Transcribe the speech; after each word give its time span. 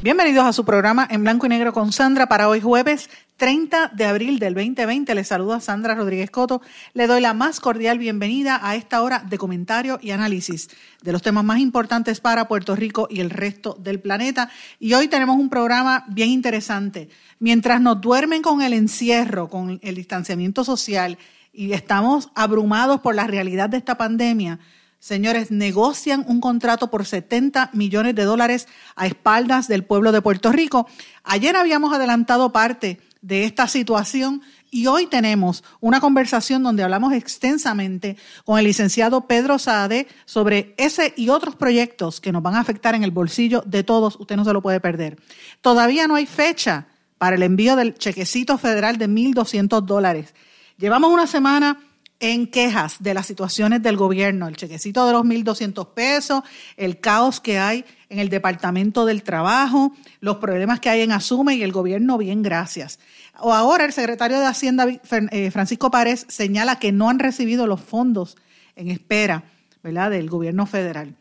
Bienvenidos 0.00 0.46
a 0.46 0.52
su 0.52 0.64
programa 0.64 1.08
en 1.10 1.24
blanco 1.24 1.46
y 1.46 1.48
negro 1.48 1.72
con 1.72 1.90
Sandra 1.90 2.28
para 2.28 2.48
hoy 2.48 2.60
jueves 2.60 3.10
30 3.36 3.88
de 3.88 4.04
abril 4.04 4.38
del 4.38 4.54
2020. 4.54 5.12
Les 5.12 5.26
saluda 5.26 5.58
Sandra 5.58 5.96
Rodríguez 5.96 6.30
Coto. 6.30 6.62
Le 6.94 7.08
doy 7.08 7.20
la 7.20 7.34
más 7.34 7.58
cordial 7.58 7.98
bienvenida 7.98 8.60
a 8.62 8.76
esta 8.76 9.02
hora 9.02 9.24
de 9.28 9.38
comentario 9.38 9.98
y 10.00 10.12
análisis 10.12 10.70
de 11.02 11.10
los 11.10 11.20
temas 11.20 11.42
más 11.42 11.58
importantes 11.58 12.20
para 12.20 12.46
Puerto 12.46 12.76
Rico 12.76 13.08
y 13.10 13.18
el 13.18 13.30
resto 13.30 13.76
del 13.80 13.98
planeta. 13.98 14.50
Y 14.78 14.94
hoy 14.94 15.08
tenemos 15.08 15.36
un 15.36 15.50
programa 15.50 16.04
bien 16.06 16.28
interesante. 16.28 17.08
Mientras 17.40 17.80
nos 17.80 18.00
duermen 18.00 18.40
con 18.40 18.62
el 18.62 18.74
encierro, 18.74 19.48
con 19.48 19.80
el 19.82 19.96
distanciamiento 19.96 20.62
social 20.62 21.18
y 21.52 21.72
estamos 21.72 22.30
abrumados 22.36 23.00
por 23.00 23.16
la 23.16 23.26
realidad 23.26 23.68
de 23.68 23.78
esta 23.78 23.98
pandemia, 23.98 24.60
señores, 24.98 25.50
negocian 25.50 26.24
un 26.28 26.40
contrato 26.40 26.90
por 26.90 27.06
70 27.06 27.70
millones 27.72 28.14
de 28.14 28.24
dólares 28.24 28.68
a 28.96 29.06
espaldas 29.06 29.68
del 29.68 29.84
pueblo 29.84 30.12
de 30.12 30.22
Puerto 30.22 30.52
Rico. 30.52 30.88
Ayer 31.24 31.56
habíamos 31.56 31.92
adelantado 31.92 32.52
parte 32.52 33.00
de 33.20 33.44
esta 33.44 33.66
situación 33.66 34.42
y 34.70 34.86
hoy 34.86 35.06
tenemos 35.06 35.64
una 35.80 36.00
conversación 36.00 36.62
donde 36.62 36.82
hablamos 36.82 37.12
extensamente 37.12 38.16
con 38.44 38.58
el 38.58 38.66
licenciado 38.66 39.26
Pedro 39.26 39.58
Saade 39.58 40.06
sobre 40.24 40.74
ese 40.76 41.14
y 41.16 41.30
otros 41.30 41.56
proyectos 41.56 42.20
que 42.20 42.32
nos 42.32 42.42
van 42.42 42.54
a 42.54 42.60
afectar 42.60 42.94
en 42.94 43.02
el 43.02 43.10
bolsillo 43.10 43.62
de 43.66 43.82
todos. 43.82 44.16
Usted 44.20 44.36
no 44.36 44.44
se 44.44 44.52
lo 44.52 44.62
puede 44.62 44.80
perder. 44.80 45.18
Todavía 45.62 46.06
no 46.06 46.16
hay 46.16 46.26
fecha 46.26 46.86
para 47.16 47.36
el 47.36 47.42
envío 47.42 47.76
del 47.76 47.94
chequecito 47.94 48.58
federal 48.58 48.98
de 48.98 49.08
1.200 49.08 49.82
dólares. 49.82 50.34
Llevamos 50.76 51.12
una 51.12 51.26
semana 51.26 51.80
en 52.20 52.46
quejas 52.48 52.96
de 53.00 53.14
las 53.14 53.26
situaciones 53.26 53.82
del 53.82 53.96
gobierno, 53.96 54.48
el 54.48 54.56
chequecito 54.56 55.06
de 55.06 55.12
los 55.12 55.22
1.200 55.24 55.94
pesos, 55.94 56.42
el 56.76 57.00
caos 57.00 57.40
que 57.40 57.58
hay 57.58 57.84
en 58.08 58.18
el 58.18 58.28
Departamento 58.28 59.04
del 59.04 59.22
Trabajo, 59.22 59.92
los 60.20 60.36
problemas 60.36 60.80
que 60.80 60.88
hay 60.88 61.02
en 61.02 61.12
Asume 61.12 61.54
y 61.54 61.62
el 61.62 61.72
gobierno, 61.72 62.18
bien, 62.18 62.42
gracias. 62.42 62.98
O 63.38 63.52
ahora 63.52 63.84
el 63.84 63.92
secretario 63.92 64.40
de 64.40 64.46
Hacienda, 64.46 64.86
eh, 64.88 65.50
Francisco 65.50 65.90
Párez, 65.90 66.26
señala 66.28 66.78
que 66.78 66.90
no 66.90 67.08
han 67.08 67.18
recibido 67.20 67.66
los 67.66 67.80
fondos 67.80 68.36
en 68.74 68.90
espera 68.90 69.44
¿verdad? 69.82 70.10
del 70.10 70.28
gobierno 70.28 70.66
federal. 70.66 71.14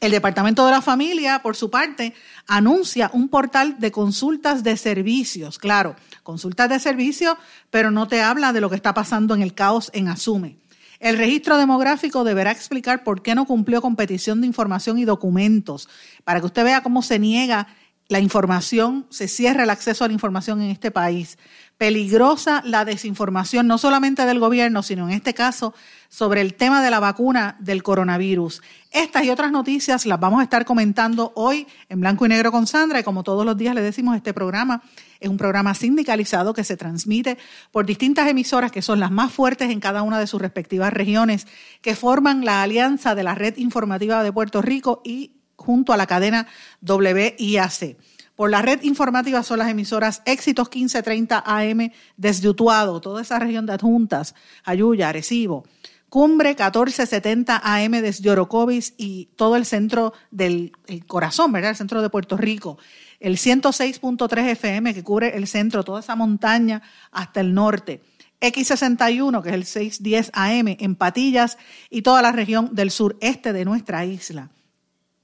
El 0.00 0.10
Departamento 0.10 0.64
de 0.66 0.72
la 0.72 0.82
Familia, 0.82 1.40
por 1.42 1.56
su 1.56 1.70
parte, 1.70 2.14
anuncia 2.46 3.10
un 3.12 3.28
portal 3.28 3.78
de 3.78 3.90
consultas 3.90 4.62
de 4.62 4.76
servicios. 4.76 5.58
Claro, 5.58 5.96
consultas 6.22 6.68
de 6.68 6.78
servicios, 6.78 7.36
pero 7.70 7.90
no 7.90 8.06
te 8.06 8.20
habla 8.20 8.52
de 8.52 8.60
lo 8.60 8.68
que 8.68 8.76
está 8.76 8.92
pasando 8.92 9.34
en 9.34 9.42
el 9.42 9.54
caos 9.54 9.90
en 9.94 10.08
Asume. 10.08 10.58
El 11.00 11.18
registro 11.18 11.58
demográfico 11.58 12.24
deberá 12.24 12.50
explicar 12.50 13.04
por 13.04 13.22
qué 13.22 13.34
no 13.34 13.46
cumplió 13.46 13.82
con 13.82 13.96
petición 13.96 14.40
de 14.40 14.46
información 14.46 14.98
y 14.98 15.04
documentos, 15.04 15.88
para 16.24 16.40
que 16.40 16.46
usted 16.46 16.64
vea 16.64 16.82
cómo 16.82 17.02
se 17.02 17.18
niega 17.18 17.68
la 18.08 18.20
información, 18.20 19.06
se 19.10 19.28
cierra 19.28 19.64
el 19.64 19.70
acceso 19.70 20.04
a 20.04 20.08
la 20.08 20.14
información 20.14 20.62
en 20.62 20.70
este 20.70 20.90
país. 20.90 21.38
Peligrosa 21.76 22.62
la 22.64 22.84
desinformación, 22.84 23.66
no 23.66 23.78
solamente 23.78 24.24
del 24.24 24.38
gobierno, 24.38 24.82
sino 24.82 25.08
en 25.08 25.14
este 25.14 25.34
caso 25.34 25.74
sobre 26.08 26.40
el 26.40 26.54
tema 26.54 26.82
de 26.82 26.90
la 26.90 27.00
vacuna 27.00 27.56
del 27.58 27.82
coronavirus. 27.82 28.62
Estas 28.90 29.24
y 29.24 29.30
otras 29.30 29.52
noticias 29.52 30.06
las 30.06 30.20
vamos 30.20 30.40
a 30.40 30.44
estar 30.44 30.64
comentando 30.64 31.32
hoy 31.34 31.66
en 31.88 32.00
blanco 32.00 32.26
y 32.26 32.28
negro 32.28 32.52
con 32.52 32.66
Sandra 32.66 33.00
y 33.00 33.02
como 33.02 33.22
todos 33.22 33.44
los 33.44 33.56
días 33.56 33.74
le 33.74 33.82
decimos, 33.82 34.16
este 34.16 34.32
programa 34.32 34.82
es 35.20 35.28
un 35.28 35.36
programa 35.36 35.74
sindicalizado 35.74 36.54
que 36.54 36.64
se 36.64 36.76
transmite 36.76 37.38
por 37.70 37.86
distintas 37.86 38.28
emisoras 38.28 38.72
que 38.72 38.82
son 38.82 39.00
las 39.00 39.10
más 39.10 39.32
fuertes 39.32 39.70
en 39.70 39.80
cada 39.80 40.02
una 40.02 40.18
de 40.18 40.26
sus 40.26 40.40
respectivas 40.40 40.92
regiones, 40.92 41.46
que 41.80 41.94
forman 41.94 42.44
la 42.44 42.62
alianza 42.62 43.14
de 43.14 43.22
la 43.22 43.34
red 43.34 43.56
informativa 43.56 44.22
de 44.22 44.32
Puerto 44.32 44.62
Rico 44.62 45.02
y 45.04 45.32
junto 45.56 45.92
a 45.92 45.96
la 45.96 46.06
cadena 46.06 46.46
WIAC. 46.82 47.96
Por 48.36 48.50
la 48.50 48.60
red 48.60 48.82
informativa 48.82 49.42
son 49.42 49.58
las 49.60 49.70
emisoras 49.70 50.20
Éxitos 50.26 50.68
1530 50.68 51.42
AM 51.46 51.90
desde 52.18 52.50
Utuado, 52.50 53.00
toda 53.00 53.22
esa 53.22 53.38
región 53.38 53.64
de 53.64 53.72
adjuntas, 53.72 54.34
Ayuya, 54.62 55.08
Arecibo. 55.08 55.64
Cumbre 56.08 56.50
1470 56.50 57.60
AM 57.62 57.90
desde 58.00 58.30
Orocovis 58.30 58.94
y 58.96 59.26
todo 59.36 59.56
el 59.56 59.66
centro 59.66 60.12
del 60.30 60.72
corazón, 61.06 61.52
¿verdad? 61.52 61.70
El 61.70 61.76
centro 61.76 62.00
de 62.00 62.10
Puerto 62.10 62.36
Rico. 62.36 62.78
El 63.18 63.38
106.3 63.38 64.50
FM 64.50 64.94
que 64.94 65.02
cubre 65.02 65.36
el 65.36 65.46
centro, 65.46 65.82
toda 65.82 66.00
esa 66.00 66.14
montaña 66.14 66.82
hasta 67.10 67.40
el 67.40 67.54
norte. 67.54 68.02
X61, 68.40 69.42
que 69.42 69.48
es 69.48 69.54
el 69.54 69.64
610 69.64 70.30
AM 70.34 70.76
en 70.78 70.94
Patillas 70.94 71.58
y 71.90 72.02
toda 72.02 72.22
la 72.22 72.32
región 72.32 72.70
del 72.72 72.90
sureste 72.90 73.52
de 73.52 73.64
nuestra 73.64 74.04
isla. 74.04 74.50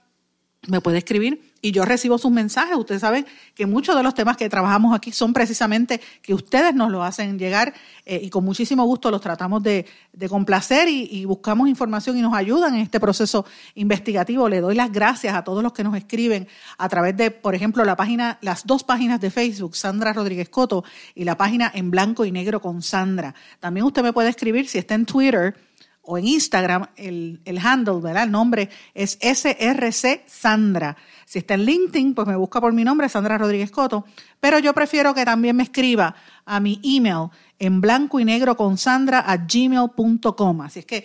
me 0.67 0.81
puede 0.81 0.99
escribir 0.99 1.49
y 1.61 1.73
yo 1.73 1.85
recibo 1.85 2.19
sus 2.19 2.31
mensajes. 2.31 2.77
Ustedes 2.77 3.01
saben 3.01 3.27
que 3.55 3.67
muchos 3.67 3.97
de 3.97 4.03
los 4.03 4.15
temas 4.15 4.37
que 4.37 4.49
trabajamos 4.49 4.95
aquí 4.95 5.13
son 5.13 5.33
precisamente 5.33 6.01
que 6.23 6.35
ustedes 6.35 6.75
nos 6.75 6.91
lo 6.91 7.03
hacen 7.03 7.39
llegar 7.39 7.75
eh, 8.05 8.21
y 8.23 8.31
con 8.31 8.45
muchísimo 8.45 8.85
gusto 8.85 9.11
los 9.11 9.21
tratamos 9.21 9.63
de, 9.63 9.87
complacer 10.29 10.89
y, 10.89 11.25
buscamos 11.25 11.69
información 11.69 12.17
y 12.19 12.23
nos 12.23 12.35
ayudan 12.35 12.75
en 12.75 12.81
este 12.81 13.01
proceso 13.01 13.45
investigativo. 13.75 14.49
Le 14.49 14.61
doy 14.61 14.75
las 14.75 14.93
gracias 14.93 15.35
a 15.35 15.43
todos 15.43 15.63
los 15.63 15.73
que 15.73 15.85
nos 15.85 15.97
escriben 15.97 16.49
a 16.77 16.89
través 16.89 17.17
de, 17.17 17.31
por 17.31 17.55
ejemplo, 17.55 17.85
la 17.85 17.97
página, 17.97 18.39
las 18.41 18.67
dos 18.67 18.85
páginas 18.85 19.21
de 19.21 19.31
Facebook, 19.31 19.77
Sandra 19.77 20.13
Rodríguez 20.13 20.49
Coto, 20.49 20.85
y 21.15 21.25
la 21.25 21.37
página 21.37 21.71
en 21.75 21.91
blanco 21.91 22.25
y 22.25 22.33
negro 22.33 22.61
con 22.61 22.83
Sandra. 22.83 23.35
También 23.61 23.87
usted 23.87 24.03
me 24.03 24.13
puede 24.13 24.29
escribir 24.31 24.69
si 24.69 24.79
está 24.79 24.95
en 24.95 25.07
Twitter 25.07 25.68
o 26.11 26.17
en 26.17 26.27
Instagram, 26.27 26.87
el, 26.97 27.39
el 27.45 27.59
handle, 27.59 28.01
¿verdad? 28.01 28.23
El 28.23 28.31
nombre 28.31 28.71
es 28.95 29.19
SRC 29.21 30.23
Sandra. 30.27 30.97
Si 31.27 31.39
está 31.39 31.53
en 31.53 31.67
LinkedIn, 31.67 32.15
pues 32.15 32.27
me 32.27 32.35
busca 32.35 32.63
por 32.63 32.73
mi 32.73 32.83
nombre, 32.83 33.11
Sandra 33.11 33.37
Rodríguez 33.37 33.71
Coto. 33.71 34.07
Pero 34.41 34.59
yo 34.59 34.73
prefiero 34.73 35.13
que 35.13 35.27
también 35.27 35.55
me 35.55 35.65
escriba 35.65 36.15
a 36.47 36.61
mi 36.61 36.81
email 36.83 37.29
en 37.59 37.83
blanco 37.83 38.19
y 38.21 38.25
negro 38.25 38.57
con 38.57 38.79
Sandra 38.79 39.19
a 39.19 39.37
gmail.com. 39.37 40.63
Así 40.63 40.79
es 40.79 40.87
que 40.87 41.05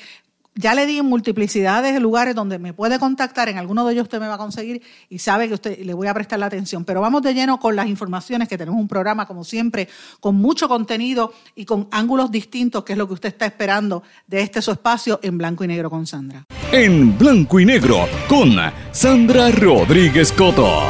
ya 0.55 0.75
le 0.75 0.85
di 0.85 1.01
multiplicidades 1.01 1.93
de 1.93 1.99
lugares 1.99 2.35
donde 2.35 2.59
me 2.59 2.73
puede 2.73 2.99
contactar, 2.99 3.49
en 3.49 3.57
alguno 3.57 3.85
de 3.85 3.93
ellos 3.93 4.03
usted 4.03 4.19
me 4.19 4.27
va 4.27 4.35
a 4.35 4.37
conseguir 4.37 4.81
y 5.09 5.19
sabe 5.19 5.47
que 5.47 5.55
usted 5.55 5.79
le 5.79 5.93
voy 5.93 6.07
a 6.07 6.13
prestar 6.13 6.39
la 6.39 6.45
atención. 6.45 6.85
Pero 6.85 7.01
vamos 7.01 7.21
de 7.21 7.33
lleno 7.33 7.59
con 7.59 7.75
las 7.75 7.87
informaciones, 7.87 8.47
que 8.47 8.57
tenemos 8.57 8.79
un 8.79 8.87
programa, 8.87 9.25
como 9.25 9.43
siempre, 9.43 9.87
con 10.19 10.35
mucho 10.35 10.67
contenido 10.67 11.33
y 11.55 11.65
con 11.65 11.87
ángulos 11.91 12.31
distintos, 12.31 12.83
que 12.83 12.93
es 12.93 12.97
lo 12.97 13.07
que 13.07 13.13
usted 13.13 13.29
está 13.29 13.45
esperando 13.45 14.03
de 14.27 14.41
este 14.41 14.61
su 14.61 14.71
espacio 14.71 15.19
en 15.23 15.37
blanco 15.37 15.63
y 15.63 15.67
negro 15.67 15.89
con 15.89 16.05
Sandra. 16.05 16.45
En 16.71 17.17
blanco 17.17 17.59
y 17.59 17.65
negro 17.65 18.07
con 18.27 18.55
Sandra 18.91 19.49
Rodríguez 19.51 20.31
Coto. 20.31 20.83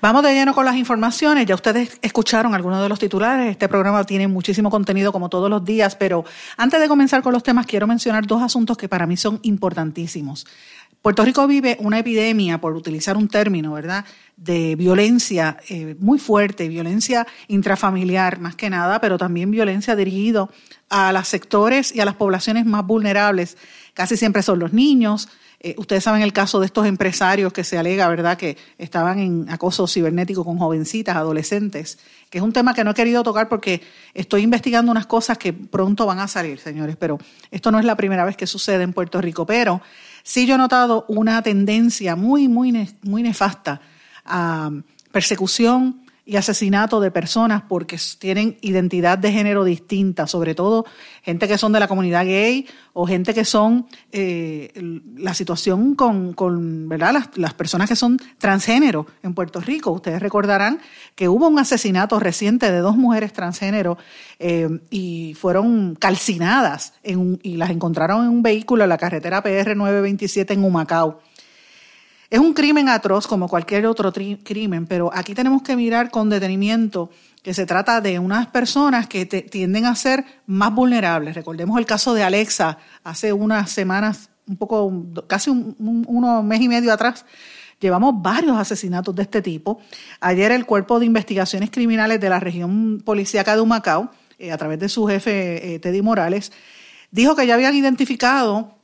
Vamos 0.00 0.22
de 0.22 0.32
lleno 0.32 0.54
con 0.54 0.64
las 0.64 0.76
informaciones. 0.76 1.44
Ya 1.46 1.56
ustedes 1.56 1.98
escucharon 2.02 2.54
algunos 2.54 2.80
de 2.80 2.88
los 2.88 3.00
titulares. 3.00 3.50
Este 3.50 3.68
programa 3.68 4.04
tiene 4.04 4.28
muchísimo 4.28 4.70
contenido 4.70 5.10
como 5.10 5.28
todos 5.28 5.50
los 5.50 5.64
días, 5.64 5.96
pero 5.96 6.24
antes 6.56 6.80
de 6.80 6.86
comenzar 6.86 7.20
con 7.20 7.32
los 7.32 7.42
temas, 7.42 7.66
quiero 7.66 7.88
mencionar 7.88 8.24
dos 8.24 8.40
asuntos 8.40 8.76
que 8.76 8.88
para 8.88 9.08
mí 9.08 9.16
son 9.16 9.40
importantísimos. 9.42 10.46
Puerto 11.02 11.24
Rico 11.24 11.46
vive 11.48 11.76
una 11.80 11.98
epidemia, 11.98 12.60
por 12.60 12.74
utilizar 12.74 13.16
un 13.16 13.28
término, 13.28 13.72
¿verdad?, 13.72 14.04
de 14.36 14.76
violencia 14.76 15.56
eh, 15.68 15.96
muy 15.98 16.20
fuerte, 16.20 16.68
violencia 16.68 17.26
intrafamiliar 17.48 18.38
más 18.38 18.54
que 18.54 18.70
nada, 18.70 19.00
pero 19.00 19.18
también 19.18 19.50
violencia 19.50 19.96
dirigido 19.96 20.50
a 20.90 21.12
los 21.12 21.26
sectores 21.26 21.92
y 21.92 22.00
a 22.00 22.04
las 22.04 22.14
poblaciones 22.14 22.66
más 22.66 22.86
vulnerables. 22.86 23.56
Casi 23.94 24.16
siempre 24.16 24.42
son 24.44 24.60
los 24.60 24.72
niños, 24.72 25.28
eh, 25.60 25.74
ustedes 25.76 26.04
saben 26.04 26.22
el 26.22 26.32
caso 26.32 26.60
de 26.60 26.66
estos 26.66 26.86
empresarios 26.86 27.52
que 27.52 27.64
se 27.64 27.76
alega, 27.76 28.06
¿verdad?, 28.08 28.38
que 28.38 28.56
estaban 28.78 29.18
en 29.18 29.50
acoso 29.50 29.88
cibernético 29.88 30.44
con 30.44 30.56
jovencitas, 30.56 31.16
adolescentes, 31.16 31.98
que 32.30 32.38
es 32.38 32.44
un 32.44 32.52
tema 32.52 32.74
que 32.74 32.84
no 32.84 32.92
he 32.92 32.94
querido 32.94 33.24
tocar 33.24 33.48
porque 33.48 33.82
estoy 34.14 34.42
investigando 34.42 34.92
unas 34.92 35.06
cosas 35.06 35.36
que 35.36 35.52
pronto 35.52 36.06
van 36.06 36.20
a 36.20 36.28
salir, 36.28 36.60
señores, 36.60 36.96
pero 36.96 37.18
esto 37.50 37.72
no 37.72 37.80
es 37.80 37.84
la 37.84 37.96
primera 37.96 38.24
vez 38.24 38.36
que 38.36 38.46
sucede 38.46 38.84
en 38.84 38.92
Puerto 38.92 39.20
Rico, 39.20 39.46
pero 39.46 39.82
sí 40.22 40.46
yo 40.46 40.54
he 40.54 40.58
notado 40.58 41.04
una 41.08 41.42
tendencia 41.42 42.14
muy, 42.14 42.46
muy, 42.46 42.88
muy 43.02 43.22
nefasta 43.24 43.80
a 44.24 44.70
persecución 45.10 46.02
y 46.28 46.36
asesinato 46.36 47.00
de 47.00 47.10
personas 47.10 47.62
porque 47.66 47.98
tienen 48.18 48.58
identidad 48.60 49.16
de 49.16 49.32
género 49.32 49.64
distinta, 49.64 50.26
sobre 50.26 50.54
todo 50.54 50.84
gente 51.22 51.48
que 51.48 51.56
son 51.56 51.72
de 51.72 51.80
la 51.80 51.88
comunidad 51.88 52.26
gay 52.26 52.66
o 52.92 53.06
gente 53.06 53.32
que 53.32 53.46
son 53.46 53.86
eh, 54.12 54.70
la 55.16 55.32
situación 55.32 55.94
con, 55.94 56.34
con 56.34 56.86
¿verdad? 56.86 57.14
Las, 57.14 57.38
las, 57.38 57.54
personas 57.54 57.88
que 57.88 57.96
son 57.96 58.18
transgénero 58.36 59.06
en 59.22 59.32
Puerto 59.32 59.58
Rico. 59.58 59.90
Ustedes 59.90 60.20
recordarán 60.20 60.80
que 61.14 61.30
hubo 61.30 61.48
un 61.48 61.58
asesinato 61.58 62.20
reciente 62.20 62.70
de 62.70 62.80
dos 62.80 62.98
mujeres 62.98 63.32
transgénero 63.32 63.96
eh, 64.38 64.68
y 64.90 65.32
fueron 65.32 65.94
calcinadas 65.94 66.92
en 67.04 67.40
y 67.42 67.56
las 67.56 67.70
encontraron 67.70 68.24
en 68.24 68.30
un 68.30 68.42
vehículo 68.42 68.82
en 68.82 68.90
la 68.90 68.98
carretera 68.98 69.42
PR 69.42 69.74
927 69.74 70.52
en 70.52 70.62
Humacao. 70.62 71.22
Es 72.30 72.40
un 72.40 72.52
crimen 72.52 72.90
atroz 72.90 73.26
como 73.26 73.48
cualquier 73.48 73.86
otro 73.86 74.12
crimen, 74.12 74.86
pero 74.86 75.10
aquí 75.14 75.34
tenemos 75.34 75.62
que 75.62 75.76
mirar 75.76 76.10
con 76.10 76.28
detenimiento 76.28 77.08
que 77.42 77.54
se 77.54 77.64
trata 77.64 78.02
de 78.02 78.18
unas 78.18 78.48
personas 78.48 79.06
que 79.06 79.24
tienden 79.24 79.86
a 79.86 79.94
ser 79.94 80.26
más 80.46 80.74
vulnerables. 80.74 81.34
Recordemos 81.34 81.78
el 81.78 81.86
caso 81.86 82.12
de 82.12 82.22
Alexa 82.22 82.76
hace 83.02 83.32
unas 83.32 83.70
semanas, 83.70 84.28
un 84.46 84.56
poco, 84.58 85.06
casi 85.26 85.48
un, 85.48 86.44
mes 86.46 86.60
y 86.60 86.68
medio 86.68 86.92
atrás. 86.92 87.24
Llevamos 87.80 88.20
varios 88.20 88.58
asesinatos 88.58 89.14
de 89.14 89.22
este 89.22 89.40
tipo. 89.40 89.80
Ayer 90.20 90.52
el 90.52 90.66
Cuerpo 90.66 91.00
de 91.00 91.06
Investigaciones 91.06 91.70
Criminales 91.70 92.20
de 92.20 92.28
la 92.28 92.40
región 92.40 93.00
policíaca 93.02 93.54
de 93.54 93.62
Humacao, 93.62 94.10
eh, 94.38 94.52
a 94.52 94.58
través 94.58 94.78
de 94.80 94.90
su 94.90 95.06
jefe 95.06 95.76
eh, 95.76 95.78
Teddy 95.78 96.02
Morales, 96.02 96.52
dijo 97.10 97.34
que 97.34 97.46
ya 97.46 97.54
habían 97.54 97.74
identificado 97.74 98.77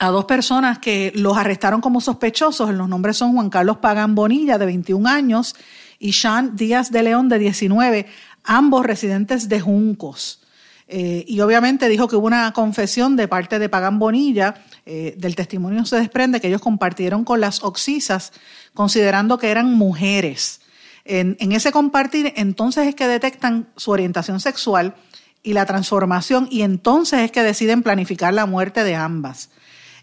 a 0.00 0.08
dos 0.08 0.24
personas 0.24 0.78
que 0.78 1.12
los 1.14 1.36
arrestaron 1.36 1.82
como 1.82 2.00
sospechosos. 2.00 2.70
Los 2.70 2.88
nombres 2.88 3.18
son 3.18 3.34
Juan 3.34 3.50
Carlos 3.50 3.76
Pagán 3.76 4.14
Bonilla, 4.14 4.56
de 4.56 4.64
21 4.64 5.06
años, 5.06 5.54
y 5.98 6.14
Sean 6.14 6.56
Díaz 6.56 6.90
de 6.90 7.02
León, 7.02 7.28
de 7.28 7.38
19, 7.38 8.06
ambos 8.42 8.86
residentes 8.86 9.50
de 9.50 9.60
Juncos. 9.60 10.40
Eh, 10.88 11.26
y 11.28 11.40
obviamente 11.40 11.86
dijo 11.90 12.08
que 12.08 12.16
hubo 12.16 12.26
una 12.26 12.50
confesión 12.52 13.14
de 13.14 13.28
parte 13.28 13.58
de 13.58 13.68
Pagán 13.68 13.98
Bonilla. 13.98 14.54
Eh, 14.86 15.14
del 15.18 15.36
testimonio 15.36 15.84
se 15.84 15.96
desprende 15.96 16.40
que 16.40 16.48
ellos 16.48 16.62
compartieron 16.62 17.22
con 17.22 17.42
las 17.42 17.62
oxisas, 17.62 18.32
considerando 18.72 19.36
que 19.38 19.50
eran 19.50 19.74
mujeres. 19.74 20.62
En, 21.04 21.36
en 21.40 21.52
ese 21.52 21.72
compartir, 21.72 22.32
entonces 22.36 22.88
es 22.88 22.94
que 22.94 23.06
detectan 23.06 23.68
su 23.76 23.90
orientación 23.90 24.40
sexual 24.40 24.94
y 25.42 25.52
la 25.52 25.66
transformación, 25.66 26.48
y 26.50 26.62
entonces 26.62 27.20
es 27.20 27.30
que 27.30 27.42
deciden 27.42 27.82
planificar 27.82 28.32
la 28.32 28.46
muerte 28.46 28.82
de 28.82 28.94
ambas. 28.94 29.50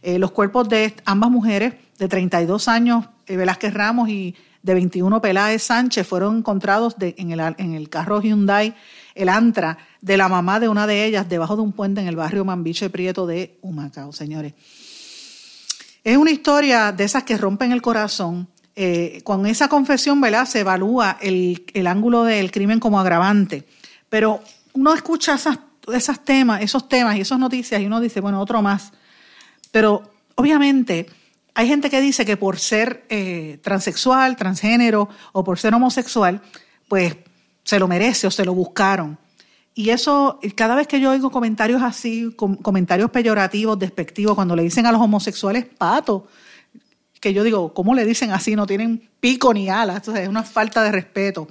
Eh, 0.08 0.20
los 0.20 0.32
cuerpos 0.32 0.70
de 0.70 0.94
ambas 1.04 1.30
mujeres, 1.30 1.74
de 2.00 2.08
32 2.08 2.70
años, 2.70 3.10
eh, 3.26 3.36
Velázquez 3.36 3.74
Ramos 3.74 4.08
y 4.08 4.36
de 4.64 4.74
21 4.74 5.22
Peláez 5.22 5.64
Sánchez, 5.64 6.08
fueron 6.08 6.38
encontrados 6.38 6.96
en, 7.02 7.32
el, 7.74 7.90
carro 7.90 8.22
Hyundai, 8.22 8.74
el 9.16 9.28
Antra, 9.28 9.78
de 10.00 10.16
la 10.16 10.30
mamá 10.30 10.62
de 10.62 10.70
una 10.70 10.88
de 10.88 11.04
ellas, 11.04 11.28
debajo 11.28 11.58
de 11.58 11.64
un 11.64 11.74
puente 11.74 12.00
en 12.00 12.08
el 12.08 12.16
barrio 12.16 12.46
Mambiche 12.46 12.90
Prieto 12.90 13.28
de 13.28 13.60
Humacao, 13.62 14.14
señores. 14.14 14.54
Es 16.06 16.16
una 16.16 16.32
historia 16.32 16.94
de 16.94 17.04
esas 17.04 17.24
que 17.24 17.36
rompen 17.36 17.74
el 17.74 17.82
corazón. 17.82 18.48
Eh, 18.78 19.20
con 19.26 19.46
esa 19.46 19.68
confesión, 19.68 20.22
¿verdad? 20.22 20.46
Se 20.46 20.62
evalúa 20.62 21.18
el, 21.20 21.66
el, 21.74 21.86
ángulo 21.86 22.24
del 22.24 22.50
crimen 22.50 22.80
como 22.80 22.98
agravante. 22.98 23.68
Pero 24.08 24.40
uno 24.72 24.94
escucha 24.94 25.36
esas, 25.36 25.60
esas 25.94 26.24
temas, 26.24 26.62
esos 26.62 26.88
temas 26.88 27.18
y 27.18 27.22
esas 27.22 27.40
noticias 27.40 27.82
y 27.82 27.88
uno 27.88 28.00
dice, 28.00 28.22
bueno, 28.22 28.40
otro 28.40 28.62
más. 28.62 28.94
Pero 29.72 30.12
obviamente 30.36 31.08
hay 31.54 31.68
gente 31.68 31.90
que 31.90 32.02
dice 32.02 32.26
que 32.26 32.38
por 32.38 32.60
ser 32.60 33.06
eh, 33.10 33.60
transexual, 33.64 34.36
transgénero 34.36 35.10
o 35.32 35.44
por 35.44 35.58
ser 35.58 35.74
homosexual, 35.74 36.42
pues 36.88 37.18
se 37.64 37.80
lo 37.80 37.88
merece 37.88 38.28
o 38.28 38.32
se 38.32 38.46
lo 38.46 38.54
buscaron. 38.54 39.18
Y 39.74 39.90
eso, 39.90 40.40
cada 40.56 40.76
vez 40.76 40.88
que 40.88 41.00
yo 41.00 41.12
oigo 41.12 41.30
comentarios 41.30 41.84
así, 41.84 42.36
comentarios 42.36 43.12
peyorativos, 43.12 43.78
despectivos, 43.78 44.36
cuando 44.36 44.56
le 44.56 44.64
dicen 44.64 44.86
a 44.88 44.92
los 44.92 45.02
homosexuales 45.02 45.66
pato, 45.66 46.28
que 47.20 47.34
yo 47.34 47.44
digo, 47.44 47.74
¿cómo 47.74 47.94
le 47.94 48.06
dicen 48.06 48.32
así? 48.32 48.56
No 48.56 48.66
tienen 48.66 49.10
pico 49.20 49.54
ni 49.54 49.70
alas. 49.70 49.98
Entonces 49.98 50.24
es 50.24 50.30
una 50.30 50.44
falta 50.44 50.84
de 50.84 50.92
respeto 50.92 51.48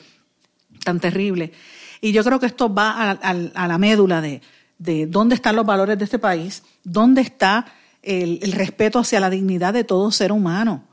tan 0.85 1.01
terrible. 1.01 1.53
Y 2.01 2.13
yo 2.13 2.25
creo 2.25 2.41
que 2.41 2.47
esto 2.47 2.73
va 2.73 3.11
a, 3.11 3.35
la 3.35 3.79
médula 3.79 4.21
de, 4.21 4.41
de, 4.79 5.07
dónde 5.07 5.35
están 5.35 5.57
los 5.57 5.67
valores 5.67 5.99
de 5.99 6.05
este 6.05 6.19
país, 6.19 6.63
dónde 6.85 7.23
está 7.23 7.67
el, 8.07 8.53
respeto 8.53 9.01
hacia 9.01 9.21
la 9.21 9.31
dignidad 9.31 9.75
de 9.75 9.85
todo 9.85 10.11
ser 10.11 10.33
humano. 10.33 10.85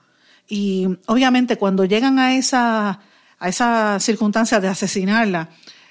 Y 0.48 0.88
obviamente 1.06 1.58
cuando 1.58 1.86
llegan 1.86 2.20
a 2.20 2.36
esa, 2.36 3.00
a 3.40 3.50
esa 3.50 4.00
circunstancia 4.00 4.60
de 4.60 4.68
asesinarla, 4.68 5.50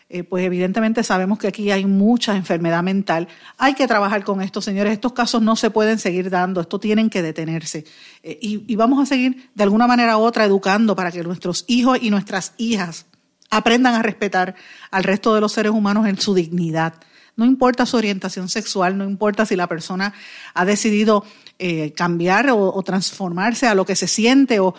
eh, 0.09 0.25
pues 0.25 0.45
evidentemente 0.45 1.02
sabemos 1.02 1.38
que 1.38 1.47
aquí 1.47 1.71
hay 1.71 1.87
mucha 1.87 2.37
enfermedad 2.37 2.83
mental. 2.83 3.29
Hay 3.57 3.75
que 3.75 3.87
trabajar 3.87 4.25
con 4.25 4.43
esto, 4.43 4.61
señores. 4.61 4.93
Estos 4.93 5.14
casos 5.14 5.41
no 5.41 5.57
se 5.57 5.71
pueden 5.71 5.99
seguir 5.99 6.29
dando, 6.29 6.61
esto 6.61 6.79
tienen 6.79 7.09
que 7.09 7.23
detenerse. 7.23 7.85
Eh, 8.23 8.38
y, 8.43 8.64
y 8.71 8.76
vamos 8.76 9.00
a 9.02 9.07
seguir 9.07 9.50
de 9.55 9.62
alguna 9.62 9.87
manera 9.87 10.19
u 10.19 10.21
otra 10.21 10.45
educando 10.45 10.95
para 10.95 11.11
que 11.11 11.23
nuestros 11.23 11.64
hijos 11.69 11.99
y 12.02 12.11
nuestras 12.11 12.52
hijas 12.59 13.07
aprendan 13.49 13.95
a 13.95 14.02
respetar 14.02 14.55
al 14.91 15.05
resto 15.05 15.35
de 15.35 15.41
los 15.41 15.52
seres 15.52 15.73
humanos 15.73 16.07
en 16.07 16.19
su 16.19 16.35
dignidad. 16.35 16.95
No 17.37 17.45
importa 17.45 17.87
su 17.87 17.97
orientación 17.97 18.49
sexual, 18.49 18.99
no 18.99 19.05
importa 19.05 19.47
si 19.47 19.57
la 19.57 19.67
persona 19.67 20.12
ha 20.55 20.65
decidido 20.65 21.25
eh, 21.59 21.93
cambiar 21.93 22.51
o, 22.51 22.83
transformarse 22.83 23.67
a 23.67 23.75
lo 23.75 23.87
que 23.87 23.97
se 23.97 24.07
siente 24.07 24.61
o 24.61 24.75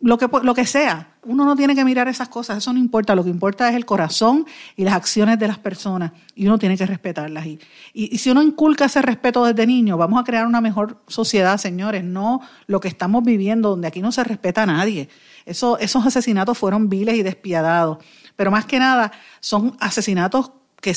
lo 0.00 0.16
que, 0.18 0.28
lo 0.42 0.54
que 0.54 0.66
sea. 0.66 1.14
Uno 1.24 1.44
no 1.44 1.56
tiene 1.56 1.74
que 1.74 1.84
mirar 1.84 2.06
esas 2.06 2.28
cosas, 2.28 2.58
eso 2.58 2.72
no 2.72 2.78
importa. 2.78 3.14
Lo 3.14 3.24
que 3.24 3.30
importa 3.30 3.68
es 3.68 3.74
el 3.74 3.84
corazón 3.84 4.46
y 4.76 4.84
las 4.84 4.94
acciones 4.94 5.38
de 5.38 5.48
las 5.48 5.58
personas 5.58 6.12
y 6.34 6.46
uno 6.46 6.58
tiene 6.58 6.76
que 6.76 6.86
respetarlas. 6.86 7.46
Y, 7.46 7.58
y, 7.92 8.14
y 8.14 8.18
si 8.18 8.30
uno 8.30 8.42
inculca 8.42 8.84
ese 8.84 9.02
respeto 9.02 9.44
desde 9.44 9.66
niño, 9.66 9.96
vamos 9.96 10.20
a 10.20 10.24
crear 10.24 10.46
una 10.46 10.60
mejor 10.60 11.02
sociedad, 11.08 11.58
señores, 11.58 12.04
no 12.04 12.40
lo 12.66 12.80
que 12.80 12.88
estamos 12.88 13.24
viviendo, 13.24 13.70
donde 13.70 13.88
aquí 13.88 14.00
no 14.00 14.12
se 14.12 14.22
respeta 14.22 14.62
a 14.62 14.66
nadie. 14.66 15.08
Eso, 15.46 15.78
esos 15.78 16.04
asesinatos 16.04 16.58
fueron 16.58 16.88
viles 16.88 17.16
y 17.16 17.22
despiadados. 17.22 17.98
Pero 18.36 18.50
más 18.50 18.66
que 18.66 18.78
nada, 18.78 19.10
son 19.40 19.76
asesinatos 19.80 20.52
que 20.80 20.94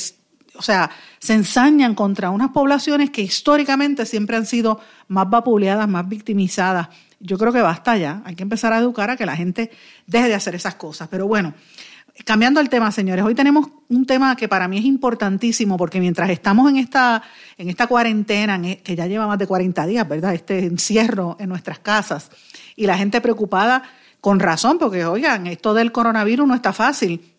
o 0.55 0.61
sea, 0.61 0.91
se 1.19 1.33
ensañan 1.33 1.95
contra 1.95 2.29
unas 2.29 2.49
poblaciones 2.49 3.09
que 3.09 3.21
históricamente 3.21 4.05
siempre 4.05 4.37
han 4.37 4.45
sido 4.45 4.79
más 5.07 5.29
vapuleadas, 5.29 5.87
más 5.87 6.07
victimizadas. 6.07 6.89
Yo 7.19 7.37
creo 7.37 7.53
que 7.53 7.61
basta 7.61 7.97
ya, 7.97 8.21
hay 8.25 8.35
que 8.35 8.43
empezar 8.43 8.73
a 8.73 8.79
educar 8.79 9.09
a 9.09 9.17
que 9.17 9.25
la 9.25 9.35
gente 9.35 9.71
deje 10.07 10.27
de 10.27 10.35
hacer 10.35 10.55
esas 10.55 10.75
cosas. 10.75 11.07
Pero 11.09 11.27
bueno, 11.27 11.53
Cambiando 12.25 12.59
el 12.59 12.69
tema, 12.69 12.91
señores, 12.91 13.23
hoy 13.23 13.33
tenemos 13.33 13.69
un 13.89 14.05
tema 14.05 14.35
que 14.35 14.47
para 14.47 14.67
mí 14.67 14.77
es 14.77 14.85
importantísimo 14.85 15.77
porque 15.77 15.99
mientras 15.99 16.29
estamos 16.29 16.69
en 16.69 16.77
esta, 16.77 17.23
en 17.57 17.69
esta 17.69 17.87
cuarentena, 17.87 18.59
e, 18.63 18.77
que 18.77 18.95
ya 18.95 19.07
lleva 19.07 19.27
más 19.27 19.39
de 19.39 19.47
40 19.47 19.85
días, 19.87 20.07
¿verdad? 20.07 20.33
Este 20.33 20.65
encierro 20.65 21.37
en 21.39 21.49
nuestras 21.49 21.79
casas 21.79 22.29
y 22.75 22.85
la 22.85 22.97
gente 22.97 23.21
preocupada 23.21 23.83
con 24.19 24.39
razón, 24.39 24.77
porque 24.77 25.05
oigan, 25.05 25.47
esto 25.47 25.73
del 25.73 25.91
coronavirus 25.91 26.47
no 26.47 26.53
está 26.53 26.73
fácil, 26.73 27.30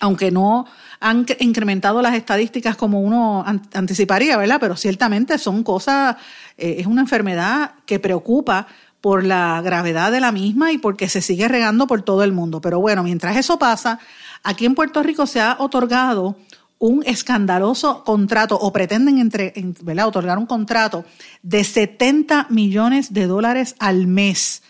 aunque 0.00 0.30
no 0.30 0.66
han 1.00 1.26
incrementado 1.40 2.02
las 2.02 2.14
estadísticas 2.14 2.76
como 2.76 3.00
uno 3.00 3.44
anticiparía, 3.72 4.36
¿verdad? 4.36 4.58
Pero 4.60 4.76
ciertamente 4.76 5.38
son 5.38 5.62
cosas, 5.62 6.16
eh, 6.56 6.76
es 6.78 6.86
una 6.86 7.02
enfermedad 7.02 7.72
que 7.86 7.98
preocupa 7.98 8.66
por 9.00 9.24
la 9.24 9.60
gravedad 9.62 10.10
de 10.10 10.20
la 10.20 10.32
misma 10.32 10.72
y 10.72 10.78
porque 10.78 11.08
se 11.08 11.22
sigue 11.22 11.46
regando 11.46 11.86
por 11.86 12.02
todo 12.02 12.24
el 12.24 12.32
mundo. 12.32 12.60
Pero 12.60 12.80
bueno, 12.80 13.02
mientras 13.02 13.36
eso 13.36 13.58
pasa, 13.58 14.00
aquí 14.42 14.66
en 14.66 14.74
Puerto 14.74 15.02
Rico 15.02 15.26
se 15.26 15.40
ha 15.40 15.56
otorgado 15.60 16.36
un 16.80 17.02
escandaloso 17.06 18.04
contrato 18.04 18.56
o 18.56 18.72
pretenden 18.72 19.18
entre, 19.18 19.52
¿verdad? 19.82 20.06
otorgar 20.06 20.38
un 20.38 20.46
contrato 20.46 21.04
de 21.42 21.64
70 21.64 22.46
millones 22.50 23.12
de 23.12 23.26
dólares 23.26 23.74
al 23.78 24.06
mes 24.06 24.62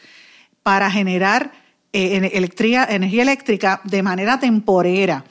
para 0.62 0.90
generar 0.90 1.52
eh, 1.92 2.16
energía 2.16 3.22
eléctrica 3.22 3.80
de 3.84 4.02
manera 4.02 4.38
temporera. 4.38 5.24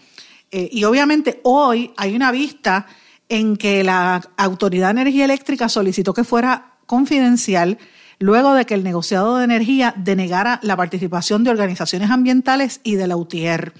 Eh, 0.51 0.69
y 0.71 0.83
obviamente 0.85 1.41
hoy 1.43 1.91
hay 1.97 2.15
una 2.15 2.31
vista 2.31 2.87
en 3.29 3.57
que 3.57 3.83
la 3.83 4.21
Autoridad 4.37 4.87
de 4.87 5.01
Energía 5.01 5.25
Eléctrica 5.25 5.67
solicitó 5.69 6.13
que 6.13 6.23
fuera 6.23 6.77
confidencial 6.85 7.77
luego 8.19 8.53
de 8.53 8.65
que 8.65 8.73
el 8.73 8.83
negociado 8.83 9.37
de 9.37 9.43
energía 9.43 9.93
denegara 9.97 10.59
la 10.63 10.75
participación 10.75 11.43
de 11.43 11.51
organizaciones 11.51 12.09
ambientales 12.09 12.79
y 12.83 12.95
de 12.95 13.07
la 13.07 13.17
UTIER. 13.17 13.73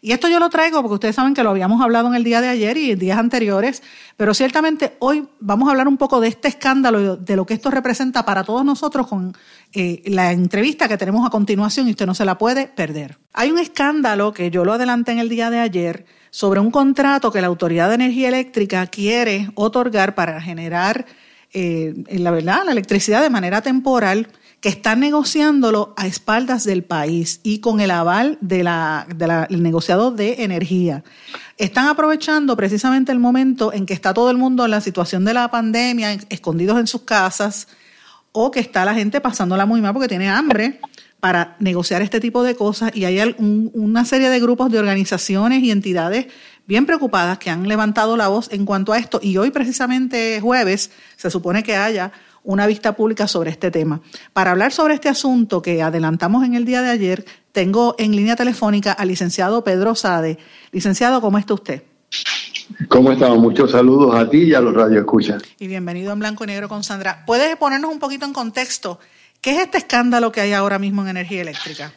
Y 0.00 0.12
esto 0.12 0.28
yo 0.28 0.38
lo 0.38 0.48
traigo 0.48 0.80
porque 0.80 0.94
ustedes 0.94 1.16
saben 1.16 1.34
que 1.34 1.42
lo 1.42 1.50
habíamos 1.50 1.80
hablado 1.82 2.08
en 2.08 2.14
el 2.14 2.24
día 2.24 2.40
de 2.40 2.48
ayer 2.48 2.76
y 2.76 2.92
en 2.92 2.98
días 2.98 3.18
anteriores, 3.18 3.82
pero 4.16 4.34
ciertamente 4.34 4.96
hoy 5.00 5.28
vamos 5.40 5.68
a 5.68 5.72
hablar 5.72 5.88
un 5.88 5.96
poco 5.96 6.20
de 6.20 6.28
este 6.28 6.48
escándalo, 6.48 7.16
de 7.16 7.36
lo 7.36 7.46
que 7.46 7.54
esto 7.54 7.70
representa 7.70 8.24
para 8.24 8.44
todos 8.44 8.64
nosotros 8.64 9.06
con 9.06 9.36
eh, 9.72 10.02
la 10.06 10.32
entrevista 10.32 10.88
que 10.88 10.96
tenemos 10.96 11.26
a 11.26 11.30
continuación 11.30 11.88
y 11.88 11.92
usted 11.92 12.06
no 12.06 12.14
se 12.14 12.24
la 12.24 12.38
puede 12.38 12.66
perder. 12.68 13.18
Hay 13.32 13.50
un 13.50 13.58
escándalo 13.58 14.32
que 14.32 14.50
yo 14.50 14.64
lo 14.64 14.72
adelanté 14.72 15.12
en 15.12 15.18
el 15.18 15.28
día 15.28 15.50
de 15.50 15.58
ayer 15.60 16.06
sobre 16.30 16.60
un 16.60 16.70
contrato 16.70 17.32
que 17.32 17.40
la 17.40 17.46
Autoridad 17.46 17.88
de 17.88 17.96
Energía 17.96 18.28
Eléctrica 18.28 18.86
quiere 18.86 19.50
otorgar 19.54 20.14
para 20.14 20.40
generar 20.40 21.06
eh, 21.52 21.94
la 22.10 22.30
verdad, 22.30 22.62
la 22.64 22.72
electricidad 22.72 23.22
de 23.22 23.30
manera 23.30 23.62
temporal, 23.62 24.28
que 24.60 24.68
están 24.68 25.00
negociándolo 25.00 25.94
a 25.96 26.06
espaldas 26.06 26.64
del 26.64 26.82
país 26.82 27.40
y 27.42 27.60
con 27.60 27.80
el 27.80 27.90
aval 27.90 28.38
del 28.40 28.68
de 29.16 29.46
negociador 29.50 30.14
de 30.14 30.42
energía. 30.42 31.04
Están 31.56 31.86
aprovechando 31.86 32.56
precisamente 32.56 33.12
el 33.12 33.20
momento 33.20 33.72
en 33.72 33.86
que 33.86 33.94
está 33.94 34.12
todo 34.12 34.30
el 34.30 34.36
mundo 34.36 34.64
en 34.64 34.72
la 34.72 34.80
situación 34.80 35.24
de 35.24 35.34
la 35.34 35.50
pandemia, 35.50 36.12
escondidos 36.28 36.78
en 36.78 36.88
sus 36.88 37.02
casas, 37.02 37.68
o 38.32 38.50
que 38.50 38.60
está 38.60 38.84
la 38.84 38.94
gente 38.94 39.20
pasándola 39.20 39.66
muy 39.66 39.80
mal 39.80 39.92
porque 39.92 40.08
tiene 40.08 40.28
hambre 40.28 40.80
para 41.20 41.56
negociar 41.58 42.02
este 42.02 42.20
tipo 42.20 42.42
de 42.42 42.54
cosas 42.54 42.92
y 42.94 43.04
hay 43.04 43.34
una 43.38 44.04
serie 44.04 44.30
de 44.30 44.38
grupos 44.38 44.70
de 44.70 44.78
organizaciones 44.78 45.62
y 45.62 45.70
entidades 45.70 46.26
bien 46.66 46.86
preocupadas 46.86 47.38
que 47.38 47.50
han 47.50 47.66
levantado 47.66 48.16
la 48.16 48.28
voz 48.28 48.48
en 48.52 48.64
cuanto 48.64 48.92
a 48.92 48.98
esto 48.98 49.18
y 49.20 49.36
hoy 49.36 49.50
precisamente 49.50 50.40
jueves 50.40 50.92
se 51.16 51.30
supone 51.30 51.62
que 51.64 51.74
haya 51.74 52.12
una 52.44 52.66
vista 52.66 52.96
pública 52.96 53.28
sobre 53.28 53.50
este 53.50 53.70
tema. 53.70 54.00
Para 54.32 54.52
hablar 54.52 54.72
sobre 54.72 54.94
este 54.94 55.08
asunto 55.08 55.62
que 55.62 55.82
adelantamos 55.82 56.44
en 56.44 56.54
el 56.54 56.64
día 56.64 56.82
de 56.82 56.90
ayer, 56.90 57.24
tengo 57.52 57.94
en 57.98 58.14
línea 58.14 58.36
telefónica 58.36 58.92
al 58.92 59.08
licenciado 59.08 59.64
Pedro 59.64 59.94
Sade. 59.94 60.38
Licenciado, 60.72 61.20
¿cómo 61.20 61.38
está 61.38 61.54
usted? 61.54 61.82
¿Cómo 62.88 63.12
estamos? 63.12 63.38
Muchos 63.38 63.70
saludos 63.70 64.14
a 64.14 64.28
ti 64.28 64.44
y 64.44 64.54
a 64.54 64.60
los 64.60 64.74
radioescuchas. 64.74 65.42
Y 65.58 65.66
bienvenido 65.66 66.12
en 66.12 66.18
Blanco 66.18 66.44
y 66.44 66.48
Negro 66.48 66.68
con 66.68 66.84
Sandra. 66.84 67.24
¿Puedes 67.26 67.56
ponernos 67.56 67.90
un 67.90 67.98
poquito 67.98 68.24
en 68.24 68.32
contexto? 68.32 68.98
¿Qué 69.40 69.52
es 69.52 69.58
este 69.62 69.78
escándalo 69.78 70.32
que 70.32 70.40
hay 70.40 70.52
ahora 70.52 70.78
mismo 70.78 71.02
en 71.02 71.08
energía 71.08 71.42
eléctrica? 71.42 71.92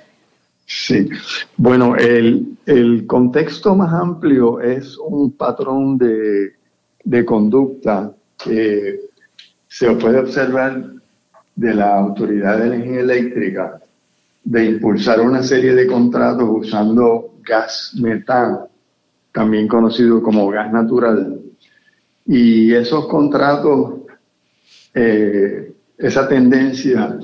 Sí, 0.65 1.09
bueno, 1.57 1.95
el, 1.97 3.05
contexto 3.05 3.75
más 3.75 3.93
amplio 3.93 4.61
es 4.61 4.97
un 4.97 5.33
patrón 5.33 5.97
de, 5.97 7.25
conducta 7.25 8.13
que 8.41 9.01
se 9.71 9.89
puede 9.91 10.19
observar 10.19 10.83
de 11.55 11.73
la 11.73 11.95
Autoridad 11.95 12.57
de 12.57 12.67
Energía 12.75 12.99
Eléctrica 12.99 13.79
de 14.43 14.65
impulsar 14.65 15.21
una 15.21 15.41
serie 15.41 15.73
de 15.73 15.87
contratos 15.87 16.43
usando 16.45 17.35
gas 17.41 17.93
metano, 17.97 18.67
también 19.31 19.69
conocido 19.69 20.21
como 20.21 20.49
gas 20.49 20.73
natural. 20.73 21.39
Y 22.25 22.73
esos 22.73 23.07
contratos, 23.07 24.01
eh, 24.93 25.71
esa 25.97 26.27
tendencia 26.27 27.17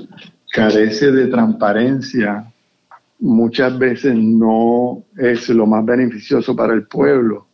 carece 0.50 1.12
de 1.12 1.26
transparencia 1.26 2.50
muchas 3.18 3.78
veces 3.78 4.14
no 4.14 5.04
es 5.18 5.50
lo 5.50 5.66
más 5.66 5.84
beneficioso 5.84 6.56
para 6.56 6.72
el 6.72 6.86
pueblo, 6.86 7.46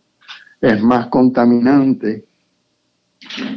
es 0.61 0.81
más 0.81 1.09
contaminante 1.09 2.27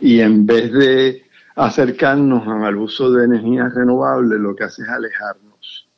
y 0.01 0.20
en 0.20 0.46
vez 0.46 0.72
de 0.72 1.26
acercarnos 1.57 2.47
al 2.47 2.77
uso 2.77 3.11
de 3.11 3.25
energías 3.25 3.73
renovables, 3.73 4.39
lo 4.39 4.55
que 4.55 4.63
hace 4.63 4.83
es 4.83 4.89
alejarnos. 4.89 5.89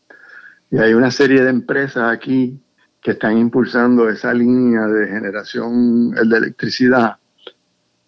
Y 0.72 0.78
hay 0.78 0.94
una 0.94 1.12
serie 1.12 1.44
de 1.44 1.50
empresas 1.50 2.12
aquí 2.12 2.58
que 3.02 3.12
están 3.12 3.38
impulsando 3.38 4.10
esa 4.10 4.34
línea 4.34 4.88
de 4.88 5.08
generación 5.08 6.12
de 6.12 6.38
electricidad 6.38 7.18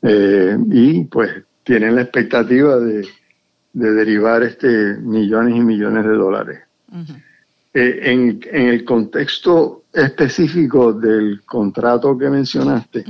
eh, 0.02 0.58
y 0.70 1.04
pues 1.06 1.44
tienen 1.64 1.96
la 1.96 2.04
expectativa 2.04 2.78
de, 2.80 3.08
derivar 3.74 4.44
este 4.44 4.98
millones 4.98 5.56
y 5.56 5.62
millones 5.62 6.04
de 6.06 6.14
dólares. 6.14 6.60
Eh, 7.74 8.02
en, 8.04 8.40
el 8.52 8.84
contexto 8.84 9.86
específico 9.94 10.92
del 10.92 11.44
contrato 11.46 12.18
que 12.18 12.30
mencionaste, 12.30 13.06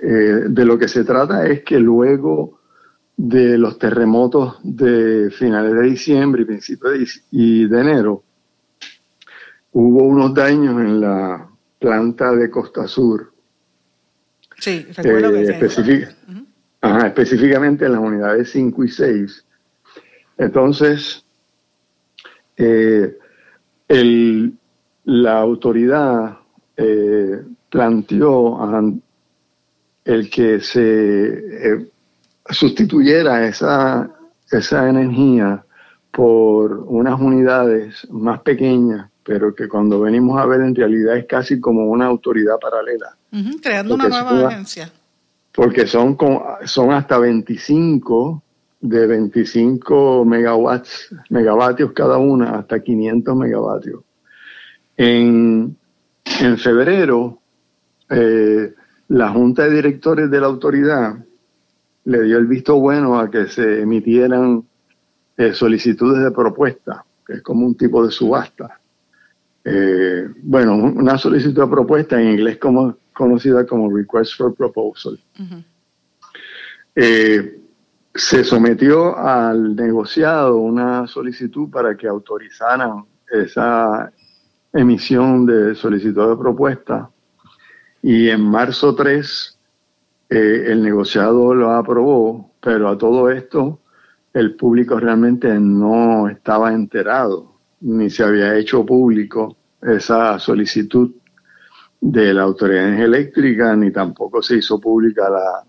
eh, 0.00 0.44
de 0.48 0.64
lo 0.64 0.78
que 0.78 0.88
se 0.88 1.04
trata 1.04 1.46
es 1.46 1.62
que 1.62 1.78
luego 1.78 2.57
de 3.18 3.58
los 3.58 3.78
terremotos 3.80 4.58
de 4.62 5.28
finales 5.32 5.74
de 5.74 5.82
diciembre 5.82 6.42
y 6.42 6.44
principios 6.44 6.92
de, 6.92 7.06
y 7.32 7.66
de 7.66 7.80
enero, 7.80 8.22
hubo 9.72 10.04
unos 10.04 10.32
daños 10.32 10.80
en 10.80 11.00
la 11.00 11.48
planta 11.80 12.32
de 12.32 12.48
Costa 12.48 12.86
Sur. 12.86 13.32
Sí, 14.56 14.86
recuerdo 14.96 15.32
que 15.32 15.42
eh, 15.42 16.06
específicamente 17.06 17.86
en 17.86 17.92
las 17.92 18.00
unidades 18.00 18.52
5 18.52 18.84
y 18.84 18.88
6. 18.88 19.44
Entonces, 20.38 21.24
eh, 22.56 23.18
la 25.04 25.40
autoridad 25.40 26.38
eh, 26.76 27.42
planteó 27.68 28.60
el 30.04 30.30
que 30.30 30.60
se 30.60 31.90
sustituyera 32.50 33.46
esa, 33.46 34.10
esa 34.50 34.88
energía 34.88 35.64
por 36.10 36.80
unas 36.86 37.20
unidades 37.20 38.06
más 38.10 38.40
pequeñas, 38.40 39.10
pero 39.22 39.54
que 39.54 39.68
cuando 39.68 40.00
venimos 40.00 40.40
a 40.40 40.46
ver 40.46 40.62
en 40.62 40.74
realidad 40.74 41.16
es 41.16 41.26
casi 41.26 41.60
como 41.60 41.86
una 41.86 42.06
autoridad 42.06 42.58
paralela. 42.60 43.16
creando 43.62 43.94
una 43.94 44.08
nueva 44.08 44.48
agencia. 44.48 44.90
Porque 45.52 45.86
son, 45.86 46.16
son 46.64 46.92
hasta 46.92 47.18
25 47.18 48.42
de 48.80 49.06
25 49.06 50.24
megawatts, 50.24 51.14
megavatios 51.30 51.92
cada 51.92 52.18
una 52.18 52.58
hasta 52.58 52.80
500 52.80 53.36
megavatios. 53.36 54.02
En, 54.96 55.76
en 56.40 56.58
febrero, 56.58 57.38
eh, 58.08 58.72
la 59.08 59.30
Junta 59.30 59.64
de 59.64 59.70
Directores 59.76 60.30
de 60.30 60.40
la 60.40 60.46
autoridad 60.46 61.16
le 62.08 62.22
dio 62.22 62.38
el 62.38 62.46
visto 62.46 62.80
bueno 62.80 63.18
a 63.18 63.30
que 63.30 63.46
se 63.46 63.82
emitieran 63.82 64.64
eh, 65.36 65.52
solicitudes 65.52 66.24
de 66.24 66.30
propuesta, 66.30 67.04
que 67.26 67.34
es 67.34 67.42
como 67.42 67.66
un 67.66 67.76
tipo 67.76 68.04
de 68.04 68.10
subasta. 68.10 68.80
Eh, 69.64 70.28
bueno, 70.42 70.74
una 70.74 71.18
solicitud 71.18 71.62
de 71.62 71.68
propuesta 71.68 72.20
en 72.20 72.30
inglés 72.30 72.56
como, 72.58 72.96
conocida 73.12 73.66
como 73.66 73.94
Request 73.94 74.36
for 74.36 74.54
Proposal 74.54 75.18
se 78.18 78.42
sometió 78.42 79.16
al 79.16 79.76
negociado 79.76 80.56
una 80.56 81.06
solicitud 81.06 81.70
para 81.70 81.96
que 81.96 82.08
autorizaran 82.08 83.04
esa 83.30 84.12
emisión 84.72 85.46
de 85.46 85.74
solicitud 85.74 86.30
de 86.30 86.36
propuesta 86.36 87.10
y 88.02 88.28
en 88.28 88.42
marzo 88.42 88.94
3 88.94 89.57
eh, 90.30 90.64
el 90.66 90.82
negociado 90.82 91.54
lo 91.54 91.72
aprobó, 91.72 92.52
pero 92.60 92.88
a 92.88 92.98
todo 92.98 93.30
esto 93.30 93.80
el 94.32 94.54
público 94.56 95.00
realmente 95.00 95.48
no 95.58 96.28
estaba 96.28 96.72
enterado 96.72 97.58
ni 97.80 98.10
se 98.10 98.24
había 98.24 98.56
hecho 98.56 98.84
público 98.84 99.56
esa 99.80 100.38
solicitud 100.38 101.12
de 102.00 102.34
la 102.34 102.42
Autoridad 102.42 103.00
Eléctrica, 103.00 103.74
ni 103.76 103.90
tampoco 103.90 104.42
se 104.42 104.56
hizo 104.56 104.80
pública 104.80 105.28
la, 105.28 105.64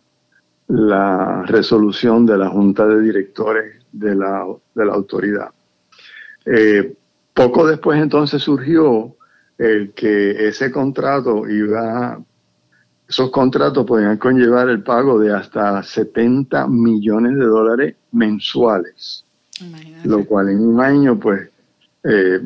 la 0.67 1.43
resolución 1.43 2.25
de 2.25 2.37
la 2.37 2.49
Junta 2.49 2.85
de 2.87 3.01
Directores 3.01 3.83
de 3.91 4.15
la, 4.15 4.45
de 4.75 4.85
la 4.85 4.93
autoridad. 4.93 5.49
Eh, 6.45 6.95
poco 7.33 7.67
después 7.67 8.01
entonces 8.01 8.41
surgió 8.41 9.15
el 9.57 9.93
que 9.93 10.47
ese 10.47 10.71
contrato 10.71 11.47
iba, 11.47 12.19
esos 13.09 13.31
contratos 13.31 13.87
podían 13.87 14.17
conllevar 14.17 14.69
el 14.69 14.83
pago 14.83 15.17
de 15.17 15.33
hasta 15.33 15.81
70 15.81 16.67
millones 16.67 17.39
de 17.39 17.45
dólares 17.45 17.95
mensuales, 18.11 19.25
lo 20.03 20.23
cual 20.25 20.49
en 20.49 20.59
un 20.59 20.79
año, 20.79 21.19
pues, 21.19 21.49
eh, 22.03 22.39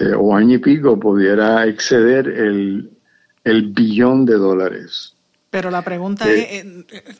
eh, 0.00 0.12
o 0.16 0.34
año 0.34 0.54
y 0.54 0.58
pico, 0.58 0.98
pudiera 0.98 1.66
exceder 1.66 2.28
el, 2.28 2.88
el 3.42 3.62
billón 3.72 4.24
de 4.24 4.34
dólares. 4.34 5.16
Pero 5.50 5.72
la 5.72 5.82
pregunta 5.82 6.30
es, 6.30 6.64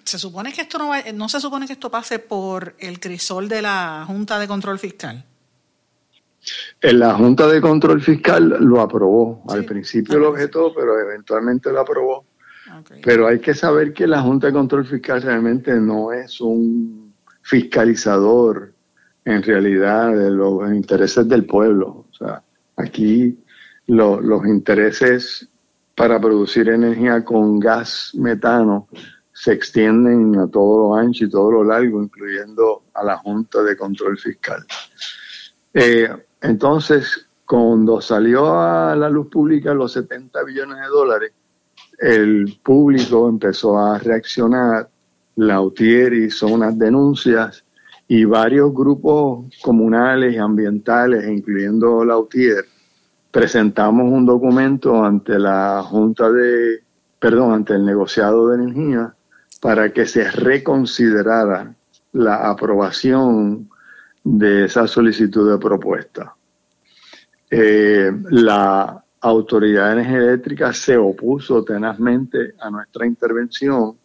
¿se 0.05 0.19
supone 0.19 0.53
que 0.53 0.63
esto 0.63 0.79
no 0.79 0.93
no 1.13 1.29
se 1.29 1.41
supone 1.41 1.67
que 1.67 1.73
esto 1.73 1.91
pase 1.91 2.21
por 2.21 2.77
el 2.79 3.01
crisol 3.01 3.49
de 3.49 3.63
la 3.63 4.05
Junta 4.07 4.39
de 4.39 4.47
Control 4.47 4.79
Fiscal? 4.79 5.25
En 6.81 6.99
la 7.01 7.15
Junta 7.15 7.49
de 7.49 7.61
Control 7.61 8.01
Fiscal 8.01 8.57
lo 8.61 8.81
aprobó. 8.81 9.43
Al 9.49 9.65
principio 9.65 10.19
lo 10.19 10.31
objetó, 10.31 10.73
pero 10.75 10.99
eventualmente 11.01 11.73
lo 11.73 11.81
aprobó. 11.81 12.25
Pero 13.03 13.27
hay 13.27 13.41
que 13.41 13.55
saber 13.55 13.93
que 13.93 14.07
la 14.07 14.21
Junta 14.21 14.49
de 14.49 14.53
Control 14.53 14.87
Fiscal 14.87 15.23
realmente 15.23 15.75
no 15.75 16.13
es 16.13 16.41
un 16.41 17.15
fiscalizador 17.43 18.73
en 19.25 19.43
realidad 19.43 20.13
de 20.13 20.31
los 20.31 20.73
intereses 20.73 21.29
del 21.29 21.45
pueblo. 21.47 22.07
O 22.11 22.15
sea, 22.15 22.43
aquí 22.77 23.39
los 23.87 24.47
intereses 24.47 25.49
para 25.95 26.21
producir 26.21 26.69
energía 26.69 27.25
con 27.25 27.61
gas 27.61 28.13
metano 28.15 28.89
se 29.33 29.53
extienden 29.53 30.37
a 30.39 30.49
todo 30.49 30.79
lo 30.79 30.95
ancho 30.95 31.25
y 31.25 31.31
todo 31.31 31.51
lo 31.51 31.65
largo, 31.65 32.03
incluyendo 32.03 32.85
a 32.95 33.05
la 33.05 33.19
Junta 33.19 33.63
de 33.63 33.77
Control 33.77 34.17
Fiscal. 34.17 34.65
Eh, 35.73 36.09
entonces, 36.41 37.27
cuando 37.45 38.01
salió 38.01 38.61
a 38.61 38.95
la 38.95 39.11
luz 39.11 39.29
pública 39.29 39.75
los 39.75 39.93
70 39.93 40.43
billones 40.45 40.79
de 40.79 40.87
dólares, 40.87 41.33
el 41.99 42.59
público 42.63 43.29
empezó 43.29 43.79
a 43.79 43.99
reaccionar, 43.99 44.89
Lautier 45.37 46.13
hizo 46.13 46.47
unas 46.47 46.79
denuncias 46.79 47.65
y 48.07 48.25
varios 48.25 48.73
grupos 48.73 49.47
comunales 49.63 50.35
y 50.35 50.39
ambientales, 50.39 51.27
incluyendo 51.27 52.05
Lautier, 52.05 52.65
presentamos 53.31 54.11
un 54.13 54.27
documento 54.27 55.05
ante 55.05 55.39
la 55.39 55.83
Junta 55.83 56.31
de, 56.31 56.83
perdón, 57.19 57.53
ante 57.53 57.75
el 57.75 57.85
negociado 57.85 58.49
de 58.49 58.63
energía 58.63 59.15
para 59.61 59.93
que 59.93 60.07
se 60.07 60.31
reconsiderara 60.31 61.75
la 62.13 62.49
aprobación 62.49 63.69
de 64.23 64.67
esa 64.67 64.87
solicitud 64.87 65.51
de 65.51 65.59
propuesta. 65.59 66.35
Eh, 67.51 68.13
la 68.31 69.04
Autoridad 69.25 69.99
Energética 69.99 70.71
se 70.75 70.99
opuso 70.99 71.65
tenazmente 71.65 72.53
a 72.61 72.69
nuestra 72.69 73.07
intervención, 73.07 73.97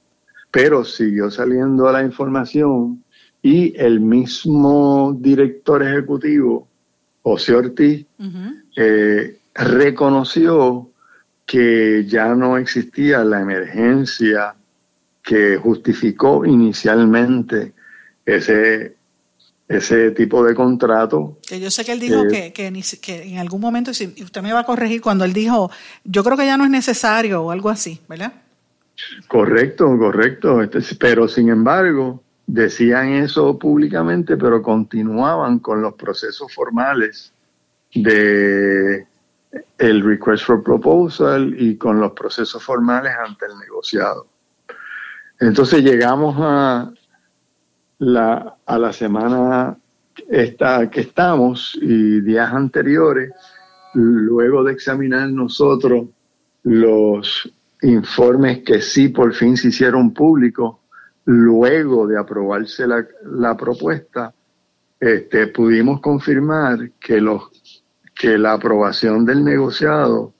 pero 0.49 0.85
siguió 0.85 1.29
saliendo 1.29 1.91
la 1.91 2.03
información 2.03 3.03
y 3.41 3.75
el 3.77 3.99
mismo 3.99 5.13
director 5.19 5.83
ejecutivo, 5.83 6.69
José 7.21 7.53
Ortiz, 7.53 8.05
eh, 8.77 9.39
reconoció 9.53 10.89
que 11.45 12.05
ya 12.05 12.33
no 12.33 12.57
existía 12.57 13.21
la 13.25 13.41
emergencia 13.41 14.55
que 15.21 15.57
justificó 15.57 16.45
inicialmente 16.45 17.73
ese 18.25 18.95
ese 19.69 20.09
tipo 20.11 20.43
de 20.43 20.55
contrato. 20.55 21.37
Que 21.47 21.59
yo 21.59 21.69
sé 21.69 21.85
que 21.85 21.91
él 21.91 21.99
dijo 21.99 22.23
que, 22.27 22.51
que, 22.51 23.23
en 23.23 23.37
algún 23.37 23.61
momento, 23.61 23.93
si 23.93 24.07
usted 24.21 24.41
me 24.41 24.51
va 24.51 24.61
a 24.61 24.65
corregir, 24.65 24.99
cuando 24.99 25.23
él 25.23 25.31
dijo, 25.31 25.69
yo 26.03 26.23
creo 26.23 26.35
que 26.35 26.47
ya 26.47 26.57
no 26.57 26.63
es 26.63 26.71
necesario 26.71 27.43
o 27.43 27.51
algo 27.51 27.69
así, 27.69 28.01
¿verdad? 28.09 28.33
Correcto, 29.27 29.85
correcto. 29.97 30.63
Este, 30.63 30.79
pero 30.95 31.27
sin 31.27 31.49
embargo, 31.49 32.23
decían 32.47 33.09
eso 33.09 33.59
públicamente, 33.59 34.37
pero 34.37 34.59
continuaban 34.63 35.59
con 35.59 35.83
los 35.83 35.93
procesos 35.93 36.51
formales 36.51 37.31
de 37.93 39.05
el 39.77 40.03
request 40.03 40.45
for 40.45 40.63
proposal 40.63 41.55
y 41.57 41.77
con 41.77 41.99
los 41.99 42.13
procesos 42.13 42.63
formales 42.63 43.13
ante 43.23 43.45
el 43.45 43.57
negociado. 43.59 44.27
Entonces 45.39 45.83
llegamos 45.83 46.35
a, 46.39 46.91
la, 47.99 48.57
a 48.65 48.77
la 48.77 48.93
semana 48.93 49.77
esta, 50.27 50.89
que 50.89 51.01
estamos 51.01 51.77
y 51.81 52.21
días 52.21 52.51
anteriores, 52.51 53.31
luego 53.93 54.63
de 54.63 54.73
examinar 54.73 55.29
nosotros 55.29 56.07
los 56.63 57.51
informes 57.81 58.59
que 58.59 58.81
sí 58.81 59.09
por 59.09 59.33
fin 59.33 59.55
se 59.55 59.69
hicieron 59.69 60.13
públicos, 60.13 60.77
luego 61.25 62.07
de 62.07 62.17
aprobarse 62.17 62.87
la, 62.87 63.05
la 63.23 63.55
propuesta, 63.55 64.33
este, 64.99 65.47
pudimos 65.47 66.01
confirmar 66.01 66.91
que, 66.99 67.21
los, 67.21 67.83
que 68.15 68.37
la 68.37 68.53
aprobación 68.53 69.25
del 69.25 69.43
negociado 69.43 70.33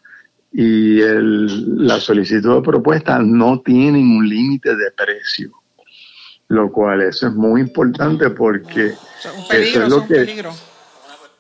y 0.52 1.00
el, 1.00 1.86
la 1.86 2.00
solicitud 2.00 2.56
de 2.56 2.62
propuesta 2.62 3.20
no 3.20 3.62
tienen 3.62 4.18
un 4.18 4.28
límite 4.28 4.76
de 4.76 4.92
precio 4.92 5.59
lo 6.50 6.72
cual 6.72 7.02
eso 7.02 7.28
es 7.28 7.34
muy 7.34 7.62
importante 7.62 8.30
porque 8.32 8.94
eso 9.52 9.84
es 9.84 9.90
lo 9.90 10.06
que 10.06 10.44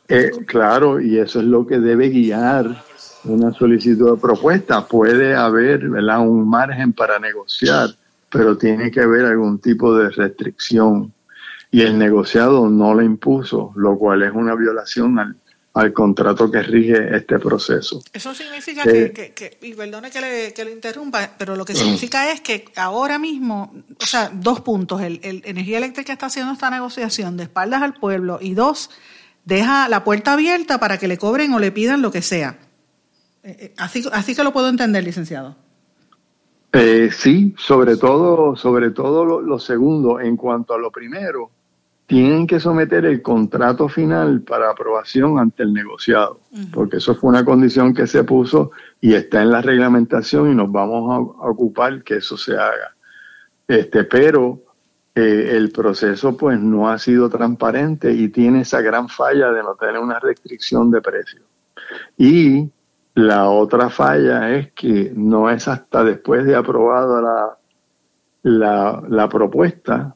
eh, 0.07 0.31
claro 0.47 0.99
y 0.99 1.19
eso 1.19 1.39
es 1.39 1.45
lo 1.45 1.67
que 1.67 1.79
debe 1.79 2.09
guiar 2.09 2.83
una 3.25 3.51
solicitud 3.51 4.15
de 4.15 4.21
propuesta. 4.21 4.87
Puede 4.87 5.35
haber 5.35 5.89
¿verdad? 5.89 6.21
un 6.21 6.47
margen 6.47 6.93
para 6.93 7.19
negociar 7.19 7.89
pero 8.31 8.57
tiene 8.57 8.91
que 8.91 9.01
haber 9.01 9.25
algún 9.25 9.59
tipo 9.59 9.95
de 9.95 10.09
restricción. 10.09 11.11
Y 11.71 11.81
el 11.81 11.97
negociado 11.99 12.69
no 12.69 12.95
la 12.95 13.03
impuso 13.03 13.73
lo 13.75 13.97
cual 13.97 14.23
es 14.23 14.31
una 14.33 14.55
violación 14.55 15.19
al, 15.19 15.35
al 15.73 15.93
contrato 15.93 16.49
que 16.49 16.61
rige 16.61 17.15
este 17.15 17.37
proceso. 17.39 18.01
Eso 18.11 18.33
significa 18.33 18.83
que, 18.83 19.11
que, 19.35 19.57
y 19.61 19.73
perdone 19.73 20.09
que 20.09 20.21
le, 20.21 20.53
que 20.53 20.65
le, 20.65 20.71
interrumpa, 20.71 21.31
pero 21.37 21.55
lo 21.55 21.63
que 21.63 21.75
significa 21.75 22.31
es 22.31 22.41
que 22.41 22.65
ahora 22.75 23.19
mismo, 23.19 23.73
o 24.01 24.05
sea, 24.05 24.31
dos 24.33 24.61
puntos, 24.61 25.01
el, 25.01 25.19
el, 25.23 25.41
Energía 25.45 25.77
Eléctrica 25.77 26.13
está 26.13 26.25
haciendo 26.25 26.53
esta 26.53 26.69
negociación 26.69 27.37
de 27.37 27.43
espaldas 27.43 27.81
al 27.81 27.93
pueblo 27.93 28.39
y 28.41 28.55
dos, 28.55 28.89
deja 29.45 29.87
la 29.89 30.03
puerta 30.03 30.33
abierta 30.33 30.79
para 30.79 30.97
que 30.97 31.07
le 31.07 31.17
cobren 31.17 31.53
o 31.53 31.59
le 31.59 31.71
pidan 31.71 32.01
lo 32.01 32.11
que 32.11 32.21
sea. 32.21 32.57
Eh, 33.43 33.57
eh, 33.59 33.73
así, 33.77 34.03
así 34.11 34.35
que 34.35 34.43
lo 34.43 34.51
puedo 34.51 34.69
entender, 34.69 35.03
licenciado. 35.03 35.55
Eh, 36.73 37.09
sí, 37.11 37.55
sobre 37.57 37.97
todo, 37.97 38.55
sobre 38.55 38.91
todo 38.91 39.25
lo, 39.25 39.41
lo 39.41 39.59
segundo, 39.59 40.19
en 40.19 40.35
cuanto 40.35 40.73
a 40.73 40.77
lo 40.77 40.91
primero, 40.91 41.51
tienen 42.09 42.47
que 42.47 42.59
someter 42.59 43.05
el 43.05 43.21
contrato 43.21 43.87
final 43.87 44.41
para 44.41 44.71
aprobación 44.71 45.37
ante 45.37 45.61
el 45.61 45.71
negociado, 45.71 46.39
porque 46.73 46.97
eso 46.97 47.13
fue 47.13 47.29
una 47.29 47.45
condición 47.45 47.93
que 47.93 48.07
se 48.07 48.23
puso 48.23 48.71
y 48.99 49.13
está 49.13 49.43
en 49.43 49.51
la 49.51 49.61
reglamentación 49.61 50.51
y 50.51 50.55
nos 50.55 50.71
vamos 50.71 51.11
a, 51.13 51.19
ocupar 51.47 52.01
que 52.03 52.15
eso 52.15 52.35
se 52.35 52.53
haga. 52.53 52.95
Este, 53.67 54.05
pero 54.05 54.59
eh, 55.13 55.51
el 55.51 55.71
proceso 55.71 56.35
pues 56.35 56.59
no 56.59 56.89
ha 56.89 56.97
sido 56.97 57.29
transparente 57.29 58.11
y 58.11 58.29
tiene 58.29 58.61
esa 58.61 58.81
gran 58.81 59.07
falla 59.07 59.51
de 59.51 59.61
no 59.61 59.75
tener 59.75 59.99
una 59.99 60.19
restricción 60.19 60.89
de 60.89 61.01
precio. 61.01 61.43
Y 62.17 62.71
la 63.13 63.51
otra 63.51 63.91
falla 63.91 64.49
es 64.55 64.71
que 64.71 65.13
no 65.15 65.47
es 65.47 65.67
hasta 65.67 66.03
después 66.03 66.43
de 66.43 66.55
aprobada 66.55 67.21
la, 67.21 67.57
la, 68.41 69.03
la 69.07 69.29
propuesta 69.29 70.15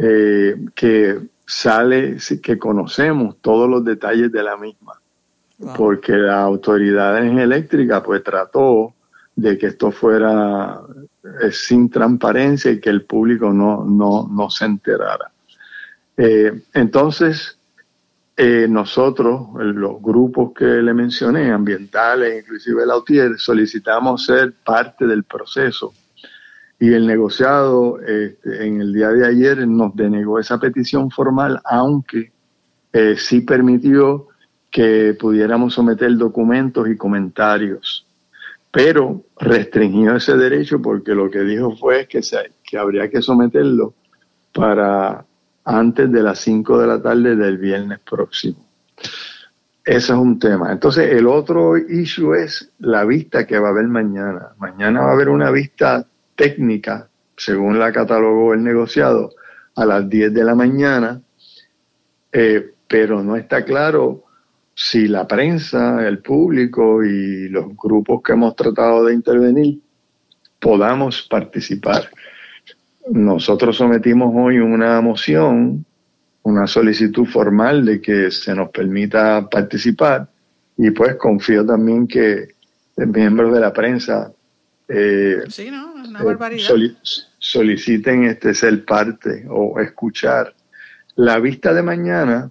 eh, 0.00 0.54
que 0.76 1.18
sale, 1.44 2.18
que 2.40 2.56
conocemos 2.56 3.36
todos 3.40 3.68
los 3.68 3.84
detalles 3.84 4.30
de 4.30 4.42
la 4.44 4.56
misma. 4.56 5.00
Porque 5.76 6.12
la 6.12 6.40
autoridad 6.42 7.18
eléctrica 7.18 8.00
pues 8.00 8.22
trató 8.22 8.94
de 9.34 9.58
que 9.58 9.66
esto 9.66 9.90
fuera 9.90 10.80
eh, 11.42 11.50
sin 11.50 11.90
transparencia 11.90 12.70
y 12.70 12.78
que 12.78 12.90
el 12.90 13.02
público 13.02 13.52
no, 13.52 13.84
no, 13.84 14.28
no 14.30 14.48
se 14.50 14.66
enterara. 14.66 15.32
Eh, 16.16 16.62
entonces, 16.74 17.56
nosotros, 18.68 19.48
los 19.56 20.00
grupos 20.00 20.52
que 20.54 20.64
le 20.64 20.94
mencioné, 20.94 21.50
ambientales, 21.50 22.44
inclusive 22.44 22.84
el 22.84 22.90
Autier, 22.92 23.36
solicitamos 23.36 24.26
ser 24.26 24.52
parte 24.64 25.08
del 25.08 25.24
proceso 25.24 25.92
y 26.80 26.92
el 26.92 27.06
negociado 27.06 28.00
este, 28.00 28.66
en 28.66 28.80
el 28.80 28.92
día 28.92 29.08
de 29.08 29.26
ayer 29.26 29.66
nos 29.66 29.94
denegó 29.96 30.38
esa 30.38 30.58
petición 30.58 31.10
formal, 31.10 31.60
aunque 31.64 32.32
eh, 32.92 33.16
sí 33.16 33.40
permitió 33.40 34.28
que 34.70 35.16
pudiéramos 35.18 35.74
someter 35.74 36.16
documentos 36.16 36.88
y 36.88 36.96
comentarios, 36.96 38.06
pero 38.70 39.24
restringió 39.38 40.16
ese 40.16 40.36
derecho 40.36 40.80
porque 40.80 41.14
lo 41.14 41.30
que 41.30 41.40
dijo 41.40 41.74
fue 41.76 42.06
que, 42.06 42.22
se, 42.22 42.52
que 42.62 42.78
habría 42.78 43.10
que 43.10 43.22
someterlo 43.22 43.94
para 44.52 45.24
antes 45.64 46.10
de 46.10 46.22
las 46.22 46.38
5 46.40 46.78
de 46.78 46.86
la 46.86 47.02
tarde 47.02 47.34
del 47.34 47.58
viernes 47.58 47.98
próximo. 48.00 48.64
Ese 49.84 50.12
es 50.12 50.18
un 50.18 50.38
tema. 50.38 50.70
Entonces, 50.72 51.12
el 51.12 51.26
otro 51.26 51.76
issue 51.76 52.34
es 52.34 52.70
la 52.78 53.04
vista 53.04 53.46
que 53.46 53.58
va 53.58 53.68
a 53.68 53.70
haber 53.70 53.88
mañana. 53.88 54.48
Mañana 54.58 55.00
va 55.00 55.10
a 55.10 55.14
haber 55.14 55.30
una 55.30 55.50
vista 55.50 56.06
técnica, 56.38 57.10
según 57.36 57.78
la 57.80 57.92
catalogó 57.92 58.54
el 58.54 58.62
negociado, 58.62 59.30
a 59.74 59.84
las 59.84 60.08
10 60.08 60.32
de 60.32 60.44
la 60.44 60.54
mañana, 60.54 61.20
eh, 62.32 62.74
pero 62.86 63.22
no 63.22 63.36
está 63.36 63.64
claro 63.64 64.24
si 64.74 65.08
la 65.08 65.26
prensa, 65.26 66.06
el 66.06 66.20
público 66.20 67.04
y 67.04 67.48
los 67.48 67.76
grupos 67.76 68.22
que 68.22 68.32
hemos 68.32 68.54
tratado 68.54 69.04
de 69.04 69.14
intervenir 69.14 69.80
podamos 70.60 71.26
participar. 71.28 72.08
Nosotros 73.10 73.76
sometimos 73.76 74.32
hoy 74.36 74.58
una 74.58 75.00
moción, 75.00 75.84
una 76.42 76.66
solicitud 76.66 77.26
formal 77.26 77.84
de 77.84 78.00
que 78.00 78.30
se 78.30 78.54
nos 78.54 78.70
permita 78.70 79.48
participar 79.48 80.28
y 80.76 80.90
pues 80.92 81.16
confío 81.16 81.66
también 81.66 82.06
que 82.06 82.48
miembros 82.96 83.52
de 83.52 83.60
la 83.60 83.72
prensa 83.72 84.32
eh, 84.88 85.42
sí, 85.48 85.70
¿no? 85.70 85.97
Una 86.08 86.22
barbaridad. 86.22 86.70
soliciten 87.38 88.24
este 88.24 88.54
ser 88.54 88.84
parte 88.84 89.46
o 89.48 89.78
escuchar. 89.80 90.54
La 91.16 91.38
vista 91.38 91.74
de 91.74 91.82
mañana 91.82 92.50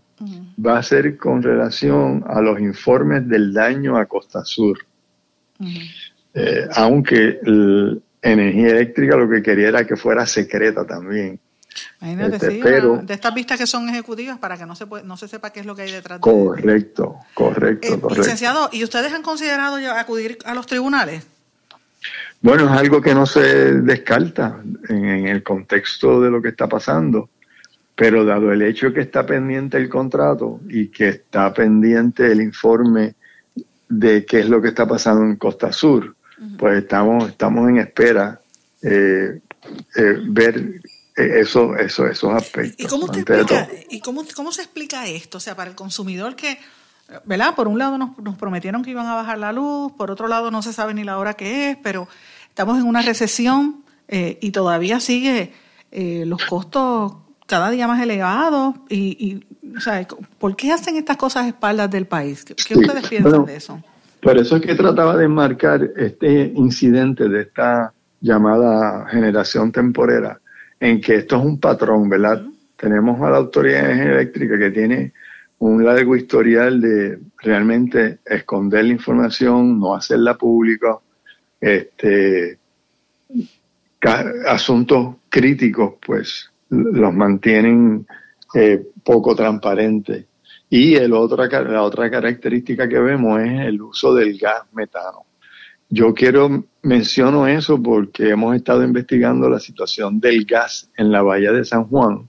va 0.64 0.78
a 0.78 0.84
ser 0.84 1.18
con 1.18 1.42
relación 1.42 2.24
a 2.28 2.42
los 2.42 2.60
informes 2.60 3.28
del 3.28 3.54
daño 3.54 3.98
a 3.98 4.06
Costa 4.06 4.44
Sur. 4.46 4.86
Eh, 6.34 6.68
aunque 6.76 7.40
la 7.44 7.98
energía 8.22 8.70
eléctrica 8.70 9.16
lo 9.16 9.30
que 9.30 9.42
quería 9.42 9.70
era 9.70 9.88
que 9.88 9.96
fuera 9.96 10.26
secreta 10.26 10.86
también. 10.86 11.40
Este, 12.02 12.60
pero, 12.62 12.98
de 12.98 13.14
estas 13.14 13.34
vistas 13.34 13.60
que 13.60 13.68
son 13.68 13.88
ejecutivas 13.90 14.38
para 14.40 14.58
que 14.58 14.66
no 14.66 14.76
se 14.76 14.86
no 15.04 15.18
se 15.18 15.28
sepa 15.28 15.52
qué 15.52 15.60
es 15.60 15.66
lo 15.66 15.76
que 15.76 15.84
hay 15.84 15.92
detrás 15.92 16.20
correcto, 16.20 17.18
de 17.20 17.34
correcto, 17.36 17.88
eh, 17.88 18.00
correcto. 18.00 18.22
Licenciado, 18.22 18.70
¿y 18.72 18.84
ustedes 18.84 19.14
han 19.14 19.22
considerado 19.22 19.78
acudir 19.92 20.40
a 20.46 20.56
los 20.56 20.66
tribunales? 20.66 21.26
Bueno, 22.42 22.66
es 22.66 22.72
algo 22.72 23.02
que 23.02 23.16
no 23.16 23.26
se 23.26 23.74
descarta 23.82 24.62
en 24.90 25.28
el 25.28 25.44
contexto 25.44 26.22
de 26.22 26.30
lo 26.30 26.42
que 26.42 26.50
está 26.50 26.68
pasando. 26.68 27.30
Pero 27.96 28.24
dado 28.24 28.52
el 28.52 28.62
hecho 28.62 28.94
que 28.94 29.02
está 29.02 29.26
pendiente 29.26 29.78
el 29.78 29.90
contrato 29.90 30.62
y 30.70 30.90
que 30.90 31.10
está 31.10 31.52
pendiente 31.52 32.32
el 32.32 32.42
informe 32.42 33.16
de 33.90 34.24
qué 34.24 34.42
es 34.42 34.50
lo 34.50 34.62
que 34.62 34.68
está 34.68 34.88
pasando 34.88 35.24
en 35.24 35.38
Costa 35.38 35.72
Sur, 35.72 36.16
pues 36.60 36.84
estamos, 36.84 37.30
estamos 37.30 37.68
en 37.70 37.80
espera 37.80 38.40
eh, 38.84 39.40
eh, 39.96 40.18
ver 40.28 40.80
eh, 41.18 41.40
eso, 41.40 41.76
eso, 41.76 42.06
esos 42.06 42.34
aspectos. 42.34 42.76
¿Y, 42.78 42.88
cómo, 42.88 43.08
explica, 43.08 43.68
¿y 43.90 44.00
cómo, 44.00 44.24
cómo, 44.36 44.52
se 44.52 44.62
explica 44.62 45.08
esto? 45.08 45.40
O 45.40 45.42
sea, 45.42 45.56
para 45.56 45.72
el 45.72 45.76
consumidor 45.76 46.36
que, 46.36 46.60
¿verdad? 47.26 47.56
Por 47.56 47.68
un 47.68 47.80
lado 47.80 47.98
nos, 47.98 48.18
nos, 48.18 48.36
prometieron 48.38 48.84
que 48.84 48.92
iban 48.92 49.08
a 49.08 49.16
bajar 49.16 49.38
la 49.38 49.52
luz, 49.52 49.92
por 49.94 50.12
otro 50.12 50.28
lado 50.28 50.52
no 50.52 50.62
se 50.62 50.74
sabe 50.74 50.94
ni 50.94 51.04
la 51.04 51.18
hora 51.18 51.34
que 51.34 51.72
es, 51.72 51.78
pero 51.82 52.08
estamos 52.50 52.78
en 52.78 52.86
una 52.86 53.02
recesión 53.02 53.84
y 54.10 54.52
todavía 54.52 55.02
sigue 55.02 55.52
los 55.92 56.46
costos 56.46 57.14
cada 57.48 57.72
día 57.72 57.88
más 57.88 58.02
elevados 58.02 58.76
y, 58.90 59.44
o 59.76 59.80
sea, 59.80 60.06
¿por 60.38 60.56
qué 60.56 60.72
hacen 60.72 60.98
estas 60.98 61.18
cosas 61.18 61.46
a 61.46 61.48
espaldas 61.48 61.90
del 61.90 62.06
país? 62.06 62.46
¿Qué, 62.46 62.78
ustedes 62.78 63.08
piensan 63.08 63.46
de 63.46 63.56
eso? 63.56 63.82
Por 64.22 64.38
eso 64.38 64.58
es 64.58 64.62
que 64.62 64.76
trataba 64.76 65.16
de 65.16 65.26
enmarcar 65.26 65.90
este 65.96 66.52
incidente 66.56 67.30
de 67.30 67.42
esta 67.42 67.94
llamada 68.20 69.08
generación 69.10 69.72
temporera, 69.72 70.40
en 70.80 71.00
que 71.00 71.16
esto 71.16 71.38
es 71.38 71.46
un 71.46 71.60
patrón, 71.60 72.10
¿verdad? 72.10 72.44
Tenemos 72.76 73.22
a 73.22 73.30
la 73.30 73.38
autoridad 73.38 73.90
eléctrica 73.90 74.58
que 74.58 74.72
tiene 74.72 75.14
un 75.60 75.84
largo 75.84 76.16
historial 76.16 76.80
de 76.80 77.20
realmente 77.42 78.20
esconder 78.26 78.86
la 78.86 78.94
información, 78.94 79.80
no 79.80 79.96
hacerla 79.96 80.38
pública, 80.38 81.00
este, 81.60 82.60
asuntos 84.48 85.16
críticos, 85.30 85.96
pues 86.06 86.52
los 86.70 87.14
mantienen 87.14 88.06
eh, 88.54 88.86
poco 89.04 89.36
transparentes. 89.36 90.26
Y 90.70 90.96
el 90.96 91.12
la 91.12 91.82
otra 91.82 92.10
característica 92.12 92.88
que 92.90 93.00
vemos 93.00 93.40
es 93.40 93.62
el 93.62 93.82
uso 93.82 94.14
del 94.14 94.38
gas 94.38 94.64
metano. 94.74 95.27
Yo 95.90 96.14
quiero, 96.14 96.66
menciono 96.84 97.48
eso 97.48 97.82
porque 97.82 98.30
hemos 98.30 98.56
estado 98.56 98.84
investigando 98.84 99.50
la 99.50 99.60
situación 99.60 100.20
del 100.20 100.46
gas 100.46 100.90
en 100.98 101.12
la 101.12 101.22
bahía 101.22 101.52
de 101.52 101.64
San 101.64 101.86
Juan. 101.86 102.28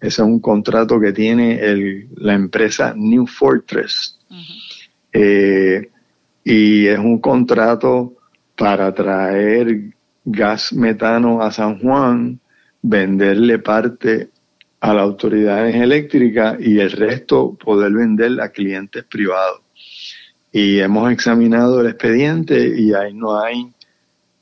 Ese 0.00 0.22
es 0.22 0.28
un 0.28 0.40
contrato 0.40 1.00
que 1.00 1.12
tiene 1.12 1.58
el, 1.58 2.08
la 2.16 2.34
empresa 2.34 2.94
New 2.96 3.26
Fortress. 3.26 4.18
Eh, 5.12 5.90
y 6.44 6.86
es 6.86 6.98
un 6.98 7.18
contrato 7.20 8.14
para 8.56 8.94
traer 8.94 9.92
gas 10.24 10.72
metano 10.72 11.42
a 11.42 11.50
San 11.50 11.80
Juan 11.80 12.38
venderle 12.82 13.58
parte 13.58 14.30
a 14.80 14.94
las 14.94 15.02
autoridades 15.02 15.74
eléctricas 15.74 16.56
y 16.60 16.78
el 16.78 16.90
resto 16.92 17.54
poder 17.54 17.92
vender 17.92 18.40
a 18.40 18.48
clientes 18.50 19.04
privados. 19.04 19.60
Y 20.52 20.80
hemos 20.80 21.10
examinado 21.12 21.80
el 21.80 21.88
expediente 21.88 22.74
y 22.76 22.92
ahí 22.92 23.14
no 23.14 23.38
hay 23.38 23.72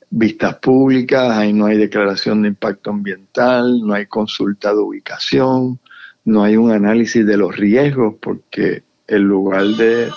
vistas 0.09 0.55
públicas, 0.55 1.37
ahí 1.37 1.53
no 1.53 1.65
hay 1.65 1.77
declaración 1.77 2.41
de 2.41 2.49
impacto 2.49 2.89
ambiental, 2.89 3.81
no 3.85 3.93
hay 3.93 4.07
consulta 4.07 4.69
de 4.69 4.79
ubicación, 4.79 5.79
no 6.25 6.43
hay 6.43 6.57
un 6.57 6.71
análisis 6.71 7.25
de 7.25 7.37
los 7.37 7.55
riesgos 7.55 8.15
porque 8.19 8.83
el 9.07 9.23
lugar 9.23 9.65
de 9.65 10.09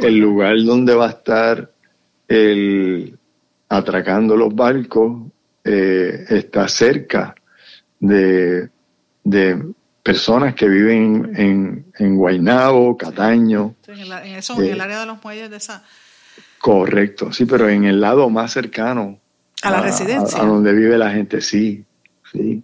el 0.00 0.18
lugar 0.18 0.56
donde 0.64 0.94
va 0.94 1.06
a 1.06 1.10
estar 1.10 1.70
el 2.28 3.18
atracando 3.68 4.36
los 4.36 4.54
barcos 4.54 5.22
eh, 5.64 6.24
está 6.28 6.68
cerca 6.68 7.34
de, 7.98 8.70
personas 10.06 10.54
que 10.54 10.68
viven 10.68 11.32
en, 11.34 11.86
en 11.98 12.16
Guaynabo, 12.16 12.96
Cataño. 12.96 13.74
en, 13.88 14.36
eso, 14.36 14.54
en 14.54 14.70
el 14.70 14.78
eh, 14.78 14.82
área 14.82 15.00
de 15.00 15.06
los 15.06 15.22
muelles 15.24 15.50
de 15.50 15.56
esa... 15.56 15.82
Correcto, 16.60 17.32
sí, 17.32 17.44
pero 17.44 17.68
en 17.68 17.84
el 17.84 18.00
lado 18.00 18.30
más 18.30 18.52
cercano. 18.52 19.18
A 19.62 19.70
la 19.72 19.82
residencia. 19.82 20.40
A, 20.40 20.46
donde 20.46 20.72
vive 20.74 20.96
la 20.96 21.10
gente, 21.10 21.40
sí, 21.40 21.84
sí. 22.30 22.62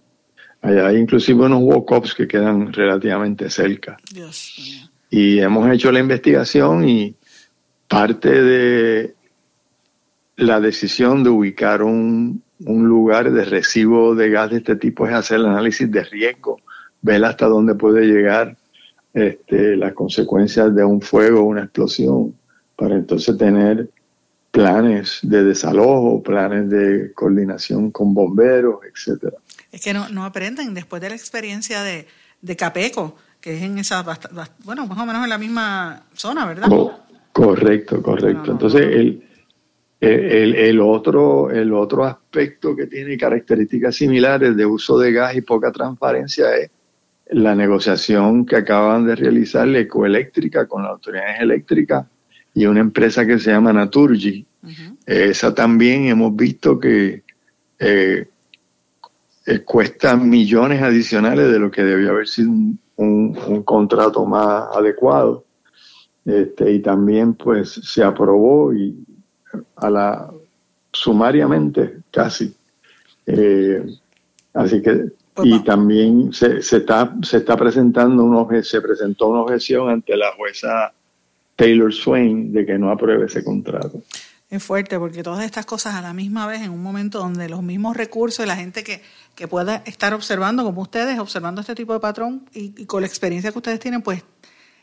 Hay, 0.61 0.95
inclusive 0.95 1.43
unos 1.43 1.59
walk-ups 1.63 2.15
que 2.15 2.29
quedan 2.29 2.71
relativamente 2.71 3.49
cerca. 3.49 3.97
Dios 4.09 4.89
Y 5.09 5.39
hemos 5.39 5.69
hecho 5.69 5.91
la 5.91 5.99
investigación 5.99 6.87
y 6.87 7.13
parte 7.89 8.41
de 8.41 9.15
la 10.37 10.61
decisión 10.61 11.25
de 11.25 11.29
ubicar 11.29 11.83
un, 11.83 12.41
un 12.59 12.87
lugar 12.87 13.33
de 13.33 13.43
recibo 13.43 14.15
de 14.15 14.29
gas 14.29 14.51
de 14.51 14.57
este 14.59 14.77
tipo 14.77 15.05
es 15.05 15.13
hacer 15.13 15.39
el 15.39 15.47
análisis 15.47 15.91
de 15.91 16.05
riesgo, 16.05 16.61
ver 17.03 17.23
hasta 17.23 17.45
dónde 17.45 17.75
puede 17.75 18.07
llegar 18.07 18.57
este, 19.13 19.77
las 19.77 19.93
consecuencias 19.93 20.73
de 20.73 20.83
un 20.83 20.99
fuego 21.01 21.41
o 21.41 21.43
una 21.43 21.65
explosión, 21.65 22.33
para 22.75 22.95
entonces 22.95 23.37
tener 23.37 23.89
planes 24.49 25.19
de 25.21 25.43
desalojo, 25.43 26.23
planes 26.23 26.69
de 26.69 27.11
coordinación 27.13 27.91
con 27.91 28.13
bomberos, 28.13 28.79
etcétera. 28.91 29.37
Es 29.71 29.81
que 29.81 29.93
no, 29.93 30.09
no 30.09 30.25
aprenden 30.25 30.73
después 30.73 31.01
de 31.01 31.09
la 31.09 31.15
experiencia 31.15 31.83
de, 31.83 32.07
de 32.41 32.55
Capeco, 32.55 33.15
que 33.39 33.57
es 33.57 33.63
en 33.63 33.77
esa, 33.77 34.03
bueno, 34.63 34.87
más 34.87 34.97
o 34.97 35.05
menos 35.05 35.23
en 35.23 35.29
la 35.29 35.37
misma 35.37 36.03
zona, 36.13 36.45
¿verdad? 36.45 36.67
correcto, 37.31 38.01
correcto. 38.01 38.51
Entonces, 38.51 38.81
el, 38.81 39.23
el, 39.99 40.79
otro, 40.79 41.49
el 41.49 41.73
otro 41.73 42.05
aspecto 42.05 42.75
que 42.75 42.87
tiene 42.87 43.17
características 43.17 43.95
similares 43.95 44.55
de 44.55 44.65
uso 44.65 44.97
de 44.97 45.11
gas 45.11 45.35
y 45.35 45.41
poca 45.41 45.71
transparencia 45.71 46.55
es 46.55 46.69
la 47.27 47.55
negociación 47.55 48.45
que 48.45 48.57
acaban 48.57 49.05
de 49.05 49.15
realizar 49.15 49.67
la 49.67 49.79
Ecoeléctrica 49.79 50.67
con 50.67 50.83
las 50.83 50.91
autoridades 50.91 51.41
eléctricas 51.41 52.05
y 52.53 52.65
una 52.65 52.81
empresa 52.81 53.25
que 53.25 53.39
se 53.39 53.51
llama 53.51 53.73
Naturgy. 53.73 54.45
Esa 55.05 55.53
también 55.53 56.05
hemos 56.05 56.35
visto 56.35 56.79
que 56.79 57.23
eh, 57.79 58.27
eh, 59.45 59.59
cuesta 59.59 60.15
millones 60.15 60.81
adicionales 60.81 61.51
de 61.51 61.59
lo 61.59 61.69
que 61.69 61.83
debió 61.83 62.11
haber 62.11 62.27
sido 62.27 62.49
un, 62.49 62.79
un 62.95 63.63
contrato 63.63 64.25
más 64.25 64.65
adecuado. 64.73 65.43
Este, 66.25 66.71
y 66.71 66.79
también 66.79 67.33
pues 67.33 67.71
se 67.71 68.01
aprobó 68.01 68.73
y 68.73 68.95
a 69.75 69.89
la 69.89 70.31
sumariamente 70.91 71.97
casi. 72.11 72.55
Eh, 73.25 73.85
así 74.53 74.81
que 74.81 75.11
Pues 75.33 75.49
y 75.49 75.59
también 75.63 76.31
se, 76.31 76.61
se, 76.61 76.77
está, 76.77 77.15
se 77.23 77.37
está 77.37 77.57
presentando 77.57 78.23
una 78.23 78.63
se 78.63 78.81
presentó 78.81 79.29
una 79.29 79.41
objeción 79.41 79.89
ante 79.89 80.15
la 80.15 80.31
jueza 80.33 80.93
Taylor 81.55 81.93
Swain 81.93 82.53
de 82.53 82.65
que 82.65 82.77
no 82.77 82.91
apruebe 82.91 83.25
ese 83.25 83.43
contrato. 83.43 84.01
Es 84.53 84.63
fuerte 84.63 84.99
porque 84.99 85.23
todas 85.23 85.43
estas 85.43 85.65
cosas 85.65 85.95
a 85.95 86.01
la 86.01 86.13
misma 86.13 86.45
vez, 86.45 86.61
en 86.61 86.69
un 86.69 86.83
momento 86.83 87.17
donde 87.17 87.49
los 87.49 87.63
mismos 87.63 87.97
recursos 87.97 88.45
y 88.45 88.47
la 88.47 88.55
gente 88.55 88.83
que, 88.83 89.01
que 89.33 89.47
pueda 89.47 89.81
estar 89.87 90.13
observando, 90.13 90.63
como 90.63 90.81
ustedes, 90.83 91.17
observando 91.17 91.61
este 91.61 91.73
tipo 91.73 91.93
de 91.93 91.99
patrón 91.99 92.47
y, 92.53 92.85
con 92.85 93.01
la 93.01 93.07
experiencia 93.07 93.51
que 93.51 93.57
ustedes 93.57 93.79
tienen, 93.79 94.03
pues 94.03 94.23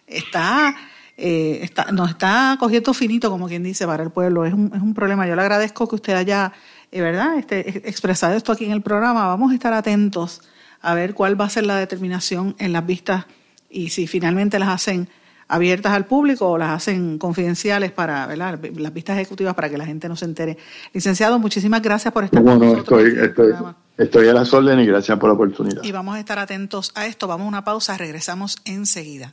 está, 0.08 0.74
eh, 1.16 1.60
está, 1.62 1.92
nos 1.92 2.10
está 2.10 2.56
cogiendo 2.58 2.92
finito, 2.92 3.30
como 3.30 3.46
quien 3.46 3.62
dice, 3.62 3.86
para 3.86 4.02
el 4.02 4.10
pueblo. 4.10 4.44
Es 4.44 4.52
un, 4.52 4.72
es 4.74 4.82
un 4.82 4.92
problema. 4.92 5.28
Yo 5.28 5.36
le 5.36 5.42
agradezco 5.42 5.86
que 5.86 5.94
usted 5.94 6.14
haya, 6.14 6.52
¿verdad?, 6.92 7.38
este, 7.38 7.88
expresado 7.88 8.35
esto 8.35 8.53
aquí 8.53 8.64
en 8.64 8.72
el 8.72 8.83
programa. 8.83 9.26
Vamos 9.29 9.53
a 9.53 9.55
estar 9.55 9.72
atentos 9.72 10.42
a 10.83 10.94
ver 10.94 11.14
cuál 11.14 11.40
va 11.40 11.44
a 11.44 11.50
ser 11.50 11.66
la 11.66 11.76
determinación 11.76 12.55
en 12.59 12.72
las 12.72 12.87
vistas 12.87 13.26
y 13.68 13.90
si 13.90 14.07
finalmente 14.07 14.59
las 14.59 14.70
hacen 14.70 15.09
abiertas 15.50 15.92
al 15.92 16.07
público 16.07 16.48
o 16.48 16.59
las 16.59 16.70
hacen 16.70 17.18
confidenciales 17.18 17.90
para 17.90 18.26
¿verdad? 18.26 18.59
las 18.76 18.94
vistas 18.94 19.16
ejecutivas 19.16 19.55
para 19.55 19.68
que 19.68 19.76
la 19.76 19.85
gente 19.85 20.09
no 20.09 20.16
se 20.16 20.24
entere. 20.24 20.57
Licenciado, 20.92 21.38
muchísimas 21.38 21.83
gracias 21.83 22.12
por 22.14 22.24
estar 22.24 22.42
con 22.42 22.59
nosotros. 22.59 23.03
Estoy, 23.03 23.24
estoy, 23.24 23.53
estoy 23.98 24.29
a 24.29 24.33
las 24.33 24.53
órdenes 24.55 24.85
y 24.85 24.88
gracias 24.88 25.18
por 25.18 25.29
la 25.29 25.35
oportunidad. 25.35 25.83
Y 25.83 25.92
vamos 25.92 26.16
a 26.16 26.20
estar 26.20 26.38
atentos 26.38 26.92
a 26.94 27.07
esto. 27.07 27.26
Vamos 27.26 27.46
a 27.46 27.48
una 27.48 27.64
pausa, 27.64 27.96
regresamos 27.96 28.59
enseguida. 28.64 29.33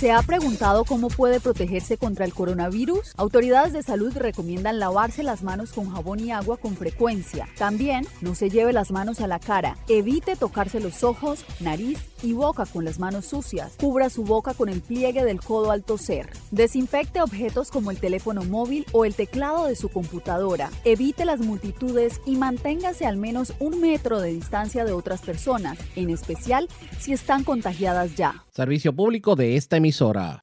¿Se 0.00 0.12
ha 0.12 0.22
preguntado 0.22 0.86
cómo 0.86 1.08
puede 1.08 1.40
protegerse 1.40 1.98
contra 1.98 2.24
el 2.24 2.32
coronavirus? 2.32 3.12
Autoridades 3.18 3.74
de 3.74 3.82
salud 3.82 4.16
recomiendan 4.16 4.78
lavarse 4.78 5.22
las 5.22 5.42
manos 5.42 5.72
con 5.72 5.90
jabón 5.90 6.20
y 6.20 6.32
agua 6.32 6.56
con 6.56 6.74
frecuencia. 6.74 7.46
También 7.58 8.06
no 8.22 8.34
se 8.34 8.48
lleve 8.48 8.72
las 8.72 8.92
manos 8.92 9.20
a 9.20 9.26
la 9.26 9.38
cara. 9.38 9.76
Evite 9.90 10.36
tocarse 10.36 10.80
los 10.80 11.04
ojos, 11.04 11.44
nariz 11.60 11.98
y 12.22 12.32
boca 12.32 12.64
con 12.64 12.86
las 12.86 12.98
manos 12.98 13.26
sucias. 13.26 13.74
Cubra 13.78 14.08
su 14.08 14.24
boca 14.24 14.54
con 14.54 14.70
el 14.70 14.80
pliegue 14.80 15.22
del 15.22 15.42
codo 15.42 15.70
al 15.70 15.84
toser. 15.84 16.30
Desinfecte 16.50 17.20
objetos 17.20 17.70
como 17.70 17.90
el 17.90 18.00
teléfono 18.00 18.42
móvil 18.42 18.86
o 18.92 19.04
el 19.04 19.14
teclado 19.14 19.66
de 19.66 19.76
su 19.76 19.90
computadora. 19.90 20.70
Evite 20.84 21.26
las 21.26 21.40
multitudes 21.40 22.22
y 22.24 22.36
manténgase 22.36 23.04
al 23.04 23.18
menos 23.18 23.52
un 23.58 23.82
metro 23.82 24.18
de 24.18 24.32
distancia 24.32 24.86
de 24.86 24.92
otras 24.92 25.20
personas, 25.20 25.78
en 25.94 26.08
especial 26.08 26.70
si 26.98 27.12
están 27.12 27.44
contagiadas 27.44 28.14
ya. 28.14 28.46
Servicio 28.52 28.92
público 28.92 29.36
de 29.36 29.56
esta 29.56 29.76
emisora. 29.76 30.40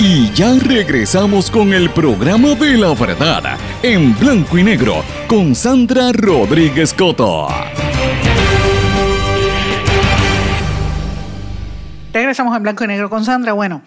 Y 0.00 0.32
ya 0.32 0.52
regresamos 0.58 1.48
con 1.48 1.72
el 1.72 1.90
programa 1.90 2.54
de 2.56 2.76
la 2.76 2.92
verdad, 2.92 3.56
en 3.84 4.18
blanco 4.18 4.58
y 4.58 4.64
negro, 4.64 5.04
con 5.28 5.54
Sandra 5.54 6.10
Rodríguez 6.12 6.92
Coto. 6.92 7.46
Regresamos 12.12 12.56
en 12.56 12.62
blanco 12.64 12.84
y 12.84 12.88
negro 12.88 13.08
con 13.08 13.24
Sandra. 13.24 13.52
Bueno, 13.52 13.82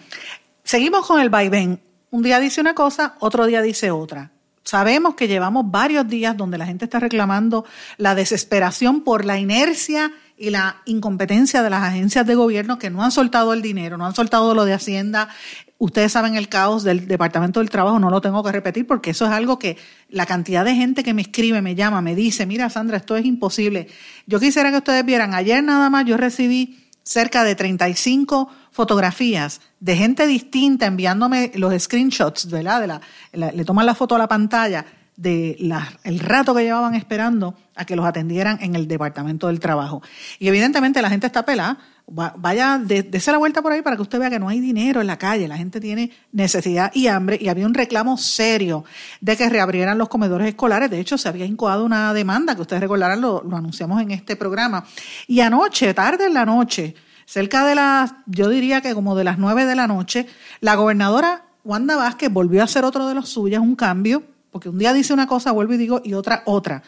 seguimos 0.64 1.06
con 1.06 1.20
el 1.20 1.28
vaivén. 1.28 1.80
Un 2.10 2.22
día 2.22 2.40
dice 2.40 2.62
una 2.62 2.74
cosa, 2.74 3.16
otro 3.20 3.44
día 3.44 3.60
dice 3.60 3.90
otra. 3.90 4.30
Sabemos 4.64 5.14
que 5.14 5.28
llevamos 5.28 5.70
varios 5.70 6.08
días 6.08 6.36
donde 6.36 6.58
la 6.58 6.66
gente 6.66 6.86
está 6.86 6.98
reclamando 6.98 7.64
la 7.98 8.14
desesperación 8.14 9.02
por 9.02 9.24
la 9.24 9.38
inercia 9.38 10.12
y 10.40 10.48
la 10.48 10.78
incompetencia 10.86 11.62
de 11.62 11.68
las 11.68 11.82
agencias 11.82 12.26
de 12.26 12.34
gobierno 12.34 12.78
que 12.78 12.88
no 12.88 13.02
han 13.02 13.12
soltado 13.12 13.52
el 13.52 13.60
dinero, 13.60 13.98
no 13.98 14.06
han 14.06 14.14
soltado 14.14 14.54
lo 14.54 14.64
de 14.64 14.72
Hacienda. 14.72 15.28
Ustedes 15.76 16.12
saben 16.12 16.34
el 16.34 16.48
caos 16.48 16.82
del 16.82 17.06
Departamento 17.06 17.60
del 17.60 17.68
Trabajo, 17.68 17.98
no 17.98 18.08
lo 18.08 18.22
tengo 18.22 18.42
que 18.42 18.50
repetir 18.50 18.86
porque 18.86 19.10
eso 19.10 19.26
es 19.26 19.32
algo 19.32 19.58
que 19.58 19.76
la 20.08 20.24
cantidad 20.24 20.64
de 20.64 20.74
gente 20.74 21.04
que 21.04 21.12
me 21.12 21.20
escribe, 21.20 21.60
me 21.60 21.74
llama, 21.74 22.00
me 22.00 22.14
dice, 22.14 22.46
mira 22.46 22.70
Sandra, 22.70 22.96
esto 22.96 23.18
es 23.18 23.26
imposible. 23.26 23.88
Yo 24.26 24.40
quisiera 24.40 24.70
que 24.70 24.78
ustedes 24.78 25.04
vieran, 25.04 25.34
ayer 25.34 25.62
nada 25.62 25.90
más 25.90 26.06
yo 26.06 26.16
recibí 26.16 26.86
cerca 27.02 27.44
de 27.44 27.54
35 27.54 28.48
fotografías 28.70 29.60
de 29.78 29.94
gente 29.94 30.26
distinta 30.26 30.86
enviándome 30.86 31.52
los 31.54 31.82
screenshots, 31.82 32.50
¿verdad? 32.50 32.80
De 32.80 32.86
la, 32.86 33.52
le 33.52 33.64
toman 33.66 33.84
la 33.84 33.94
foto 33.94 34.14
a 34.14 34.18
la 34.18 34.28
pantalla 34.28 34.86
de 35.20 35.58
el 36.02 36.18
rato 36.18 36.54
que 36.54 36.62
llevaban 36.62 36.94
esperando 36.94 37.54
a 37.76 37.84
que 37.84 37.94
los 37.94 38.06
atendieran 38.06 38.58
en 38.62 38.74
el 38.74 38.88
Departamento 38.88 39.48
del 39.48 39.60
Trabajo. 39.60 40.02
Y 40.38 40.48
evidentemente 40.48 41.02
la 41.02 41.10
gente 41.10 41.26
está 41.26 41.44
pelada. 41.44 41.76
Vaya, 42.06 42.78
dése 42.78 43.30
la 43.30 43.36
vuelta 43.36 43.60
por 43.60 43.70
ahí 43.70 43.82
para 43.82 43.96
que 43.96 44.02
usted 44.02 44.18
vea 44.18 44.30
que 44.30 44.38
no 44.38 44.48
hay 44.48 44.60
dinero 44.60 45.02
en 45.02 45.06
la 45.06 45.18
calle. 45.18 45.46
La 45.46 45.58
gente 45.58 45.78
tiene 45.78 46.10
necesidad 46.32 46.90
y 46.94 47.06
hambre 47.06 47.36
y 47.38 47.48
había 47.48 47.66
un 47.66 47.74
reclamo 47.74 48.16
serio 48.16 48.84
de 49.20 49.36
que 49.36 49.48
reabrieran 49.50 49.98
los 49.98 50.08
comedores 50.08 50.48
escolares. 50.48 50.90
De 50.90 50.98
hecho, 50.98 51.18
se 51.18 51.28
había 51.28 51.44
incoado 51.44 51.84
una 51.84 52.14
demanda 52.14 52.54
que 52.54 52.62
ustedes 52.62 52.80
recordarán, 52.80 53.20
lo, 53.20 53.42
lo 53.42 53.58
anunciamos 53.58 54.00
en 54.00 54.12
este 54.12 54.36
programa. 54.36 54.86
Y 55.28 55.40
anoche, 55.40 55.92
tarde 55.92 56.26
en 56.26 56.34
la 56.34 56.46
noche, 56.46 56.94
cerca 57.26 57.66
de 57.66 57.74
las, 57.74 58.14
yo 58.24 58.48
diría 58.48 58.80
que 58.80 58.94
como 58.94 59.14
de 59.14 59.24
las 59.24 59.38
nueve 59.38 59.66
de 59.66 59.76
la 59.76 59.86
noche, 59.86 60.26
la 60.60 60.76
gobernadora 60.76 61.44
Wanda 61.62 61.96
Vázquez 61.96 62.32
volvió 62.32 62.62
a 62.62 62.64
hacer 62.64 62.84
otro 62.84 63.06
de 63.06 63.14
los 63.14 63.28
suyos, 63.28 63.60
un 63.60 63.76
cambio 63.76 64.22
porque 64.50 64.68
un 64.68 64.78
día 64.78 64.92
dice 64.92 65.12
una 65.12 65.26
cosa, 65.26 65.52
vuelvo 65.52 65.74
y 65.74 65.76
digo, 65.76 66.00
y 66.04 66.14
otra, 66.14 66.42
otra. 66.46 66.82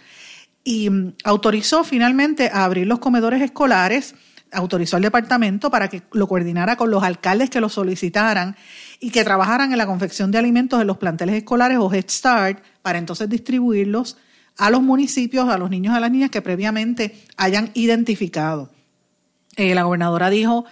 Y 0.64 0.90
mm, 0.90 1.14
autorizó 1.24 1.84
finalmente 1.84 2.50
a 2.52 2.64
abrir 2.64 2.86
los 2.86 2.98
comedores 2.98 3.42
escolares, 3.42 4.14
autorizó 4.52 4.96
al 4.96 5.02
departamento 5.02 5.70
para 5.70 5.88
que 5.88 6.02
lo 6.12 6.28
coordinara 6.28 6.76
con 6.76 6.90
los 6.90 7.02
alcaldes 7.02 7.50
que 7.50 7.60
lo 7.60 7.68
solicitaran 7.68 8.56
y 9.00 9.10
que 9.10 9.24
trabajaran 9.24 9.72
en 9.72 9.78
la 9.78 9.86
confección 9.86 10.30
de 10.30 10.38
alimentos 10.38 10.80
en 10.80 10.86
los 10.86 10.98
planteles 10.98 11.36
escolares 11.36 11.78
o 11.78 11.92
Head 11.92 12.08
Start 12.08 12.62
para 12.82 12.98
entonces 12.98 13.28
distribuirlos 13.28 14.18
a 14.58 14.70
los 14.70 14.82
municipios, 14.82 15.48
a 15.48 15.56
los 15.56 15.70
niños 15.70 15.94
a 15.94 16.00
las 16.00 16.10
niñas 16.10 16.30
que 16.30 16.42
previamente 16.42 17.16
hayan 17.36 17.70
identificado. 17.74 18.70
Eh, 19.56 19.74
la 19.74 19.84
gobernadora 19.84 20.30
dijo 20.30 20.64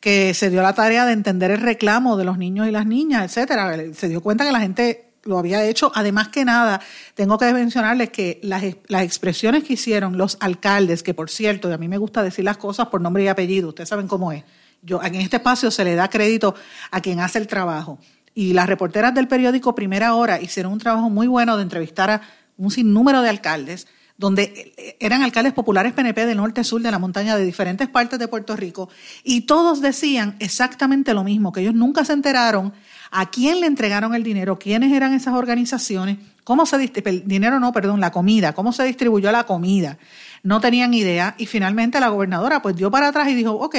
que 0.00 0.34
se 0.34 0.50
dio 0.50 0.62
la 0.62 0.74
tarea 0.74 1.04
de 1.04 1.12
entender 1.12 1.50
el 1.50 1.60
reclamo 1.60 2.16
de 2.16 2.24
los 2.24 2.38
niños 2.38 2.68
y 2.68 2.70
las 2.70 2.86
niñas, 2.86 3.24
etcétera. 3.24 3.76
Se 3.94 4.08
dio 4.08 4.22
cuenta 4.22 4.44
que 4.44 4.52
la 4.52 4.60
gente 4.60 5.05
lo 5.26 5.38
había 5.38 5.64
hecho. 5.64 5.92
Además 5.94 6.28
que 6.28 6.44
nada, 6.44 6.80
tengo 7.14 7.38
que 7.38 7.52
mencionarles 7.52 8.10
que 8.10 8.40
las, 8.42 8.62
las, 8.88 9.02
expresiones 9.02 9.64
que 9.64 9.74
hicieron 9.74 10.16
los 10.16 10.36
alcaldes, 10.40 11.02
que 11.02 11.14
por 11.14 11.30
cierto, 11.30 11.68
y 11.70 11.72
a 11.72 11.78
mí 11.78 11.88
me 11.88 11.98
gusta 11.98 12.22
decir 12.22 12.44
las 12.44 12.56
cosas 12.56 12.88
por 12.88 13.00
nombre 13.00 13.24
y 13.24 13.28
apellido, 13.28 13.68
ustedes 13.68 13.88
saben 13.88 14.08
cómo 14.08 14.32
es. 14.32 14.44
Yo, 14.82 15.02
en 15.02 15.16
este 15.16 15.36
espacio 15.36 15.70
se 15.70 15.84
le 15.84 15.94
da 15.94 16.08
crédito 16.08 16.54
a 16.90 17.00
quien 17.00 17.20
hace 17.20 17.38
el 17.38 17.46
trabajo. 17.46 17.98
Y 18.34 18.52
las 18.52 18.68
reporteras 18.68 19.14
del 19.14 19.28
periódico 19.28 19.74
Primera 19.74 20.14
Hora 20.14 20.40
hicieron 20.40 20.72
un 20.72 20.78
trabajo 20.78 21.08
muy 21.08 21.26
bueno 21.26 21.56
de 21.56 21.62
entrevistar 21.62 22.10
a 22.10 22.20
un 22.56 22.70
sinnúmero 22.70 23.22
de 23.22 23.30
alcaldes, 23.30 23.86
donde 24.18 24.96
eran 24.98 25.22
alcaldes 25.22 25.52
populares 25.52 25.92
PNP 25.92 26.26
del 26.26 26.38
norte, 26.38 26.64
sur, 26.64 26.80
de 26.80 26.90
la 26.90 26.98
montaña, 26.98 27.36
de 27.36 27.44
diferentes 27.44 27.88
partes 27.88 28.18
de 28.18 28.28
Puerto 28.28 28.56
Rico, 28.56 28.88
y 29.24 29.42
todos 29.42 29.80
decían 29.80 30.36
exactamente 30.38 31.14
lo 31.14 31.24
mismo, 31.24 31.52
que 31.52 31.60
ellos 31.60 31.74
nunca 31.74 32.04
se 32.04 32.12
enteraron 32.12 32.72
a 33.18 33.30
quién 33.30 33.60
le 33.60 33.66
entregaron 33.66 34.14
el 34.14 34.22
dinero, 34.22 34.58
quiénes 34.58 34.92
eran 34.92 35.14
esas 35.14 35.32
organizaciones, 35.32 36.18
cómo 36.44 36.66
se 36.66 36.76
dinero 37.24 37.58
no, 37.58 37.72
perdón, 37.72 37.98
la 37.98 38.12
comida, 38.12 38.52
cómo 38.52 38.74
se 38.74 38.84
distribuyó 38.84 39.32
la 39.32 39.44
comida. 39.44 39.96
No 40.42 40.60
tenían 40.60 40.92
idea. 40.92 41.34
Y 41.38 41.46
finalmente 41.46 41.98
la 41.98 42.08
gobernadora 42.08 42.60
pues 42.60 42.76
dio 42.76 42.90
para 42.90 43.08
atrás 43.08 43.28
y 43.28 43.34
dijo, 43.34 43.52
ok, 43.52 43.74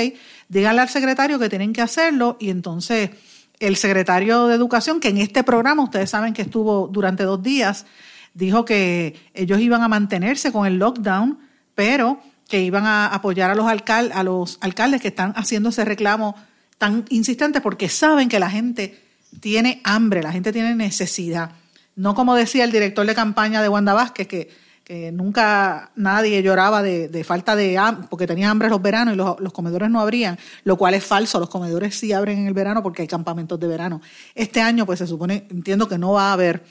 díganle 0.49 0.81
al 0.81 0.89
secretario 0.89 1.37
que 1.37 1.49
tienen 1.49 1.71
que 1.71 1.83
hacerlo 1.83 2.37
y 2.39 2.49
entonces 2.49 3.11
el 3.59 3.75
secretario 3.75 4.47
de 4.47 4.55
Educación, 4.55 4.99
que 4.99 5.09
en 5.09 5.19
este 5.19 5.43
programa 5.43 5.83
ustedes 5.83 6.09
saben 6.09 6.33
que 6.33 6.41
estuvo 6.41 6.87
durante 6.87 7.21
dos 7.21 7.43
días, 7.43 7.85
dijo 8.33 8.65
que 8.65 9.15
ellos 9.35 9.59
iban 9.59 9.83
a 9.83 9.87
mantenerse 9.87 10.51
con 10.51 10.65
el 10.65 10.79
lockdown, 10.79 11.37
pero 11.75 12.19
que 12.49 12.63
iban 12.63 12.87
a 12.87 13.05
apoyar 13.05 13.51
a 13.51 14.23
los 14.23 14.57
alcaldes 14.61 14.99
que 14.99 15.09
están 15.09 15.33
haciendo 15.35 15.69
ese 15.69 15.85
reclamo 15.85 16.35
tan 16.79 17.05
insistente 17.09 17.61
porque 17.61 17.87
saben 17.87 18.29
que 18.29 18.39
la 18.39 18.49
gente 18.49 19.06
tiene 19.39 19.81
hambre, 19.83 20.23
la 20.23 20.31
gente 20.31 20.51
tiene 20.51 20.75
necesidad. 20.75 21.51
No 21.95 22.13
como 22.15 22.35
decía 22.35 22.63
el 22.63 22.71
director 22.71 23.05
de 23.05 23.15
campaña 23.15 23.61
de 23.61 23.69
Wanda 23.69 23.93
Vázquez, 23.93 24.27
que, 24.27 24.67
nunca 25.11 25.91
nadie 25.97 26.41
lloraba 26.41 26.81
de, 26.81 27.23
falta 27.25 27.57
de 27.57 27.77
hambre, 27.77 28.07
porque 28.09 28.25
tenía 28.25 28.49
hambre 28.49 28.69
los 28.69 28.81
veranos 28.81 29.15
y 29.15 29.17
los, 29.17 29.51
comedores 29.51 29.89
no 29.89 29.99
abrían, 29.99 30.39
lo 30.63 30.77
cual 30.77 30.93
es 30.93 31.03
falso, 31.03 31.41
los 31.41 31.49
comedores 31.49 31.99
sí 31.99 32.13
abren 32.13 32.39
en 32.39 32.47
el 32.47 32.53
verano 32.53 32.81
porque 32.81 33.01
hay 33.01 33.07
campamentos 33.07 33.59
de 33.59 33.67
verano. 33.67 34.01
Este 34.33 34.61
año, 34.61 34.85
pues 34.85 34.99
se 34.99 35.07
supone, 35.07 35.45
entiendo 35.49 35.89
que 35.89 35.97
no 35.97 36.13
va 36.13 36.29
a 36.29 36.33
haber 36.33 36.63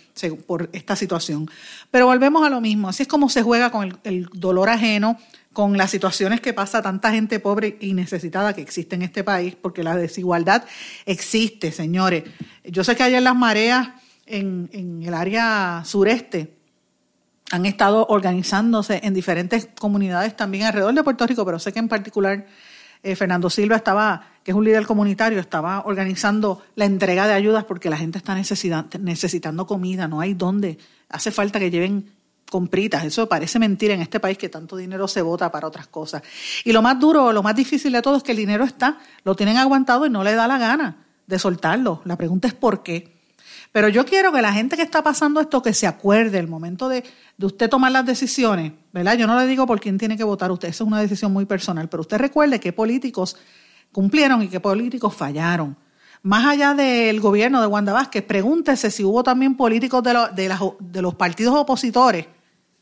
por 0.47 0.71
esta 0.73 0.97
situación. 0.97 1.51
Pero 1.91 2.07
volvemos 2.07 2.47
a 2.47 2.49
lo 2.49 2.63
mismo, 2.63 2.89
así 2.89 3.03
es 3.03 3.09
como 3.09 3.29
se 3.29 3.43
juega 3.43 3.71
con 3.71 3.85
el, 3.85 3.99
el 4.05 4.29
dolor 4.33 4.71
ajeno, 4.71 5.19
con 5.57 5.79
las 5.79 5.91
situaciones 5.91 6.43
que 6.43 6.53
pasa 6.53 6.83
tanta 6.83 7.11
gente 7.13 7.41
pobre 7.41 7.79
y 7.81 7.95
necesitada 7.95 8.53
que 8.53 8.61
existe 8.61 8.95
en 8.95 9.01
este 9.01 9.25
país, 9.25 9.57
porque 9.57 9.83
la 9.83 9.97
desigualdad 9.97 10.65
existe, 11.07 11.73
señores. 11.73 12.25
Yo 12.63 12.85
sé 12.85 12.95
que 12.95 13.05
hay 13.05 13.15
en 13.15 13.25
las 13.25 13.35
mareas 13.35 13.89
en, 14.27 15.01
el 15.03 15.15
área 15.15 15.81
sureste, 15.87 16.59
han 17.51 17.65
estado 17.65 18.07
organizándose 18.11 19.01
en 19.03 19.15
diferentes 19.15 19.71
comunidades 19.81 20.37
también 20.37 20.65
alrededor 20.65 20.93
de 20.93 21.03
Puerto 21.03 21.27
Rico, 21.27 21.47
pero 21.47 21.59
sé 21.59 21.73
que 21.73 21.79
en 21.79 21.89
particular 21.89 22.45
eh, 23.03 23.17
Fernando 23.17 23.49
Silva 23.49 23.77
estaba, 23.77 24.29
que 24.45 24.51
es 24.51 24.55
un 24.55 24.63
líder 24.67 24.85
comunitario, 24.85 25.41
estaba 25.41 25.85
organizando 25.87 26.65
la 26.75 26.85
entrega 26.85 27.27
de 27.27 27.33
ayudas 27.33 27.65
porque 27.65 27.89
la 27.89 27.97
gente 27.97 28.19
está 28.19 28.35
necesitando 28.35 29.67
comida, 29.67 30.07
no 30.07 30.21
hay 30.21 30.35
dónde. 30.35 30.77
Hace 31.09 31.31
falta 31.31 31.59
que 31.59 31.71
lleven 31.71 32.11
compritas. 32.51 33.05
Eso 33.05 33.29
parece 33.29 33.59
mentira 33.59 33.95
en 33.95 34.01
este 34.01 34.21
país 34.21 34.39
que 34.39 34.49
tanto 34.49 34.77
dinero 34.77 35.09
se 35.09 35.23
vota 35.23 35.51
para 35.51 35.67
otras 35.67 35.87
cosas. 35.89 36.23
Y 36.65 36.73
lo 36.73 36.83
más 36.83 36.99
duro, 36.99 37.33
lo 37.33 37.43
más 37.43 37.55
difícil 37.55 37.93
de 37.93 38.03
todo 38.03 38.17
es 38.17 38.23
que 38.23 38.33
el 38.33 38.39
dinero 38.39 38.65
está, 38.65 38.99
lo 39.25 39.35
tienen 39.35 39.57
aguantado 39.57 40.07
y 40.07 40.11
no 40.11 40.23
le 40.25 40.35
da 40.35 40.47
la 40.47 40.59
gana 40.59 41.07
de 41.27 41.39
soltarlo. 41.39 42.03
La 42.05 42.17
pregunta 42.17 42.49
es 42.49 42.55
por 42.55 42.83
qué. 42.83 43.17
Pero 43.73 43.89
yo 43.89 44.07
quiero 44.07 44.33
que 44.33 44.41
la 44.41 44.53
gente 44.53 44.77
que 44.77 44.83
está 44.83 45.03
pasando 45.03 45.41
esto, 45.41 45.61
que 45.61 45.75
se 45.75 45.87
acuerde 45.87 46.39
el 46.39 46.49
momento 46.49 46.89
de, 46.89 47.05
de 47.37 47.47
usted 47.47 47.69
tomar 47.69 47.93
las 47.93 48.07
decisiones, 48.07 48.73
¿verdad? 48.93 49.19
Yo 49.19 49.27
no 49.27 49.39
le 49.39 49.47
digo 49.47 49.67
por 49.67 49.81
quién 49.81 49.99
tiene 49.99 50.17
que 50.17 50.25
votar 50.25 50.51
usted, 50.51 50.69
esa 50.69 50.85
es 50.85 50.89
una 50.89 51.01
decisión 51.01 51.33
muy 51.33 51.45
personal, 51.45 51.89
pero 51.89 52.01
usted 52.01 52.17
recuerde 52.17 52.59
qué 52.61 52.73
políticos 52.73 53.37
cumplieron 53.93 54.43
y 54.43 54.49
qué 54.49 54.61
políticos 54.61 55.15
fallaron. 55.15 55.77
Más 56.23 56.47
allá 56.47 56.75
del 56.75 57.21
gobierno 57.21 57.61
de 57.61 57.67
Wanda 57.67 57.93
Vázquez, 57.93 58.25
pregúntese 58.25 58.91
si 58.91 59.05
hubo 59.05 59.23
también 59.23 59.57
políticos 59.57 60.03
de, 60.03 60.15
de, 60.35 60.57
de 60.81 61.03
los 61.03 61.15
partidos 61.15 61.55
opositores 61.55 62.27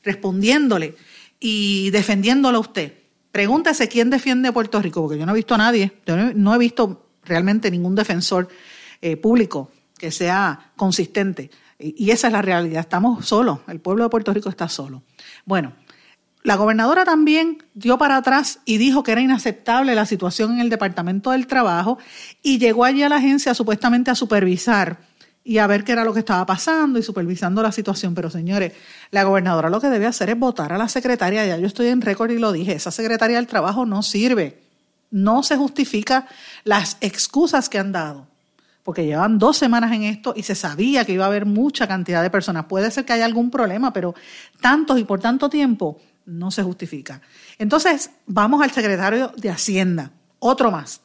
respondiéndole 0.04 0.94
y 1.40 1.90
defendiéndolo 1.90 2.58
a 2.58 2.60
usted. 2.60 2.92
Pregúntese 3.32 3.88
quién 3.88 4.10
defiende 4.10 4.52
Puerto 4.52 4.80
Rico, 4.80 5.02
porque 5.02 5.18
yo 5.18 5.26
no 5.26 5.32
he 5.32 5.36
visto 5.36 5.54
a 5.54 5.58
nadie, 5.58 5.92
yo 6.06 6.16
no 6.16 6.54
he 6.54 6.58
visto 6.58 7.08
realmente 7.24 7.70
ningún 7.70 7.94
defensor 7.94 8.48
eh, 9.00 9.16
público 9.16 9.70
que 9.98 10.10
sea 10.10 10.72
consistente. 10.76 11.50
Y, 11.78 12.10
esa 12.10 12.28
es 12.28 12.32
la 12.32 12.42
realidad, 12.42 12.80
estamos 12.80 13.26
solos, 13.26 13.60
el 13.68 13.80
pueblo 13.80 14.04
de 14.04 14.10
Puerto 14.10 14.32
Rico 14.32 14.48
está 14.48 14.68
solo. 14.68 15.02
Bueno, 15.44 15.72
la 16.42 16.56
gobernadora 16.56 17.04
también 17.04 17.62
dio 17.74 17.98
para 17.98 18.16
atrás 18.18 18.60
y 18.64 18.76
dijo 18.76 19.02
que 19.02 19.12
era 19.12 19.20
inaceptable 19.20 19.94
la 19.94 20.06
situación 20.06 20.52
en 20.52 20.60
el 20.60 20.70
Departamento 20.70 21.30
del 21.30 21.46
Trabajo 21.46 21.98
y 22.42 22.58
llegó 22.58 22.84
allí 22.84 23.02
a 23.02 23.08
la 23.08 23.16
agencia 23.16 23.54
supuestamente 23.54 24.10
a 24.10 24.14
supervisar 24.14 25.00
y 25.44 25.58
a 25.58 25.66
ver 25.66 25.84
qué 25.84 25.92
era 25.92 26.04
lo 26.04 26.14
que 26.14 26.20
estaba 26.20 26.46
pasando 26.46 26.98
y 26.98 27.02
supervisando 27.02 27.62
la 27.62 27.70
situación. 27.70 28.14
Pero 28.14 28.30
señores, 28.30 28.72
la 29.10 29.24
gobernadora 29.24 29.68
lo 29.68 29.80
que 29.80 29.88
debe 29.88 30.06
hacer 30.06 30.30
es 30.30 30.38
votar 30.38 30.72
a 30.72 30.78
la 30.78 30.88
secretaria. 30.88 31.44
Ya 31.46 31.58
yo 31.58 31.66
estoy 31.66 31.88
en 31.88 32.00
récord 32.00 32.30
y 32.30 32.38
lo 32.38 32.50
dije, 32.50 32.72
esa 32.72 32.90
secretaria 32.90 33.36
del 33.36 33.46
trabajo 33.46 33.84
no 33.84 34.02
sirve. 34.02 34.62
No 35.10 35.42
se 35.42 35.56
justifica 35.56 36.26
las 36.64 36.96
excusas 37.02 37.68
que 37.68 37.78
han 37.78 37.92
dado. 37.92 38.26
Porque 38.82 39.04
llevan 39.04 39.38
dos 39.38 39.56
semanas 39.56 39.92
en 39.92 40.02
esto 40.02 40.34
y 40.36 40.42
se 40.42 40.54
sabía 40.54 41.04
que 41.04 41.12
iba 41.12 41.24
a 41.24 41.28
haber 41.28 41.46
mucha 41.46 41.86
cantidad 41.86 42.22
de 42.22 42.30
personas. 42.30 42.64
Puede 42.64 42.90
ser 42.90 43.04
que 43.04 43.12
haya 43.12 43.24
algún 43.24 43.50
problema, 43.50 43.92
pero 43.92 44.14
tantos 44.60 44.98
y 44.98 45.04
por 45.04 45.20
tanto 45.20 45.48
tiempo 45.48 46.00
no 46.26 46.50
se 46.50 46.62
justifica. 46.62 47.20
Entonces, 47.58 48.10
vamos 48.26 48.62
al 48.62 48.70
secretario 48.70 49.32
de 49.36 49.50
Hacienda. 49.50 50.10
Otro 50.38 50.70
más. 50.70 51.00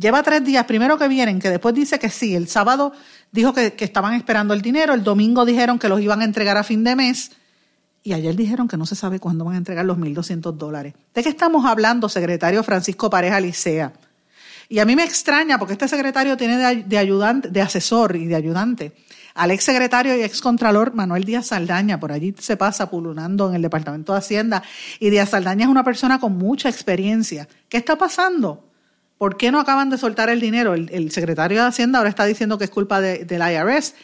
Lleva 0.00 0.22
tres 0.22 0.42
días, 0.42 0.64
primero 0.64 0.96
que 0.96 1.08
vienen, 1.08 1.40
que 1.40 1.50
después 1.50 1.74
dice 1.74 1.98
que 1.98 2.08
sí, 2.08 2.34
el 2.34 2.48
sábado 2.48 2.92
dijo 3.32 3.52
que, 3.52 3.74
estaban 3.78 4.14
esperando 4.14 4.54
el 4.54 4.62
dinero, 4.62 4.94
el 4.94 5.04
domingo 5.04 5.44
dijeron 5.44 5.78
que 5.78 5.88
los 5.88 6.00
iban 6.00 6.20
a 6.20 6.24
entregar 6.24 6.56
a 6.56 6.64
fin 6.64 6.84
de 6.84 6.96
mes 6.96 7.32
y 8.02 8.12
ayer 8.12 8.34
dijeron 8.34 8.66
que 8.66 8.76
no 8.76 8.86
se 8.86 8.96
sabe 8.96 9.20
cuándo 9.20 9.44
van 9.44 9.54
a 9.54 9.58
entregar 9.58 9.84
los 9.84 9.98
1.200 9.98 10.52
dólares. 10.54 10.94
¿De 11.14 11.22
qué 11.22 11.28
estamos 11.28 11.66
hablando, 11.66 12.08
secretario 12.08 12.62
Francisco 12.62 13.10
Pareja 13.10 13.40
Licea? 13.40 13.92
Y 14.68 14.78
a 14.78 14.84
mí 14.84 14.96
me 14.96 15.04
extraña 15.04 15.58
porque 15.58 15.74
este 15.74 15.88
secretario 15.88 16.36
tiene 16.36 16.56
de, 16.84 16.98
ayudante, 16.98 17.48
de 17.48 17.60
asesor 17.60 18.16
y 18.16 18.26
de 18.26 18.36
ayudante 18.36 18.92
al 19.34 19.50
ex 19.50 19.64
secretario 19.64 20.16
y 20.16 20.22
ex 20.22 20.40
contralor 20.40 20.94
Manuel 20.94 21.24
Díaz 21.24 21.48
Saldaña, 21.48 22.00
por 22.00 22.12
allí 22.12 22.34
se 22.38 22.56
pasa 22.56 22.90
pululando 22.90 23.48
en 23.48 23.56
el 23.56 23.62
Departamento 23.62 24.12
de 24.12 24.18
Hacienda, 24.18 24.62
y 24.98 25.10
Díaz 25.10 25.30
Saldaña 25.30 25.64
es 25.64 25.70
una 25.70 25.84
persona 25.84 26.18
con 26.18 26.36
mucha 26.36 26.68
experiencia. 26.68 27.48
¿Qué 27.68 27.78
está 27.78 27.96
pasando? 27.96 28.69
¿Por 29.20 29.36
qué 29.36 29.52
no 29.52 29.60
acaban 29.60 29.90
de 29.90 29.98
soltar 29.98 30.30
el 30.30 30.40
dinero? 30.40 30.72
El, 30.72 31.10
secretario 31.10 31.60
de 31.60 31.68
Hacienda 31.68 31.98
ahora 31.98 32.08
está 32.08 32.24
diciendo 32.24 32.56
que 32.56 32.64
es 32.64 32.70
culpa 32.70 33.02
del 33.02 33.42
IRS 33.52 33.94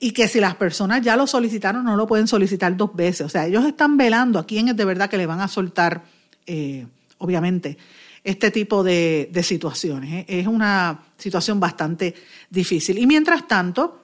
y 0.00 0.10
que 0.10 0.26
si 0.26 0.40
las 0.40 0.56
personas 0.56 1.02
ya 1.02 1.14
lo 1.14 1.28
solicitaron 1.28 1.84
no 1.84 1.94
lo 1.94 2.08
pueden 2.08 2.26
solicitar 2.26 2.76
dos 2.76 2.92
veces. 2.92 3.26
O 3.26 3.28
sea, 3.28 3.46
ellos 3.46 3.64
están 3.64 3.96
velando 3.96 4.40
a 4.40 4.44
quién 4.44 4.66
es 4.66 4.76
de 4.76 4.84
verdad 4.84 5.08
que 5.08 5.18
le 5.18 5.26
van 5.26 5.40
a 5.40 5.46
soltar, 5.46 6.02
eh, 6.46 6.84
obviamente, 7.18 7.78
este 8.24 8.50
tipo 8.50 8.82
de, 8.82 9.30
situaciones. 9.44 10.12
¿eh? 10.12 10.40
Es 10.40 10.48
una 10.48 11.00
situación 11.16 11.60
bastante 11.60 12.16
difícil. 12.50 12.98
Y 12.98 13.06
mientras 13.06 13.46
tanto, 13.46 14.02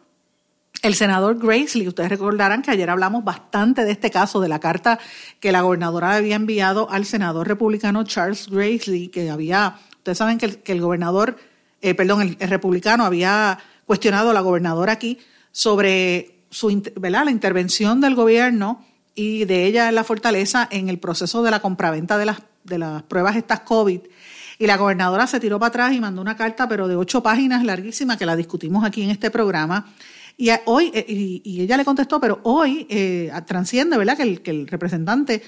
el 0.80 0.94
senador 0.94 1.40
Gracely, 1.44 1.88
ustedes 1.88 2.08
recordarán 2.08 2.62
que 2.62 2.70
ayer 2.70 2.88
hablamos 2.88 3.24
bastante 3.24 3.84
de 3.84 3.90
este 3.90 4.12
caso, 4.12 4.40
de 4.40 4.48
la 4.48 4.60
carta 4.60 5.00
que 5.40 5.50
la 5.50 5.62
gobernadora 5.62 6.14
había 6.14 6.36
enviado 6.36 6.88
al 6.88 7.04
senador 7.04 7.48
republicano 7.48 8.04
Charles 8.04 8.48
Gracely, 8.48 9.08
que 9.08 9.28
había 9.28 9.80
Ustedes 10.02 10.18
saben 10.18 10.36
que 10.36 10.72
el, 10.72 10.80
gobernador, 10.80 11.38
eh, 11.80 11.94
perdón, 11.94 12.36
el, 12.40 12.48
republicano 12.48 13.04
había 13.04 13.60
cuestionado 13.86 14.30
a 14.30 14.32
la 14.34 14.40
gobernadora 14.40 14.94
aquí 14.94 15.20
sobre 15.52 16.40
su, 16.50 16.82
la 17.00 17.30
intervención 17.30 18.00
del 18.00 18.16
gobierno 18.16 18.84
y 19.14 19.44
de 19.44 19.64
ella 19.64 19.88
en 19.88 19.94
la 19.94 20.02
fortaleza 20.02 20.66
en 20.72 20.88
el 20.88 20.98
proceso 20.98 21.44
de 21.44 21.52
la 21.52 21.62
compraventa 21.62 22.18
de 22.18 22.26
las, 22.26 22.42
de 22.64 22.78
las 22.78 23.04
pruebas 23.04 23.36
estas 23.36 23.60
COVID. 23.60 24.00
Y 24.58 24.66
la 24.66 24.76
gobernadora 24.76 25.28
se 25.28 25.38
tiró 25.38 25.60
para 25.60 25.68
atrás 25.68 25.92
y 25.92 26.00
mandó 26.00 26.20
una 26.20 26.36
carta, 26.36 26.68
pero 26.68 26.88
de 26.88 26.96
ocho 26.96 27.22
páginas 27.22 27.62
larguísima, 27.62 28.18
que 28.18 28.26
la 28.26 28.34
discutimos 28.34 28.84
aquí 28.84 29.02
en 29.02 29.10
este 29.10 29.30
programa. 29.30 29.94
Y 30.36 30.50
hoy, 30.64 30.90
eh, 30.94 31.06
y, 31.08 31.60
ella 31.60 31.76
le 31.76 31.84
contestó, 31.84 32.18
pero 32.18 32.40
hoy 32.42 32.88
eh, 32.90 33.30
transciende, 33.46 33.96
¿verdad? 33.96 34.16
Que 34.16 34.24
el, 34.24 34.42
que 34.42 34.50
el 34.50 34.66
representante 34.66 35.44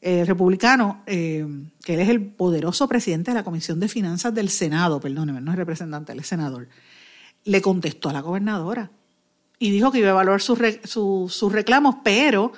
eh, 0.00 0.24
republicano, 0.24 1.02
eh, 1.06 1.46
que 1.82 1.94
él 1.94 2.00
es 2.00 2.08
el 2.08 2.24
poderoso 2.24 2.86
presidente 2.88 3.30
de 3.30 3.36
la 3.36 3.44
Comisión 3.44 3.80
de 3.80 3.88
Finanzas 3.88 4.32
del 4.34 4.48
Senado, 4.48 5.00
perdóneme, 5.00 5.40
no 5.40 5.50
es 5.50 5.58
representante, 5.58 6.12
él 6.12 6.20
es 6.20 6.26
senador, 6.26 6.68
le 7.44 7.60
contestó 7.60 8.08
a 8.08 8.12
la 8.12 8.20
gobernadora 8.20 8.90
y 9.58 9.70
dijo 9.70 9.90
que 9.90 9.98
iba 9.98 10.08
a 10.08 10.12
evaluar 10.12 10.40
sus, 10.40 10.58
sus 10.84 11.52
reclamos, 11.52 11.96
pero 12.04 12.52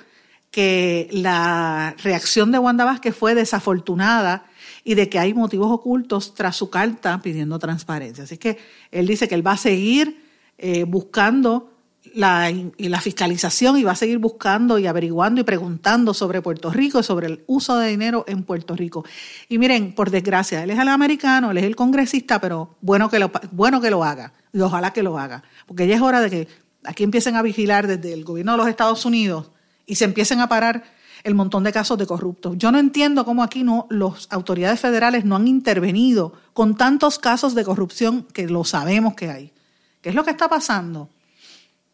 que 0.51 1.07
la 1.11 1.95
reacción 2.03 2.51
de 2.51 2.59
Wanda 2.59 2.85
Vázquez 2.85 3.15
fue 3.15 3.33
desafortunada 3.33 4.45
y 4.83 4.95
de 4.95 5.09
que 5.09 5.17
hay 5.17 5.33
motivos 5.33 5.71
ocultos 5.71 6.35
tras 6.35 6.57
su 6.57 6.69
carta 6.69 7.21
pidiendo 7.21 7.57
transparencia. 7.57 8.25
Así 8.25 8.37
que 8.37 8.57
él 8.91 9.07
dice 9.07 9.27
que 9.27 9.35
él 9.35 9.45
va 9.45 9.53
a 9.53 9.57
seguir 9.57 10.25
eh, 10.57 10.83
buscando 10.83 11.70
la, 12.13 12.51
la 12.77 13.01
fiscalización 13.01 13.77
y 13.77 13.83
va 13.83 13.91
a 13.91 13.95
seguir 13.95 14.17
buscando 14.17 14.79
y 14.79 14.87
averiguando 14.87 15.41
y 15.41 15.43
preguntando 15.43 16.13
sobre 16.13 16.41
Puerto 16.41 16.71
Rico 16.71 16.99
y 16.99 17.03
sobre 17.03 17.27
el 17.27 17.43
uso 17.47 17.77
de 17.77 17.89
dinero 17.89 18.25
en 18.27 18.43
Puerto 18.43 18.75
Rico. 18.75 19.05
Y 19.49 19.57
miren, 19.57 19.93
por 19.93 20.09
desgracia, 20.09 20.63
él 20.63 20.71
es 20.71 20.79
el 20.79 20.87
americano, 20.87 21.51
él 21.51 21.57
es 21.57 21.63
el 21.63 21.75
congresista, 21.75 22.39
pero 22.39 22.75
bueno 22.81 23.09
que 23.09 23.19
lo, 23.19 23.31
bueno 23.51 23.81
que 23.81 23.89
lo 23.89 24.03
haga 24.03 24.33
y 24.53 24.59
ojalá 24.61 24.91
que 24.91 25.03
lo 25.03 25.17
haga, 25.17 25.43
porque 25.65 25.87
ya 25.87 25.95
es 25.95 26.01
hora 26.01 26.21
de 26.21 26.29
que 26.29 26.47
aquí 26.83 27.03
empiecen 27.03 27.35
a 27.35 27.41
vigilar 27.41 27.87
desde 27.87 28.13
el 28.13 28.23
gobierno 28.23 28.53
de 28.53 28.57
los 28.57 28.67
Estados 28.67 29.05
Unidos 29.05 29.51
y 29.85 29.95
se 29.95 30.05
empiecen 30.05 30.39
a 30.39 30.49
parar 30.49 30.83
el 31.23 31.35
montón 31.35 31.63
de 31.63 31.71
casos 31.71 31.97
de 31.97 32.07
corruptos. 32.07 32.57
Yo 32.57 32.71
no 32.71 32.79
entiendo 32.79 33.25
cómo 33.25 33.43
aquí 33.43 33.63
no 33.63 33.87
las 33.89 34.27
autoridades 34.31 34.79
federales 34.79 35.25
no 35.25 35.35
han 35.35 35.47
intervenido 35.47 36.33
con 36.53 36.75
tantos 36.75 37.19
casos 37.19 37.53
de 37.55 37.63
corrupción 37.63 38.23
que 38.33 38.47
lo 38.47 38.63
sabemos 38.63 39.13
que 39.13 39.29
hay. 39.29 39.53
¿Qué 40.01 40.09
es 40.09 40.15
lo 40.15 40.23
que 40.23 40.31
está 40.31 40.49
pasando? 40.49 41.09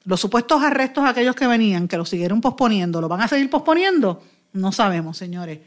Los 0.07 0.21
supuestos 0.21 0.63
arrestos 0.63 1.03
aquellos 1.05 1.35
que 1.35 1.47
venían, 1.47 1.89
que 1.89 1.97
los 1.97 2.07
siguieron 2.07 2.39
posponiendo, 2.39 3.01
¿lo 3.01 3.09
van 3.09 3.19
a 3.19 3.27
seguir 3.27 3.49
posponiendo? 3.49 4.23
No 4.53 4.71
sabemos, 4.71 5.17
señores. 5.17 5.59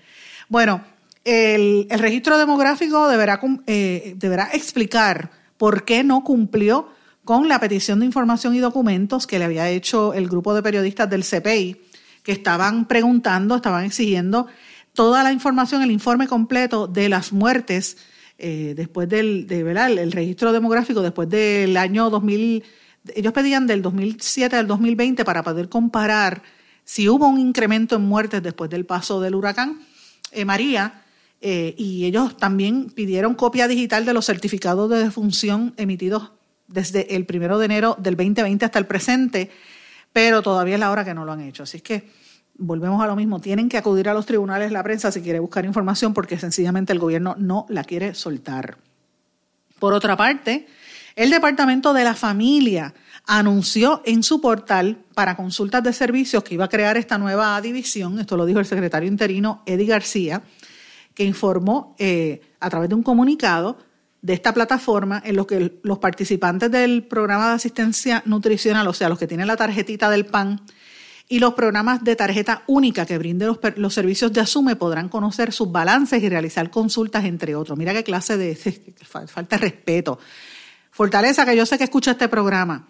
Bueno, 0.48 0.82
el, 1.24 1.86
registro 1.90 2.38
demográfico 2.38 3.06
deberá, 3.06 3.38
eh, 3.66 4.14
deberá 4.16 4.48
explicar 4.54 5.30
por 5.58 5.84
qué 5.84 6.02
no 6.04 6.24
cumplió 6.24 6.88
con 7.22 7.48
la 7.48 7.60
petición 7.60 8.00
de 8.00 8.06
información 8.06 8.54
y 8.54 8.60
documentos 8.60 9.26
que 9.26 9.38
le 9.38 9.44
había 9.44 9.68
hecho 9.68 10.14
el 10.14 10.26
grupo 10.26 10.54
de 10.54 10.62
periodistas 10.62 11.10
del 11.10 11.22
CPI, 11.22 11.76
que 12.22 12.32
estaban 12.32 12.88
preguntando, 12.88 13.56
estaban 13.56 13.84
exigiendo 13.84 14.46
toda 14.94 15.22
la 15.22 15.32
información, 15.32 15.82
el 15.82 15.90
informe 15.90 16.26
completo 16.26 16.86
de 16.86 17.10
las 17.10 17.34
muertes 17.34 17.98
eh, 18.38 18.72
después 18.74 19.06
del 19.06 19.46
de, 19.46 19.60
el 19.60 20.12
registro 20.12 20.50
demográfico 20.50 21.02
después 21.02 21.28
del 21.28 21.76
año 21.76 22.08
2000 22.08 22.64
ellos 23.14 23.32
pedían 23.32 23.66
del 23.66 23.82
2007 23.82 24.56
al 24.56 24.66
2020 24.66 25.24
para 25.24 25.42
poder 25.42 25.68
comparar 25.68 26.42
si 26.84 27.08
hubo 27.08 27.28
un 27.28 27.38
incremento 27.38 27.96
en 27.96 28.02
muertes 28.02 28.42
después 28.42 28.70
del 28.70 28.84
paso 28.84 29.20
del 29.20 29.34
huracán 29.34 29.80
eh, 30.32 30.44
María, 30.44 31.02
eh, 31.40 31.74
y 31.78 32.04
ellos 32.04 32.36
también 32.36 32.90
pidieron 32.90 33.34
copia 33.34 33.66
digital 33.66 34.04
de 34.04 34.12
los 34.12 34.26
certificados 34.26 34.90
de 34.90 34.98
defunción 34.98 35.72
emitidos 35.76 36.32
desde 36.68 37.16
el 37.16 37.26
primero 37.26 37.58
de 37.58 37.64
enero 37.64 37.96
del 37.98 38.16
2020 38.16 38.64
hasta 38.64 38.78
el 38.78 38.86
presente, 38.86 39.50
pero 40.12 40.42
todavía 40.42 40.74
es 40.74 40.80
la 40.80 40.90
hora 40.90 41.04
que 41.04 41.14
no 41.14 41.24
lo 41.24 41.32
han 41.32 41.40
hecho. 41.40 41.62
Así 41.62 41.80
que 41.80 42.10
volvemos 42.58 43.02
a 43.02 43.06
lo 43.06 43.16
mismo, 43.16 43.40
tienen 43.40 43.68
que 43.68 43.78
acudir 43.78 44.08
a 44.08 44.14
los 44.14 44.26
tribunales 44.26 44.70
la 44.70 44.82
prensa 44.82 45.10
si 45.10 45.22
quiere 45.22 45.40
buscar 45.40 45.64
información 45.64 46.12
porque 46.12 46.38
sencillamente 46.38 46.92
el 46.92 46.98
gobierno 46.98 47.34
no 47.38 47.66
la 47.70 47.84
quiere 47.84 48.14
soltar. 48.14 48.76
Por 49.78 49.94
otra 49.94 50.16
parte, 50.16 50.68
El 51.20 51.28
Departamento 51.28 51.92
de 51.92 52.02
la 52.02 52.14
Familia 52.14 52.94
anunció 53.26 54.00
en 54.06 54.22
su 54.22 54.40
portal 54.40 55.04
para 55.12 55.36
consultas 55.36 55.82
de 55.82 55.92
servicios 55.92 56.42
que 56.42 56.54
iba 56.54 56.64
a 56.64 56.70
crear 56.70 56.96
esta 56.96 57.18
nueva 57.18 57.60
división, 57.60 58.18
esto 58.18 58.38
lo 58.38 58.46
dijo 58.46 58.58
el 58.58 58.64
secretario 58.64 59.06
interino 59.06 59.62
Eddie 59.66 59.84
García, 59.84 60.42
que 61.12 61.24
informó 61.24 61.94
eh, 61.98 62.40
a 62.58 62.70
través 62.70 62.88
de 62.88 62.94
un 62.94 63.02
comunicado 63.02 63.76
de 64.22 64.32
esta 64.32 64.54
plataforma 64.54 65.20
en 65.22 65.36
lo 65.36 65.46
que 65.46 65.78
los 65.82 65.98
participantes 65.98 66.70
del 66.70 67.02
programa 67.02 67.48
de 67.48 67.54
asistencia 67.56 68.22
nutricional, 68.24 68.88
o 68.88 68.94
sea, 68.94 69.10
los 69.10 69.18
que 69.18 69.26
tienen 69.26 69.46
la 69.46 69.58
tarjetita 69.58 70.08
del 70.08 70.24
PAN, 70.24 70.62
y 71.28 71.38
los 71.38 71.52
programas 71.52 72.02
de 72.02 72.16
tarjeta 72.16 72.64
única 72.66 73.04
que 73.04 73.16
brinden 73.16 73.56
los, 73.76 73.94
servicios 73.94 74.32
de 74.32 74.40
Asume 74.40 74.74
podrán 74.74 75.08
conocer 75.08 75.52
sus 75.52 75.70
balances 75.70 76.20
y 76.22 76.28
realizar 76.28 76.70
consultas, 76.70 77.24
entre 77.24 77.54
otros. 77.54 77.78
Mira 77.78 77.92
qué 77.92 78.02
clase 78.02 78.36
de, 78.36 78.56
falta 79.04 79.56
de 79.56 79.58
respeto. 79.58 80.18
Fortaleza, 81.00 81.46
que 81.46 81.56
yo 81.56 81.64
sé 81.64 81.78
que 81.78 81.84
escucha 81.84 82.10
este 82.10 82.28
programa. 82.28 82.86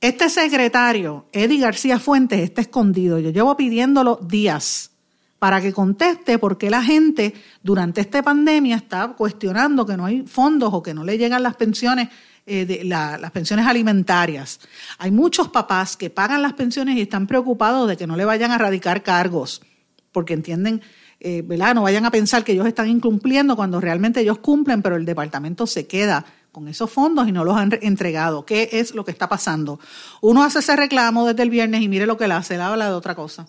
Este 0.00 0.28
secretario, 0.28 1.28
Eddie 1.30 1.60
García 1.60 2.00
Fuentes, 2.00 2.40
está 2.40 2.60
escondido. 2.60 3.20
Yo 3.20 3.30
llevo 3.30 3.56
pidiéndolo 3.56 4.18
días 4.20 4.90
para 5.38 5.60
que 5.60 5.72
conteste 5.72 6.40
por 6.40 6.58
qué 6.58 6.70
la 6.70 6.82
gente 6.82 7.34
durante 7.62 8.00
esta 8.00 8.20
pandemia 8.20 8.74
está 8.74 9.14
cuestionando 9.16 9.86
que 9.86 9.96
no 9.96 10.06
hay 10.06 10.26
fondos 10.26 10.70
o 10.74 10.82
que 10.82 10.92
no 10.92 11.04
le 11.04 11.16
llegan 11.18 11.44
las 11.44 11.54
pensiones 11.54 12.08
eh, 12.46 12.82
las 12.82 13.30
pensiones 13.30 13.64
alimentarias. 13.64 14.58
Hay 14.98 15.12
muchos 15.12 15.46
papás 15.46 15.96
que 15.96 16.10
pagan 16.10 16.42
las 16.42 16.54
pensiones 16.54 16.96
y 16.96 17.02
están 17.02 17.28
preocupados 17.28 17.88
de 17.88 17.96
que 17.96 18.08
no 18.08 18.16
le 18.16 18.24
vayan 18.24 18.50
a 18.50 18.58
radicar 18.58 19.04
cargos, 19.04 19.62
porque 20.10 20.34
entienden, 20.34 20.82
eh. 21.20 21.44
No 21.76 21.82
vayan 21.82 22.06
a 22.06 22.10
pensar 22.10 22.42
que 22.42 22.50
ellos 22.50 22.66
están 22.66 22.88
incumpliendo 22.88 23.54
cuando 23.54 23.80
realmente 23.80 24.20
ellos 24.20 24.38
cumplen, 24.38 24.82
pero 24.82 24.96
el 24.96 25.04
departamento 25.04 25.68
se 25.68 25.86
queda 25.86 26.24
con 26.52 26.68
esos 26.68 26.90
fondos 26.90 27.26
y 27.26 27.32
no 27.32 27.44
los 27.44 27.56
han 27.56 27.76
entregado. 27.80 28.44
¿Qué 28.44 28.68
es 28.72 28.94
lo 28.94 29.04
que 29.04 29.10
está 29.10 29.28
pasando? 29.28 29.80
Uno 30.20 30.44
hace 30.44 30.58
ese 30.60 30.76
reclamo 30.76 31.26
desde 31.26 31.42
el 31.42 31.50
viernes 31.50 31.80
y 31.80 31.88
mire 31.88 32.06
lo 32.06 32.18
que 32.18 32.28
le 32.28 32.34
hace, 32.34 32.56
le 32.56 32.62
habla 32.62 32.88
de 32.88 32.94
otra 32.94 33.14
cosa. 33.14 33.48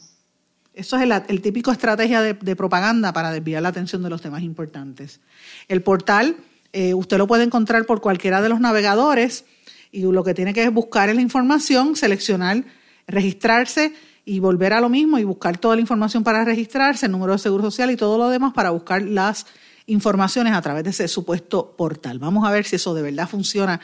Eso 0.74 0.98
es 0.98 1.04
el, 1.28 1.42
típico 1.42 1.72
estrategia 1.72 2.22
de, 2.22 2.56
propaganda 2.56 3.14
para 3.14 3.32
desviar 3.32 3.62
la 3.62 3.70
atención 3.70 4.02
de 4.02 4.10
los 4.10 4.22
temas 4.22 4.42
importantes. 4.42 5.20
El 5.68 5.84
portal 5.84 6.38
eh, 6.72 6.96
usted 6.96 7.18
lo 7.18 7.28
puede 7.28 7.44
encontrar 7.44 7.86
por 7.86 8.02
cualquiera 8.02 8.42
de 8.42 8.50
los 8.50 8.60
navegadores 8.60 9.46
y 9.92 10.02
lo 10.02 10.24
que 10.24 10.34
tiene 10.34 10.54
que 10.54 10.64
es 10.64 10.74
buscar 10.74 11.14
la 11.14 11.22
información, 11.22 11.96
seleccionar, 11.96 12.64
registrarse 13.06 13.94
y 14.26 14.40
volver 14.40 14.74
a 14.74 14.82
lo 14.82 14.90
mismo 14.90 15.20
y 15.20 15.24
buscar 15.26 15.58
toda 15.58 15.76
la 15.76 15.82
información 15.82 16.24
para 16.24 16.44
registrarse, 16.46 17.06
el 17.06 17.12
número 17.12 17.34
de 17.34 17.40
seguro 17.40 17.64
social 17.64 17.92
y 17.92 17.98
todo 17.98 18.18
lo 18.18 18.30
demás 18.30 18.54
para 18.54 18.72
buscar 18.72 19.02
las 19.04 19.46
informaciones 19.88 20.54
a 20.54 20.62
través 20.62 20.84
de 20.84 20.90
ese 20.92 21.08
supuesto 21.08 21.76
portal. 21.76 22.20
Vamos 22.20 22.48
a 22.48 22.52
ver 22.52 22.66
si 22.66 22.76
eso 22.76 22.94
de 22.94 23.02
verdad 23.02 23.28
funciona. 23.28 23.80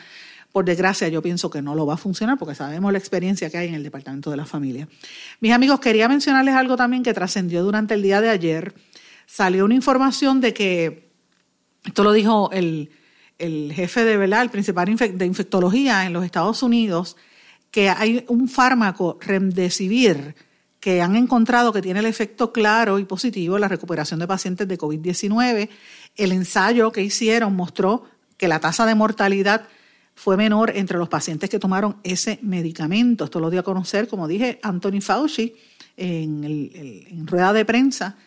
Por 0.51 0.65
desgracia, 0.65 1.07
yo 1.09 1.21
pienso 1.21 1.49
que 1.49 1.61
no 1.61 1.75
lo 1.75 1.85
va 1.85 1.93
a 1.93 1.97
funcionar 1.97 2.37
porque 2.39 2.55
sabemos 2.55 2.91
la 2.91 2.97
experiencia 2.97 3.49
que 3.49 3.57
hay 3.57 3.67
en 3.67 3.75
el 3.75 3.83
Departamento 3.83 4.31
de 4.31 4.37
la 4.37 4.45
Familia. 4.45 4.87
Mis 5.41 5.51
amigos, 5.51 5.79
quería 5.79 6.09
mencionarles 6.09 6.55
algo 6.55 6.75
también 6.75 7.03
que 7.03 7.13
trascendió 7.13 7.63
durante 7.63 7.93
el 7.93 8.01
día 8.01 8.19
de 8.19 8.29
ayer. 8.29 8.73
Salió 9.27 9.65
una 9.65 9.75
información 9.75 10.41
de 10.41 10.53
que 10.53 11.09
esto 11.85 12.03
lo 12.03 12.13
dijo 12.13 12.49
el, 12.51 12.89
jefe 13.37 14.03
de 14.03 14.17
¿verdad? 14.17 14.41
el 14.41 14.49
principal 14.49 14.95
de 14.95 15.25
infectología 15.25 16.05
en 16.05 16.13
los 16.13 16.25
Estados 16.25 16.63
Unidos, 16.63 17.15
que 17.69 17.89
hay 17.89 18.25
un 18.27 18.49
fármaco 18.49 19.19
remdesivir 19.21 20.35
que 20.79 21.01
han 21.01 21.15
encontrado 21.15 21.73
que 21.73 21.81
tiene 21.81 21.99
el 21.99 22.05
efecto 22.05 22.51
claro 22.53 22.99
y 22.99 23.05
positivo 23.05 23.55
en 23.55 23.61
la 23.61 23.67
recuperación 23.67 24.19
de 24.19 24.27
pacientes 24.27 24.67
de 24.67 24.77
COVID-19. 24.77 25.69
El 26.15 26.31
ensayo 26.31 26.91
que 26.91 27.03
hicieron 27.03 27.55
mostró 27.55 28.05
que 28.37 28.47
la 28.47 28.59
tasa 28.59 28.85
de 28.85 28.95
mortalidad 28.95 29.67
fue 30.15 30.37
menor 30.37 30.71
entre 30.75 30.97
los 30.97 31.09
pacientes 31.09 31.49
que 31.49 31.59
tomaron 31.59 31.97
ese 32.03 32.39
medicamento. 32.41 33.25
Esto 33.25 33.39
lo 33.39 33.49
dio 33.49 33.61
a 33.61 33.63
conocer, 33.63 34.07
como 34.07 34.27
dije, 34.27 34.59
Anthony 34.63 35.01
Fauci 35.01 35.55
en, 35.97 36.43
en 36.43 37.27
rueda 37.27 37.51
de 37.53 37.65
prensa 37.65 38.17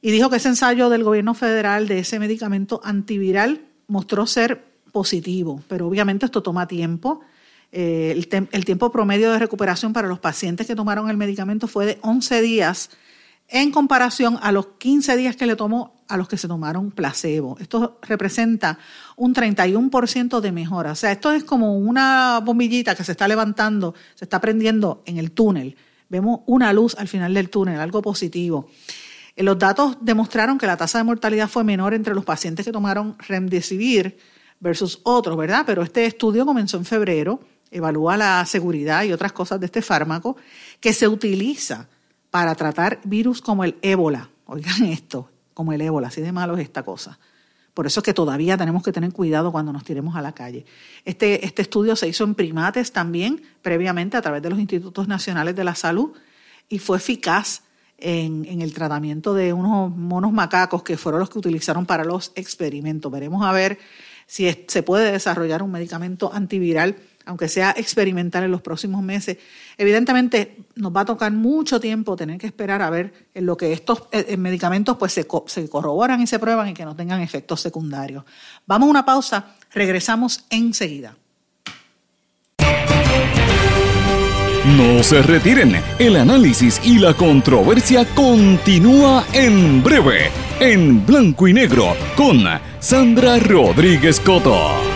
y 0.00 0.10
dijo 0.10 0.30
que 0.30 0.36
ese 0.36 0.48
ensayo 0.48 0.88
del 0.88 1.04
gobierno 1.04 1.34
federal 1.34 1.88
de 1.88 1.98
ese 1.98 2.18
medicamento 2.18 2.80
antiviral 2.84 3.62
mostró 3.88 4.26
ser 4.26 4.64
positivo, 4.92 5.62
pero 5.68 5.88
obviamente 5.88 6.26
esto 6.26 6.42
toma 6.42 6.68
tiempo. 6.68 7.22
Eh, 7.78 8.26
el, 8.52 8.64
tiempo 8.64 8.90
promedio 8.90 9.30
de 9.30 9.38
recuperación 9.38 9.92
para 9.92 10.08
los 10.08 10.18
pacientes 10.18 10.66
que 10.66 10.74
tomaron 10.74 11.10
el 11.10 11.18
medicamento 11.18 11.68
fue 11.68 11.84
de 11.84 11.98
11 12.00 12.40
días 12.40 12.88
en 13.48 13.70
comparación 13.70 14.38
a 14.40 14.50
los 14.50 14.68
15 14.78 15.14
días 15.14 15.36
que 15.36 15.44
le 15.44 15.56
tomó 15.56 15.94
a 16.08 16.16
los 16.16 16.26
que 16.26 16.38
se 16.38 16.48
tomaron 16.48 16.90
placebo. 16.90 17.58
Esto 17.60 17.98
representa 18.00 18.78
un 19.16 19.34
31% 19.34 20.40
de 20.40 20.52
mejora. 20.52 20.92
O 20.92 20.94
sea, 20.94 21.12
esto 21.12 21.32
es 21.32 21.44
como 21.44 21.76
una 21.76 22.40
bombillita 22.42 22.94
que 22.94 23.04
se 23.04 23.12
está 23.12 23.28
levantando, 23.28 23.94
se 24.14 24.24
está 24.24 24.40
prendiendo 24.40 25.02
en 25.04 25.18
el 25.18 25.32
túnel. 25.32 25.76
Vemos 26.08 26.40
una 26.46 26.72
luz 26.72 26.94
al 26.94 27.08
final 27.08 27.34
del 27.34 27.50
túnel, 27.50 27.78
algo 27.78 28.00
positivo. 28.00 28.70
Eh, 29.36 29.42
los 29.42 29.58
datos 29.58 29.98
demostraron 30.00 30.56
que 30.56 30.66
la 30.66 30.78
tasa 30.78 30.96
de 30.96 31.04
mortalidad 31.04 31.50
fue 31.50 31.62
menor 31.62 31.92
entre 31.92 32.14
los 32.14 32.24
pacientes 32.24 32.64
que 32.64 32.72
tomaron 32.72 33.18
Remdesivir 33.18 34.16
versus 34.60 35.00
otros, 35.02 35.36
¿verdad? 35.36 35.64
Pero 35.66 35.82
este 35.82 36.06
estudio 36.06 36.46
comenzó 36.46 36.78
en 36.78 36.86
febrero, 36.86 37.38
evalúa 37.70 38.16
la 38.16 38.44
seguridad 38.46 39.04
y 39.04 39.12
otras 39.12 39.32
cosas 39.32 39.60
de 39.60 39.66
este 39.66 39.82
fármaco 39.82 40.36
que 40.80 40.92
se 40.92 41.08
utiliza 41.08 41.88
para 42.30 42.54
tratar 42.54 43.00
virus 43.04 43.40
como 43.40 43.64
el 43.64 43.76
ébola. 43.82 44.30
Oigan 44.46 44.84
esto, 44.84 45.30
como 45.54 45.72
el 45.72 45.80
ébola, 45.80 46.08
así 46.08 46.20
de 46.20 46.32
malo 46.32 46.54
es 46.56 46.62
esta 46.62 46.82
cosa. 46.82 47.18
Por 47.74 47.86
eso 47.86 48.00
es 48.00 48.04
que 48.04 48.14
todavía 48.14 48.56
tenemos 48.56 48.82
que 48.82 48.90
tener 48.90 49.12
cuidado 49.12 49.52
cuando 49.52 49.72
nos 49.72 49.84
tiremos 49.84 50.16
a 50.16 50.22
la 50.22 50.32
calle. 50.32 50.64
Este, 51.04 51.44
este 51.44 51.62
estudio 51.62 51.94
se 51.94 52.08
hizo 52.08 52.24
en 52.24 52.34
primates 52.34 52.90
también, 52.90 53.42
previamente 53.60 54.16
a 54.16 54.22
través 54.22 54.40
de 54.40 54.48
los 54.48 54.58
Institutos 54.58 55.08
Nacionales 55.08 55.54
de 55.54 55.64
la 55.64 55.74
Salud, 55.74 56.12
y 56.70 56.78
fue 56.78 56.96
eficaz 56.96 57.62
en, 57.98 58.62
el 58.62 58.72
tratamiento 58.72 59.34
de 59.34 59.52
unos 59.52 59.94
monos 59.94 60.32
macacos 60.32 60.82
que 60.82 60.96
fueron 60.96 61.20
los 61.20 61.30
que 61.30 61.38
utilizaron 61.38 61.86
para 61.86 62.04
los 62.04 62.32
experimentos. 62.34 63.10
Veremos 63.10 63.44
a 63.44 63.52
ver 63.52 63.78
si 64.26 64.64
se 64.68 64.82
puede 64.82 65.12
desarrollar 65.12 65.62
un 65.62 65.70
medicamento 65.70 66.32
antiviral, 66.32 66.96
aunque 67.26 67.48
sea 67.48 67.74
experimental 67.76 68.44
en 68.44 68.50
los 68.50 68.62
próximos 68.62 69.02
meses. 69.02 69.36
Evidentemente 69.76 70.56
nos 70.76 70.94
va 70.94 71.02
a 71.02 71.04
tocar 71.04 71.32
mucho 71.32 71.78
tiempo 71.80 72.16
tener 72.16 72.38
que 72.38 72.46
esperar 72.46 72.80
a 72.80 72.88
ver 72.88 73.12
en 73.34 73.44
lo 73.44 73.56
que 73.56 73.72
estos 73.72 74.04
eh, 74.12 74.24
eh, 74.28 74.36
medicamentos 74.36 74.96
pues 74.96 75.12
se, 75.12 75.26
se 75.46 75.68
corroboran 75.68 76.22
y 76.22 76.26
se 76.26 76.38
prueban 76.38 76.68
y 76.68 76.74
que 76.74 76.84
no 76.84 76.96
tengan 76.96 77.20
efectos 77.20 77.60
secundarios. 77.60 78.24
Vamos 78.66 78.86
a 78.86 78.90
una 78.90 79.04
pausa, 79.04 79.56
regresamos 79.72 80.44
enseguida. 80.48 81.16
No 84.66 85.02
se 85.04 85.22
retiren, 85.22 85.80
el 86.00 86.16
análisis 86.16 86.80
y 86.84 86.98
la 86.98 87.14
controversia 87.14 88.04
continúa 88.16 89.24
en 89.32 89.80
breve, 89.80 90.30
en 90.58 91.06
blanco 91.06 91.46
y 91.46 91.52
negro, 91.52 91.96
con 92.16 92.44
Sandra 92.80 93.38
Rodríguez 93.38 94.18
Coto. 94.18 94.95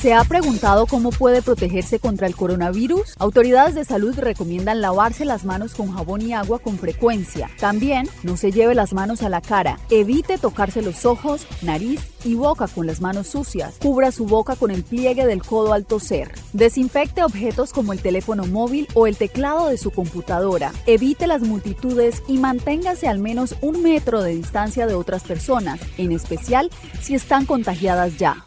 ¿Se 0.00 0.14
ha 0.14 0.24
preguntado 0.24 0.86
cómo 0.86 1.10
puede 1.10 1.42
protegerse 1.42 1.98
contra 1.98 2.26
el 2.26 2.34
coronavirus? 2.34 3.16
Autoridades 3.18 3.74
de 3.74 3.84
salud 3.84 4.18
recomiendan 4.18 4.80
lavarse 4.80 5.26
las 5.26 5.44
manos 5.44 5.74
con 5.74 5.92
jabón 5.92 6.22
y 6.22 6.32
agua 6.32 6.58
con 6.58 6.78
frecuencia. 6.78 7.50
También 7.58 8.08
no 8.22 8.38
se 8.38 8.50
lleve 8.50 8.74
las 8.74 8.94
manos 8.94 9.22
a 9.22 9.28
la 9.28 9.42
cara. 9.42 9.78
Evite 9.90 10.38
tocarse 10.38 10.80
los 10.80 11.04
ojos, 11.04 11.46
nariz 11.60 12.00
y 12.24 12.34
boca 12.34 12.66
con 12.66 12.86
las 12.86 13.02
manos 13.02 13.26
sucias. 13.26 13.74
Cubra 13.78 14.10
su 14.10 14.24
boca 14.24 14.56
con 14.56 14.70
el 14.70 14.84
pliegue 14.84 15.26
del 15.26 15.42
codo 15.42 15.74
al 15.74 15.84
toser. 15.84 16.32
Desinfecte 16.54 17.22
objetos 17.22 17.74
como 17.74 17.92
el 17.92 18.00
teléfono 18.00 18.46
móvil 18.46 18.88
o 18.94 19.06
el 19.06 19.18
teclado 19.18 19.68
de 19.68 19.76
su 19.76 19.90
computadora. 19.90 20.72
Evite 20.86 21.26
las 21.26 21.42
multitudes 21.42 22.22
y 22.26 22.38
manténgase 22.38 23.06
al 23.06 23.18
menos 23.18 23.54
un 23.60 23.82
metro 23.82 24.22
de 24.22 24.34
distancia 24.34 24.86
de 24.86 24.94
otras 24.94 25.24
personas, 25.24 25.78
en 25.98 26.12
especial 26.12 26.70
si 27.02 27.14
están 27.14 27.44
contagiadas 27.44 28.16
ya. 28.16 28.46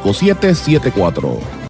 5774. 0.00 1.64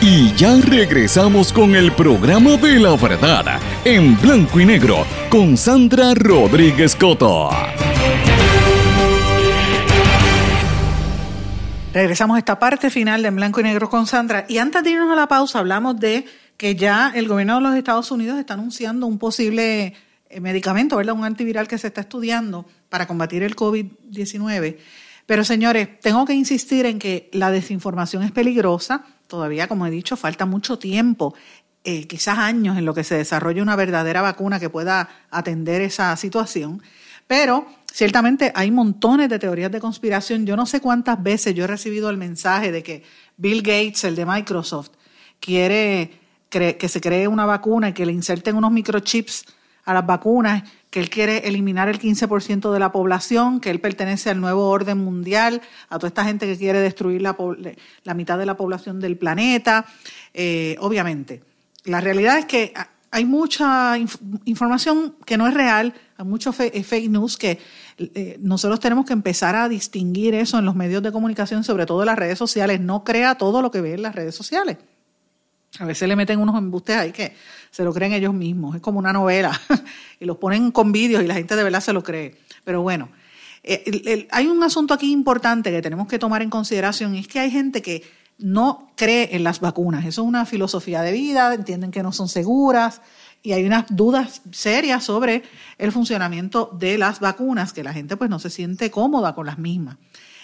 Y 0.00 0.32
ya 0.34 0.56
regresamos 0.60 1.52
con 1.52 1.74
el 1.74 1.90
programa 1.92 2.56
de 2.56 2.78
la 2.78 2.94
verdad 2.96 3.60
en 3.84 4.20
blanco 4.20 4.60
y 4.60 4.66
negro 4.66 5.04
con 5.30 5.56
Sandra 5.56 6.14
Rodríguez 6.14 6.94
Coto. 6.94 7.50
Regresamos 11.96 12.36
a 12.36 12.38
esta 12.40 12.58
parte 12.58 12.90
final 12.90 13.22
de 13.22 13.28
En 13.28 13.36
Blanco 13.36 13.60
y 13.60 13.62
Negro 13.62 13.88
con 13.88 14.06
Sandra. 14.06 14.44
Y 14.50 14.58
antes 14.58 14.84
de 14.84 14.90
irnos 14.90 15.10
a 15.10 15.14
la 15.14 15.28
pausa, 15.28 15.60
hablamos 15.60 15.98
de 15.98 16.26
que 16.58 16.76
ya 16.76 17.10
el 17.14 17.26
gobierno 17.26 17.54
de 17.54 17.62
los 17.62 17.74
Estados 17.74 18.10
Unidos 18.10 18.38
está 18.38 18.52
anunciando 18.52 19.06
un 19.06 19.18
posible 19.18 19.94
eh, 20.28 20.40
medicamento, 20.40 20.96
¿verdad? 20.96 21.14
Un 21.14 21.24
antiviral 21.24 21.66
que 21.66 21.78
se 21.78 21.86
está 21.86 22.02
estudiando 22.02 22.66
para 22.90 23.06
combatir 23.06 23.42
el 23.42 23.56
COVID-19 23.56 24.76
pero 25.26 25.42
señores, 25.42 26.00
tengo 26.00 26.24
que 26.24 26.34
insistir 26.34 26.86
en 26.86 26.98
que 27.00 27.28
la 27.32 27.50
desinformación 27.50 28.22
es 28.22 28.30
peligrosa. 28.30 29.04
Todavía, 29.26 29.66
como 29.66 29.86
he 29.86 29.90
dicho, 29.90 30.16
falta 30.16 30.46
mucho 30.46 30.78
tiempo, 30.78 31.34
eh, 31.82 32.06
quizás 32.06 32.38
años, 32.38 32.78
en 32.78 32.84
lo 32.84 32.94
que 32.94 33.04
se 33.04 33.16
desarrolle 33.16 33.60
una 33.60 33.74
verdadera 33.74 34.22
vacuna 34.22 34.60
que 34.60 34.70
pueda 34.70 35.08
atender 35.30 35.82
esa 35.82 36.16
situación. 36.16 36.80
Pero 37.26 37.66
ciertamente 37.92 38.52
hay 38.54 38.70
montones 38.70 39.28
de 39.28 39.40
teorías 39.40 39.72
de 39.72 39.80
conspiración. 39.80 40.46
Yo 40.46 40.56
no 40.56 40.64
sé 40.64 40.80
cuántas 40.80 41.20
veces 41.20 41.54
yo 41.54 41.64
he 41.64 41.66
recibido 41.68 42.08
el 42.08 42.16
mensaje 42.16 42.70
de 42.70 42.84
que 42.84 43.02
Bill 43.36 43.62
Gates, 43.62 44.04
el 44.04 44.14
de 44.14 44.26
Microsoft, 44.26 44.90
quiere 45.40 46.20
que 46.48 46.88
se 46.88 47.00
cree 47.00 47.28
una 47.28 47.44
vacuna 47.44 47.88
y 47.88 47.92
que 47.92 48.06
le 48.06 48.12
inserten 48.12 48.56
unos 48.56 48.70
microchips 48.70 49.44
a 49.86 49.94
las 49.94 50.04
vacunas 50.04 50.64
que 50.90 51.00
él 51.00 51.08
quiere 51.08 51.48
eliminar 51.48 51.88
el 51.88 51.98
15% 51.98 52.72
de 52.72 52.78
la 52.78 52.92
población, 52.92 53.60
que 53.60 53.70
él 53.70 53.80
pertenece 53.80 54.28
al 54.28 54.40
nuevo 54.40 54.68
orden 54.68 54.98
mundial, 54.98 55.62
a 55.88 55.98
toda 55.98 56.08
esta 56.08 56.24
gente 56.24 56.46
que 56.46 56.58
quiere 56.58 56.80
destruir 56.80 57.22
la, 57.22 57.36
la 58.04 58.14
mitad 58.14 58.36
de 58.38 58.46
la 58.46 58.56
población 58.56 59.00
del 59.00 59.16
planeta. 59.16 59.86
Eh, 60.34 60.76
obviamente, 60.80 61.42
la 61.84 62.00
realidad 62.00 62.38
es 62.38 62.46
que 62.46 62.74
hay 63.10 63.24
mucha 63.24 63.96
información 64.44 65.14
que 65.24 65.38
no 65.38 65.46
es 65.46 65.54
real, 65.54 65.94
hay 66.16 66.26
mucho 66.26 66.54
eh, 66.58 66.82
fake 66.82 67.08
news 67.08 67.36
que 67.36 67.58
eh, 67.98 68.36
nosotros 68.40 68.80
tenemos 68.80 69.06
que 69.06 69.12
empezar 69.12 69.54
a 69.54 69.68
distinguir 69.68 70.34
eso 70.34 70.58
en 70.58 70.64
los 70.64 70.74
medios 70.74 71.02
de 71.02 71.12
comunicación, 71.12 71.62
sobre 71.62 71.86
todo 71.86 72.02
en 72.02 72.06
las 72.06 72.18
redes 72.18 72.38
sociales. 72.38 72.80
No 72.80 73.04
crea 73.04 73.36
todo 73.36 73.62
lo 73.62 73.70
que 73.70 73.80
ve 73.80 73.94
en 73.94 74.02
las 74.02 74.14
redes 74.14 74.34
sociales. 74.34 74.78
A 75.78 75.84
veces 75.84 76.08
le 76.08 76.16
meten 76.16 76.40
unos 76.40 76.56
embustes 76.56 76.96
ahí 76.96 77.12
que 77.12 77.34
se 77.70 77.84
lo 77.84 77.92
creen 77.92 78.12
ellos 78.12 78.32
mismos. 78.32 78.74
Es 78.76 78.80
como 78.80 78.98
una 78.98 79.12
novela 79.12 79.60
y 80.20 80.24
los 80.24 80.38
ponen 80.38 80.70
con 80.70 80.92
vídeos 80.92 81.22
y 81.22 81.26
la 81.26 81.34
gente 81.34 81.56
de 81.56 81.62
verdad 81.62 81.80
se 81.80 81.92
lo 81.92 82.02
cree. 82.02 82.36
Pero 82.64 82.82
bueno, 82.82 83.08
eh, 83.62 84.28
hay 84.30 84.46
un 84.46 84.62
asunto 84.62 84.94
aquí 84.94 85.12
importante 85.12 85.70
que 85.70 85.82
tenemos 85.82 86.06
que 86.08 86.18
tomar 86.18 86.42
en 86.42 86.50
consideración 86.50 87.14
y 87.14 87.18
es 87.18 87.28
que 87.28 87.40
hay 87.40 87.50
gente 87.50 87.82
que 87.82 88.02
no 88.38 88.92
cree 88.96 89.34
en 89.34 89.44
las 89.44 89.60
vacunas. 89.60 90.04
Eso 90.04 90.22
es 90.22 90.28
una 90.28 90.46
filosofía 90.46 91.02
de 91.02 91.12
vida, 91.12 91.52
entienden 91.54 91.90
que 91.90 92.02
no 92.02 92.12
son 92.12 92.28
seguras 92.28 93.00
y 93.42 93.52
hay 93.52 93.64
unas 93.64 93.84
dudas 93.88 94.42
serias 94.50 95.04
sobre 95.04 95.42
el 95.78 95.92
funcionamiento 95.92 96.70
de 96.78 96.98
las 96.98 97.20
vacunas, 97.20 97.72
que 97.72 97.84
la 97.84 97.92
gente 97.92 98.16
pues 98.16 98.30
no 98.30 98.38
se 98.38 98.50
siente 98.50 98.90
cómoda 98.90 99.34
con 99.34 99.46
las 99.46 99.58
mismas. 99.58 99.96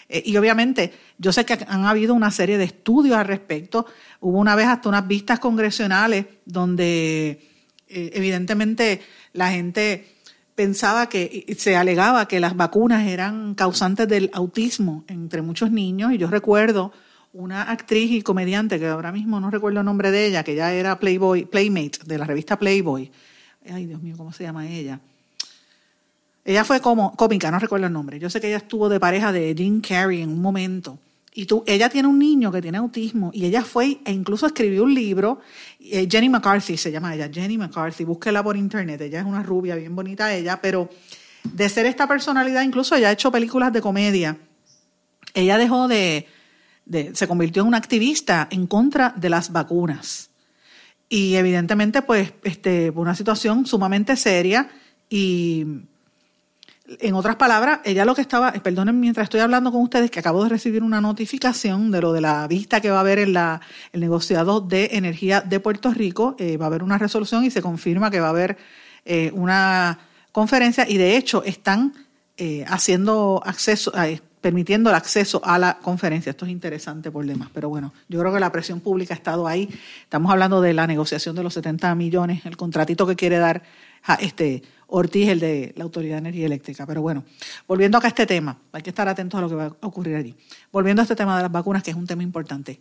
Eh, 0.09 0.23
y 0.27 0.37
obviamente, 0.37 0.93
yo 1.19 1.33
sé 1.33 1.45
que 1.45 1.59
han 1.67 1.85
habido 1.85 2.15
una 2.15 2.31
serie 2.31 2.59
de 2.59 2.65
estudios 2.65 3.17
al 3.17 3.27
respecto. 3.27 3.87
Hubo 4.21 4.39
una 4.39 4.55
vez 4.55 4.67
hasta 4.67 4.89
unas 4.89 5.07
vistas 5.07 5.39
congresionales 5.39 6.27
donde 6.45 7.49
eh, 7.89 8.11
evidentemente 8.15 9.01
la 9.33 9.51
gente 9.51 10.07
pensaba 10.55 11.09
que 11.09 11.47
se 11.59 11.77
alegaba 11.77 12.29
que 12.29 12.41
las 12.41 12.57
vacunas 12.57 13.07
eran 13.07 13.55
causantes 13.55 14.07
del 14.09 14.31
autismo 14.33 15.05
entre 15.09 15.43
muchos 15.43 15.71
niños. 15.71 16.13
Y 16.13 16.19
yo 16.19 16.29
recuerdo 16.29 16.93
una 17.33 17.63
actriz 17.63 18.11
y 18.11 18.23
comediante, 18.23 18.79
que 18.79 18.87
ahora 18.87 19.13
mismo 19.13 19.41
no 19.41 19.51
recuerdo 19.51 19.81
el 19.81 19.87
nombre 19.87 20.11
de 20.11 20.27
ella, 20.27 20.45
que 20.45 20.55
ya 20.55 20.73
era 20.73 20.99
Playboy, 20.99 21.47
Playmate 21.47 22.01
de 22.05 22.19
la 22.19 22.27
revista 22.27 22.59
Playboy. 22.59 23.11
Ay, 23.71 23.87
Dios 23.87 24.03
mío, 24.03 24.17
¿cómo 24.17 24.33
se 24.33 24.45
llama 24.45 24.69
ella? 24.69 25.01
Ella 26.45 26.65
fue 26.65 26.81
como 26.81 27.15
cómica, 27.15 27.51
no 27.51 27.59
recuerdo 27.59 27.87
el 27.87 27.93
nombre. 27.93 28.19
Yo 28.19 28.29
sé 28.29 28.41
que 28.41 28.49
ella 28.49 28.57
estuvo 28.57 28.89
de 28.89 28.99
pareja 28.99 29.33
de 29.33 29.55
Jim 29.57 29.81
Carrey 29.81 30.23
en 30.23 30.31
un 30.31 30.43
momento. 30.43 30.99
Y 31.35 31.47
tú, 31.47 31.65
ella 31.67 31.89
tiene 31.89 32.09
un 32.09 32.19
niño 32.19 32.53
que 32.53 32.61
tiene 32.61 32.79
autismo 32.79 33.31
y 33.33 33.47
ella 33.47 33.63
fue 33.63 34.01
e 34.05 34.13
incluso 34.13 34.47
escribió 34.47 34.85
un 34.85 34.93
libro. 34.93 35.41
Eh, 35.81 36.07
Jenny 36.11 36.29
McCarthy 36.29 36.77
se 36.77 36.91
llama 36.91 37.15
ella, 37.15 37.31
Jenny 37.33 37.57
McCarthy. 37.57 38.05
Búsquela 38.05 38.43
por 38.43 38.57
internet. 38.57 39.01
Ella 39.01 39.21
es 39.21 39.25
una 39.25 39.43
rubia 39.43 39.77
bien 39.77 39.95
bonita 39.95 40.35
ella, 40.35 40.61
pero 40.61 40.91
de 41.45 41.69
ser 41.69 41.87
esta 41.87 42.07
personalidad, 42.07 42.63
incluso 42.63 42.97
ella 42.97 43.09
ha 43.09 43.13
hecho 43.13 43.33
películas 43.33 43.73
de 43.73 43.81
comedia. 43.81 44.37
Ella 45.33 45.57
dejó 45.57 45.89
de, 45.89 46.27
de 46.85 47.15
se 47.15 47.27
convirtió 47.27 47.63
en 47.63 47.69
una 47.69 47.79
activista 47.79 48.49
en 48.51 48.67
contra 48.67 49.15
de 49.17 49.31
las 49.31 49.53
vacunas. 49.53 50.31
Y 51.09 51.37
evidentemente, 51.37 52.03
pues, 52.03 52.33
este, 52.43 52.91
una 52.91 53.15
situación 53.15 53.65
sumamente 53.65 54.17
seria 54.17 54.69
y 55.09 55.67
en 57.01 57.15
otras 57.15 57.37
palabras, 57.37 57.81
ella 57.85 58.05
lo 58.05 58.15
que 58.15 58.21
estaba, 58.21 58.53
perdonen 58.53 58.99
mientras 58.99 59.25
estoy 59.25 59.41
hablando 59.41 59.71
con 59.73 59.83
ustedes, 59.83 60.11
que 60.11 60.19
acabo 60.21 60.43
de 60.43 60.51
recibir 60.51 60.83
una 60.83 61.01
notificación 61.01 61.91
de 61.91 62.01
lo 62.01 62.13
de 62.13 62.21
la 62.21 62.47
vista 62.47 62.81
que 62.81 62.91
va 62.91 62.99
a 62.99 63.01
haber 63.01 63.19
en 63.19 63.33
la, 63.33 63.61
el 63.93 64.01
negociado 64.01 64.61
de 64.61 64.91
energía 64.93 65.41
de 65.41 65.61
Puerto 65.61 65.93
Rico. 65.93 66.37
Eh, 66.39 66.57
va 66.57 66.67
a 66.67 66.69
haber 66.69 66.83
una 66.83 66.99
resolución 66.99 67.45
y 67.45 67.51
se 67.51 67.63
confirma 67.63 68.11
que 68.11 68.21
va 68.21 68.27
a 68.29 68.31
haber 68.31 68.57
eh, 69.05 69.31
una 69.35 69.99
conferencia 70.33 70.89
y 70.89 70.97
de 70.97 71.17
hecho 71.17 71.43
están 71.45 71.93
eh, 72.37 72.65
haciendo 72.69 73.43
acceso, 73.45 73.93
permitiendo 74.41 74.91
el 74.91 74.97
acceso 74.97 75.41
a 75.45 75.59
la 75.59 75.79
conferencia. 75.79 76.31
Esto 76.31 76.47
es 76.47 76.51
interesante 76.51 77.11
por 77.11 77.25
demás, 77.25 77.49
pero 77.53 77.69
bueno, 77.69 77.93
yo 78.09 78.19
creo 78.21 78.33
que 78.33 78.41
la 78.41 78.51
presión 78.51 78.81
pública 78.81 79.15
ha 79.15 79.17
estado 79.17 79.47
ahí. 79.47 79.69
Estamos 80.03 80.33
hablando 80.33 80.61
de 80.61 80.73
la 80.73 80.87
negociación 80.87 81.37
de 81.37 81.43
los 81.43 81.55
70 81.55 81.95
millones, 81.95 82.45
el 82.47 82.57
contratito 82.57 83.07
que 83.07 83.17
quiere 83.17 83.39
dar 83.39 83.63
este 84.19 84.63
Ortiz, 84.95 85.29
el 85.29 85.41
de 85.41 85.73
la 85.77 85.85
Autoridad 85.85 86.17
de 86.17 86.19
Energía 86.19 86.47
Eléctrica. 86.47 86.87
Pero 86.87 87.01
bueno, 87.01 87.25
volviendo 87.67 87.97
acá 87.97 88.09
a 88.09 88.11
este 88.11 88.27
tema, 88.27 88.59
hay 88.73 88.83
que 88.83 88.91
estar 88.91 89.09
atentos 89.09 89.39
a 89.39 89.41
lo 89.41 89.49
que 89.49 89.55
va 89.55 89.65
a 89.65 89.87
ocurrir 89.87 90.17
allí. 90.17 90.35
Volviendo 90.71 91.01
a 91.01 91.05
este 91.05 91.17
tema 91.17 91.37
de 91.37 91.43
las 91.43 91.53
vacunas, 91.53 91.83
que 91.83 91.91
es 91.91 91.97
un 91.97 92.07
tema 92.07 92.23
importante. 92.23 92.81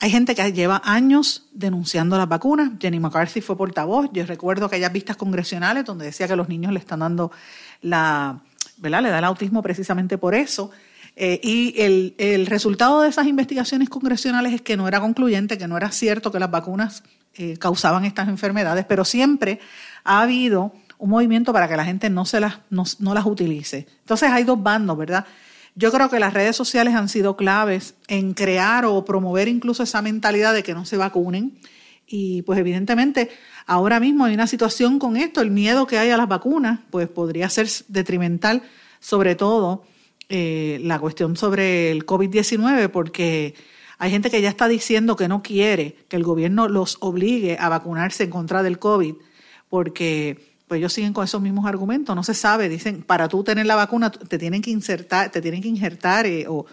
Hay 0.00 0.10
gente 0.10 0.36
que 0.36 0.52
lleva 0.52 0.80
años 0.84 1.48
denunciando 1.52 2.16
las 2.16 2.28
vacunas. 2.28 2.70
Jenny 2.80 3.00
McCarthy 3.00 3.40
fue 3.40 3.56
portavoz. 3.56 4.08
Yo 4.12 4.24
recuerdo 4.24 4.66
aquellas 4.66 4.92
vistas 4.92 5.16
congresionales 5.16 5.84
donde 5.84 6.04
decía 6.04 6.28
que 6.28 6.36
los 6.36 6.48
niños 6.48 6.72
le 6.72 6.78
están 6.78 7.00
dando 7.00 7.32
la, 7.82 8.40
¿verdad? 8.76 9.02
Le 9.02 9.10
da 9.10 9.18
el 9.18 9.24
autismo 9.24 9.60
precisamente 9.60 10.16
por 10.16 10.36
eso. 10.36 10.70
Eh, 11.16 11.40
y 11.42 11.74
el, 11.82 12.14
el, 12.18 12.46
resultado 12.46 13.02
de 13.02 13.08
esas 13.08 13.26
investigaciones 13.26 13.88
congresionales 13.88 14.52
es 14.52 14.62
que 14.62 14.76
no 14.76 14.86
era 14.86 15.00
concluyente, 15.00 15.58
que 15.58 15.66
no 15.66 15.76
era 15.76 15.90
cierto 15.90 16.30
que 16.30 16.38
las 16.38 16.52
vacunas 16.52 17.02
eh, 17.34 17.56
causaban 17.56 18.04
estas 18.04 18.28
enfermedades, 18.28 18.84
pero 18.84 19.04
siempre 19.04 19.58
ha 20.04 20.22
habido 20.22 20.72
un 20.98 21.10
movimiento 21.10 21.52
para 21.52 21.68
que 21.68 21.76
la 21.76 21.84
gente 21.84 22.10
no, 22.10 22.24
se 22.24 22.40
las, 22.40 22.58
no, 22.70 23.14
las 23.14 23.26
utilice. 23.26 23.86
Entonces 24.00 24.30
hay 24.30 24.44
dos 24.44 24.62
bandos, 24.62 24.96
¿verdad? 24.98 25.24
Yo 25.74 25.92
creo 25.92 26.10
que 26.10 26.18
las 26.18 26.34
redes 26.34 26.56
sociales 26.56 26.94
han 26.94 27.08
sido 27.08 27.36
claves 27.36 27.94
en 28.08 28.34
crear 28.34 28.84
o 28.84 29.04
promover 29.04 29.48
incluso 29.48 29.84
esa 29.84 30.02
mentalidad 30.02 30.52
de 30.52 30.62
que 30.62 30.74
no 30.74 30.84
se 30.84 30.96
vacunen. 30.96 31.58
Y 32.06 32.42
pues 32.42 32.58
evidentemente 32.58 33.30
ahora 33.66 34.00
mismo 34.00 34.24
hay 34.24 34.34
una 34.34 34.46
situación 34.46 34.98
con 34.98 35.16
esto, 35.16 35.40
el 35.40 35.50
miedo 35.50 35.86
que 35.86 35.98
hay 35.98 36.10
a 36.10 36.16
las 36.16 36.26
vacunas, 36.26 36.80
pues 36.90 37.08
podría 37.08 37.48
ser 37.48 37.68
detrimental, 37.88 38.62
sobre 38.98 39.34
todo 39.34 39.84
eh, 40.28 40.80
la 40.82 40.98
cuestión 40.98 41.36
sobre 41.36 41.90
el 41.90 42.06
COVID-19, 42.06 42.90
porque 42.90 43.54
hay 43.98 44.10
gente 44.10 44.30
que 44.30 44.40
ya 44.40 44.48
está 44.48 44.68
diciendo 44.68 45.16
que 45.16 45.28
no 45.28 45.42
quiere 45.42 45.96
que 46.08 46.16
el 46.16 46.24
gobierno 46.24 46.68
los 46.68 46.96
obligue 47.00 47.56
a 47.60 47.68
vacunarse 47.68 48.24
en 48.24 48.30
contra 48.30 48.62
del 48.62 48.78
COVID, 48.78 49.14
porque 49.68 50.47
pues 50.68 50.78
ellos 50.78 50.92
siguen 50.92 51.14
con 51.14 51.24
esos 51.24 51.40
mismos 51.40 51.66
argumentos, 51.66 52.14
no 52.14 52.22
se 52.22 52.34
sabe, 52.34 52.68
dicen, 52.68 53.02
para 53.02 53.26
tú 53.26 53.42
tener 53.42 53.64
la 53.66 53.74
vacuna 53.74 54.10
te 54.10 54.38
tienen 54.38 54.60
que 54.60 54.70
insertar, 54.70 55.30
te 55.30 55.40
tienen 55.40 55.62
que 55.62 55.68
injertar 55.68 56.26
eh, 56.26 56.46
o, 56.46 56.66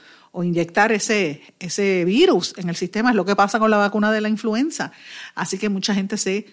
inyectar 0.44 0.92
ese, 0.92 1.42
ese 1.60 2.04
virus 2.04 2.54
en 2.58 2.68
el 2.68 2.76
sistema, 2.76 3.12
es 3.12 3.16
lo 3.16 3.24
que 3.24 3.38
pasa 3.38 3.58
con 3.58 3.72
la 3.72 3.78
vacuna 3.78 4.12
de 4.12 4.20
la 4.20 4.28
influenza. 4.28 4.92
Así 5.34 5.58
que 5.58 5.70
mucha 5.70 5.96
gente 5.96 6.18
se 6.18 6.46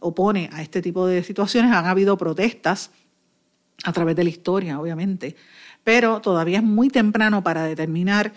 opone 0.00 0.50
a 0.52 0.60
este 0.60 0.82
tipo 0.82 1.06
de 1.06 1.22
situaciones, 1.22 1.70
han 1.70 1.86
habido 1.86 2.18
protestas 2.18 2.90
a 3.84 3.92
través 3.92 4.16
de 4.16 4.24
la 4.24 4.30
historia, 4.30 4.80
obviamente. 4.80 5.36
Pero 5.84 6.20
todavía 6.20 6.58
es 6.58 6.64
muy 6.64 6.88
temprano 6.88 7.44
para 7.44 7.62
determinar 7.62 8.32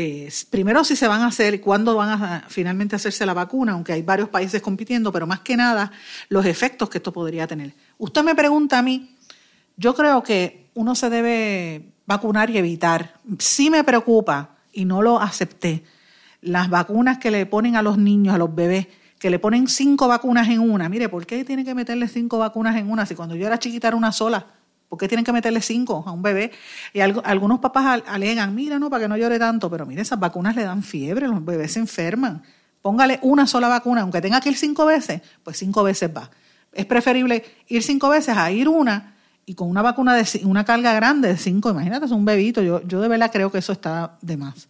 eh, 0.00 0.30
primero 0.50 0.84
si 0.84 0.94
se 0.94 1.08
van 1.08 1.22
a 1.22 1.26
hacer 1.26 1.60
cuándo 1.60 1.96
van 1.96 2.22
a 2.22 2.44
finalmente 2.48 2.94
hacerse 2.94 3.26
la 3.26 3.34
vacuna, 3.34 3.72
aunque 3.72 3.92
hay 3.92 4.02
varios 4.02 4.28
países 4.28 4.62
compitiendo, 4.62 5.10
pero 5.10 5.26
más 5.26 5.40
que 5.40 5.56
nada 5.56 5.90
los 6.28 6.46
efectos 6.46 6.88
que 6.88 6.98
esto 6.98 7.12
podría 7.12 7.48
tener. 7.48 7.74
Usted 7.98 8.22
me 8.22 8.34
pregunta 8.34 8.78
a 8.78 8.82
mí, 8.82 9.16
yo 9.76 9.94
creo 9.94 10.22
que 10.22 10.70
uno 10.74 10.94
se 10.94 11.10
debe 11.10 11.92
vacunar 12.06 12.48
y 12.50 12.58
evitar. 12.58 13.14
Sí 13.38 13.70
me 13.70 13.84
preocupa 13.84 14.56
y 14.72 14.84
no 14.84 15.02
lo 15.02 15.20
acepté. 15.20 15.84
Las 16.40 16.70
vacunas 16.70 17.18
que 17.18 17.32
le 17.32 17.44
ponen 17.46 17.74
a 17.74 17.82
los 17.82 17.98
niños, 17.98 18.34
a 18.34 18.38
los 18.38 18.54
bebés, 18.54 18.86
que 19.18 19.30
le 19.30 19.40
ponen 19.40 19.66
cinco 19.66 20.06
vacunas 20.06 20.48
en 20.48 20.60
una. 20.60 20.88
Mire, 20.88 21.08
¿por 21.08 21.26
qué 21.26 21.44
tiene 21.44 21.64
que 21.64 21.74
meterle 21.74 22.06
cinco 22.06 22.38
vacunas 22.38 22.76
en 22.76 22.88
una 22.88 23.04
si 23.04 23.16
cuando 23.16 23.34
yo 23.34 23.46
era 23.46 23.58
chiquita 23.58 23.88
era 23.88 23.96
una 23.96 24.12
sola? 24.12 24.46
¿Por 24.88 24.98
qué 24.98 25.08
tienen 25.08 25.24
que 25.24 25.32
meterle 25.32 25.60
cinco 25.60 26.04
a 26.06 26.12
un 26.12 26.22
bebé? 26.22 26.52
Y 26.94 27.00
algunos 27.00 27.58
papás 27.58 28.02
alegan, 28.06 28.54
mira, 28.54 28.78
no, 28.78 28.88
para 28.88 29.02
que 29.02 29.08
no 29.08 29.16
llore 29.16 29.38
tanto, 29.38 29.68
pero 29.68 29.84
mire, 29.84 30.02
esas 30.02 30.20
vacunas 30.20 30.54
le 30.54 30.62
dan 30.62 30.82
fiebre, 30.82 31.26
los 31.26 31.44
bebés 31.44 31.72
se 31.72 31.80
enferman. 31.80 32.42
Póngale 32.80 33.18
una 33.22 33.46
sola 33.46 33.68
vacuna, 33.68 34.02
aunque 34.02 34.20
tenga 34.20 34.40
que 34.40 34.50
ir 34.50 34.56
cinco 34.56 34.86
veces, 34.86 35.20
pues 35.42 35.58
cinco 35.58 35.82
veces 35.82 36.10
va. 36.16 36.30
Es 36.72 36.86
preferible 36.86 37.44
ir 37.68 37.82
cinco 37.82 38.08
veces 38.08 38.36
a 38.36 38.50
ir 38.50 38.68
una 38.68 39.16
y 39.46 39.54
con 39.54 39.68
una 39.68 39.82
vacuna 39.82 40.14
de 40.14 40.26
una 40.44 40.64
carga 40.64 40.92
grande 40.92 41.28
de 41.28 41.36
cinco, 41.36 41.70
imagínate, 41.70 42.06
es 42.06 42.12
un 42.12 42.24
bebito, 42.24 42.62
yo, 42.62 42.82
yo 42.86 43.00
de 43.00 43.08
verdad 43.08 43.30
creo 43.32 43.50
que 43.50 43.58
eso 43.58 43.72
está 43.72 44.18
de 44.20 44.36
más. 44.36 44.68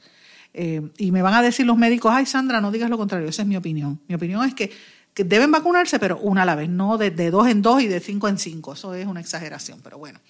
Eh, 0.55 0.81
y 0.99 1.13
me 1.13 1.23
van 1.23 1.35
a 1.35 1.43
decir 1.43 1.67
los 1.67 1.77
médicos, 1.77 2.13
ay 2.15 2.27
Sandra, 2.27 2.61
no 2.61 2.71
digas 2.71 2.89
lo 2.89 2.97
contrario, 2.97 3.29
esa 3.29 3.43
es 3.43 3.49
mi 3.49 3.57
opinión. 3.57 4.01
Mi 4.09 4.15
opinión 4.15 4.45
es 4.45 4.55
que 4.55 4.71
que 5.19 5.25
deben 5.25 5.51
vacunarse, 5.51 5.99
pero 5.99 6.17
una 6.19 6.43
a 6.43 6.45
la 6.45 6.55
vez, 6.55 6.69
no 6.69 6.97
de, 6.97 7.11
dos 7.11 7.49
en 7.49 7.61
dos 7.61 7.83
y 7.83 7.89
de 7.89 7.99
cinco 7.99 8.29
en 8.29 8.39
cinco. 8.39 8.75
Eso 8.75 8.95
es 8.95 9.05
una 9.05 9.19
exageración, 9.19 9.81
pero 9.83 9.99
bueno. 9.99 10.21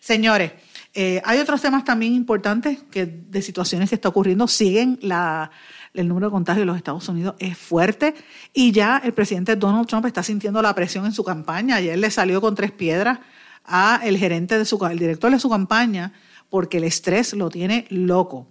Señores, 0.00 0.52
eh, 0.92 1.22
hay 1.24 1.38
otros 1.38 1.62
temas 1.62 1.82
también 1.82 2.12
importantes 2.12 2.80
que 2.90 3.06
de 3.06 3.40
situaciones 3.40 3.88
que 3.88 3.94
está 3.94 4.10
ocurriendo. 4.10 4.46
Siguen 4.46 4.98
la, 5.00 5.50
el 5.94 6.08
número 6.08 6.26
de 6.26 6.32
contagios 6.32 6.62
en 6.62 6.66
los 6.66 6.76
Estados 6.76 7.08
Unidos 7.08 7.36
es 7.38 7.56
fuerte 7.56 8.14
y 8.52 8.72
ya 8.72 9.00
el 9.02 9.14
presidente 9.14 9.56
Donald 9.56 9.86
Trump 9.86 10.06
está 10.06 10.22
sintiendo 10.22 10.60
la 10.60 10.74
presión 10.74 11.06
en 11.06 11.12
su 11.12 11.24
campaña. 11.24 11.76
Ayer 11.76 11.98
le 11.98 12.10
salió 12.10 12.40
con 12.40 12.54
tres 12.54 12.72
piedras 12.72 13.20
a 13.64 14.00
el 14.04 14.18
gerente 14.18 14.58
de 14.58 14.64
su, 14.64 14.84
el 14.84 14.98
director 14.98 15.30
de 15.30 15.38
su 15.38 15.48
campaña 15.48 16.12
porque 16.50 16.78
el 16.78 16.84
estrés 16.84 17.32
lo 17.32 17.48
tiene 17.48 17.86
loco 17.88 18.48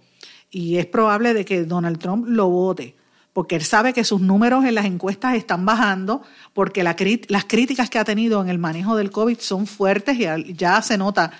y 0.50 0.78
es 0.78 0.86
probable 0.86 1.34
de 1.34 1.44
que 1.44 1.64
Donald 1.64 1.98
Trump 1.98 2.26
lo 2.26 2.48
vote 2.48 2.96
porque 3.34 3.56
él 3.56 3.64
sabe 3.64 3.92
que 3.92 4.04
sus 4.04 4.20
números 4.20 4.64
en 4.64 4.76
las 4.76 4.84
encuestas 4.86 5.34
están 5.34 5.66
bajando, 5.66 6.22
porque 6.52 6.84
las 6.84 6.94
críticas 6.94 7.90
que 7.90 7.98
ha 7.98 8.04
tenido 8.04 8.40
en 8.40 8.48
el 8.48 8.58
manejo 8.58 8.94
del 8.94 9.10
COVID 9.10 9.38
son 9.40 9.66
fuertes 9.66 10.16
y 10.18 10.54
ya 10.54 10.80
se 10.82 10.96
nota 10.96 11.32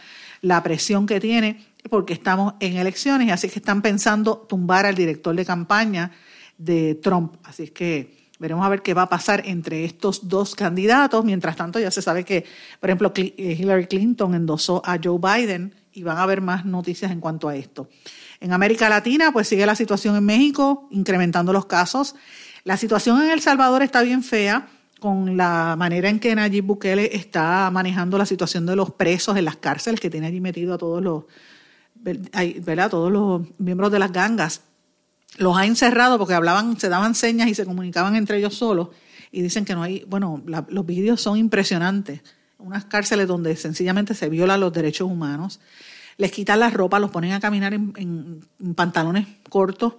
la 0.42 0.60
presión 0.64 1.06
que 1.06 1.20
tiene, 1.20 1.64
porque 1.90 2.12
estamos 2.14 2.54
en 2.60 2.76
elecciones, 2.76 3.30
así 3.30 3.48
que 3.48 3.58
están 3.58 3.82
pensando 3.82 4.38
tumbar 4.38 4.86
al 4.86 4.94
director 4.94 5.34
de 5.34 5.44
campaña 5.44 6.12
de 6.56 6.94
Trump. 6.96 7.36
Así 7.44 7.68
que 7.68 8.28
veremos 8.38 8.64
a 8.64 8.68
ver 8.68 8.82
qué 8.82 8.94
va 8.94 9.02
a 9.02 9.08
pasar 9.08 9.42
entre 9.46 9.84
estos 9.84 10.28
dos 10.28 10.54
candidatos. 10.54 11.24
Mientras 11.24 11.56
tanto, 11.56 11.78
ya 11.78 11.90
se 11.90 12.02
sabe 12.02 12.24
que, 12.24 12.44
por 12.80 12.90
ejemplo, 12.90 13.12
eh, 13.16 13.56
Hillary 13.58 13.86
Clinton 13.86 14.34
endosó 14.34 14.82
a 14.84 14.98
Joe 15.02 15.18
Biden 15.18 15.74
y 15.92 16.02
van 16.02 16.18
a 16.18 16.22
haber 16.22 16.40
más 16.40 16.64
noticias 16.64 17.10
en 17.12 17.20
cuanto 17.20 17.48
a 17.48 17.56
esto. 17.56 17.88
En 18.40 18.52
América 18.52 18.88
Latina, 18.88 19.30
pues 19.32 19.48
sigue 19.48 19.64
la 19.64 19.76
situación 19.76 20.16
en 20.16 20.24
México, 20.24 20.88
incrementando 20.90 21.52
los 21.52 21.66
casos. 21.66 22.16
La 22.64 22.76
situación 22.76 23.22
en 23.22 23.30
El 23.30 23.40
Salvador 23.40 23.82
está 23.82 24.02
bien 24.02 24.22
fea 24.22 24.68
con 24.98 25.36
la 25.36 25.76
manera 25.76 26.08
en 26.08 26.18
que 26.18 26.34
Nayib 26.34 26.64
Bukele 26.64 27.14
está 27.14 27.70
manejando 27.70 28.16
la 28.16 28.24
situación 28.24 28.64
de 28.64 28.74
los 28.74 28.90
presos 28.90 29.36
en 29.36 29.44
las 29.44 29.56
cárceles, 29.56 30.00
que 30.00 30.08
tiene 30.08 30.26
allí 30.26 30.40
metido 30.40 30.74
a 30.74 30.78
todos 30.78 31.02
los, 31.02 31.24
¿verdad? 32.04 32.90
todos 32.90 33.10
los 33.10 33.42
miembros 33.58 33.90
de 33.90 33.98
las 33.98 34.12
gangas. 34.12 34.62
Los 35.36 35.56
ha 35.56 35.66
encerrado 35.66 36.18
porque 36.18 36.34
hablaban, 36.34 36.78
se 36.78 36.88
daban 36.88 37.14
señas 37.14 37.48
y 37.48 37.54
se 37.54 37.64
comunicaban 37.64 38.14
entre 38.14 38.38
ellos 38.38 38.54
solos. 38.54 38.88
Y 39.32 39.42
dicen 39.42 39.64
que 39.64 39.74
no 39.74 39.82
hay, 39.82 40.04
bueno, 40.06 40.42
los 40.44 40.86
vídeos 40.86 41.20
son 41.20 41.38
impresionantes. 41.38 42.20
Unas 42.58 42.84
cárceles 42.84 43.26
donde 43.26 43.56
sencillamente 43.56 44.14
se 44.14 44.28
violan 44.28 44.60
los 44.60 44.72
derechos 44.72 45.10
humanos 45.10 45.60
les 46.16 46.30
quitan 46.30 46.60
la 46.60 46.70
ropa, 46.70 46.98
los 46.98 47.10
ponen 47.10 47.32
a 47.32 47.40
caminar 47.40 47.74
en, 47.74 48.44
pantalones 48.74 49.26
cortos 49.48 49.94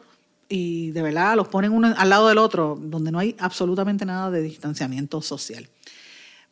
y 0.47 0.91
de 0.91 1.01
verdad 1.01 1.35
los 1.35 1.47
ponen 1.47 1.71
uno 1.71 1.93
al 1.95 2.09
lado 2.09 2.29
del 2.29 2.37
otro, 2.37 2.77
donde 2.79 3.11
no 3.11 3.19
hay 3.19 3.35
absolutamente 3.39 4.05
nada 4.05 4.31
de 4.31 4.41
distanciamiento 4.41 5.21
social. 5.21 5.67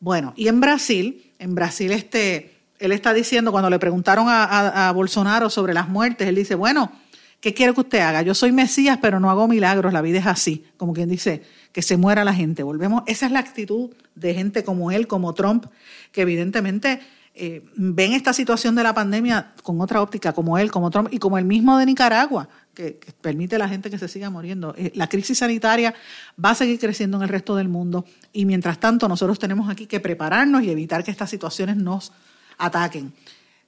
Bueno, 0.00 0.34
y 0.36 0.48
en 0.48 0.60
Brasil, 0.60 1.32
en 1.38 1.54
Brasil 1.54 1.92
este, 1.92 2.53
él 2.78 2.92
está 2.92 3.14
diciendo, 3.14 3.52
cuando 3.52 3.70
le 3.70 3.78
preguntaron 3.78 4.26
a, 4.28 4.92
Bolsonaro 4.94 5.50
sobre 5.50 5.74
las 5.74 5.88
muertes, 5.88 6.28
él 6.28 6.34
dice, 6.34 6.54
bueno, 6.54 6.92
¿qué 7.40 7.54
quiere 7.54 7.72
que 7.74 7.80
usted 7.80 8.00
haga? 8.00 8.22
Yo 8.22 8.34
soy 8.34 8.52
Mesías, 8.52 8.98
pero 9.00 9.20
no 9.20 9.30
hago 9.30 9.48
milagros, 9.48 9.92
la 9.92 10.02
vida 10.02 10.18
es 10.18 10.26
así, 10.26 10.64
como 10.76 10.92
quien 10.92 11.08
dice, 11.08 11.42
que 11.72 11.82
se 11.82 11.96
muera 11.96 12.24
la 12.24 12.34
gente. 12.34 12.62
Volvemos, 12.62 13.02
esa 13.06 13.26
es 13.26 13.32
la 13.32 13.40
actitud 13.40 13.90
de 14.14 14.34
gente 14.34 14.64
como 14.64 14.90
él, 14.90 15.06
como 15.06 15.34
Trump, 15.34 15.66
que 16.12 16.22
evidentemente 16.22 17.00
eh, 17.36 17.64
ven 17.74 18.12
esta 18.12 18.32
situación 18.32 18.76
de 18.76 18.84
la 18.84 18.94
pandemia 18.94 19.54
con 19.64 19.80
otra 19.80 20.00
óptica, 20.00 20.32
como 20.32 20.56
él, 20.56 20.70
como 20.70 20.90
Trump 20.90 21.08
y 21.10 21.18
como 21.18 21.36
el 21.36 21.44
mismo 21.44 21.76
de 21.78 21.86
Nicaragua, 21.86 22.48
que, 22.74 23.00
permite 23.20 23.56
a 23.56 23.58
la 23.58 23.68
gente 23.68 23.90
que 23.90 23.98
se 23.98 24.06
siga 24.06 24.30
muriendo. 24.30 24.72
Eh, 24.78 24.92
la 24.94 25.08
crisis 25.08 25.38
sanitaria 25.38 25.94
va 26.42 26.50
a 26.50 26.54
seguir 26.54 26.78
creciendo 26.78 27.16
en 27.16 27.24
el 27.24 27.28
resto 27.28 27.56
del 27.56 27.68
mundo 27.68 28.04
y 28.32 28.44
mientras 28.44 28.78
tanto 28.78 29.08
nosotros 29.08 29.40
tenemos 29.40 29.68
aquí 29.68 29.86
que 29.86 29.98
prepararnos 29.98 30.62
y 30.62 30.70
evitar 30.70 31.02
que 31.02 31.10
estas 31.10 31.28
situaciones 31.28 31.76
nos 31.76 32.12
ataquen. 32.58 33.12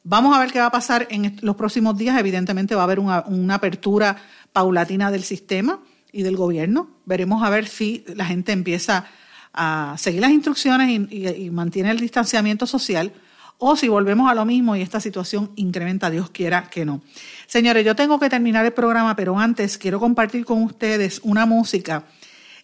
Vamos 0.05 0.37
a 0.37 0.41
ver 0.41 0.53
qué 0.53 0.61
va 0.61 0.67
a 0.67 0.71
pasar 0.71 1.07
en 1.11 1.37
los 1.43 1.57
próximos 1.57 1.97
días. 1.97 2.19
Evidentemente 2.19 2.75
va 2.75 2.83
a 2.83 2.85
haber 2.85 3.01
una, 3.01 3.55
apertura 3.55 4.17
paulatina 4.53 5.11
del 5.11 5.25
sistema 5.25 5.81
y 6.13 6.23
del 6.23 6.37
gobierno. 6.37 6.89
Veremos 7.05 7.43
a 7.43 7.51
ver 7.51 7.67
si 7.67 8.05
la 8.15 8.25
gente 8.25 8.53
empieza 8.53 9.07
a 9.53 9.97
seguir 9.99 10.21
las 10.21 10.31
instrucciones 10.31 11.11
y 11.11 11.51
mantiene 11.51 11.91
el 11.91 11.99
distanciamiento 11.99 12.67
social 12.67 13.13
o 13.59 13.77
si 13.77 13.89
volvemos 13.89 14.31
a 14.31 14.35
lo 14.35 14.45
mismo 14.45 14.77
y 14.77 14.83
esta 14.83 15.01
situación 15.01 15.51
incrementa, 15.57 16.11
Dios 16.11 16.31
quiera 16.31 16.69
que 16.69 16.85
no. 16.85 17.01
Señores, 17.47 17.85
yo 17.85 17.97
tengo 17.97 18.19
que 18.19 18.29
terminar 18.29 18.67
el 18.67 18.73
programa, 18.73 19.17
pero 19.17 19.39
antes 19.39 19.79
quiero 19.79 19.99
compartir 19.99 20.45
con 20.45 20.63
ustedes 20.63 21.21
una 21.23 21.47
música, 21.47 22.05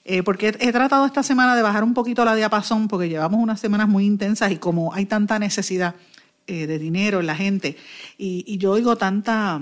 eh, 0.05 0.23
porque 0.23 0.49
he, 0.49 0.73
tratado 0.73 1.07
esta 1.07 1.23
semana 1.23 1.57
de 1.57 1.63
bajar 1.63 1.85
un 1.85 1.95
poquito 1.95 2.25
la 2.25 2.35
diapasón, 2.35 2.89
porque 2.89 3.09
llevamos 3.09 3.41
unas 3.41 3.61
semanas 3.61 3.89
muy 3.89 4.05
intensas 4.05 4.53
y 4.53 4.57
como 4.57 4.93
hay 4.93 5.07
tanta 5.07 5.39
necesidad 5.39 5.95
eh, 6.47 6.67
de 6.67 6.79
dinero 6.79 7.21
en 7.21 7.27
la 7.27 7.37
gente, 7.37 7.77
y, 8.19 8.57
yo 8.59 8.73
oigo 8.73 8.97
tanta 8.97 9.61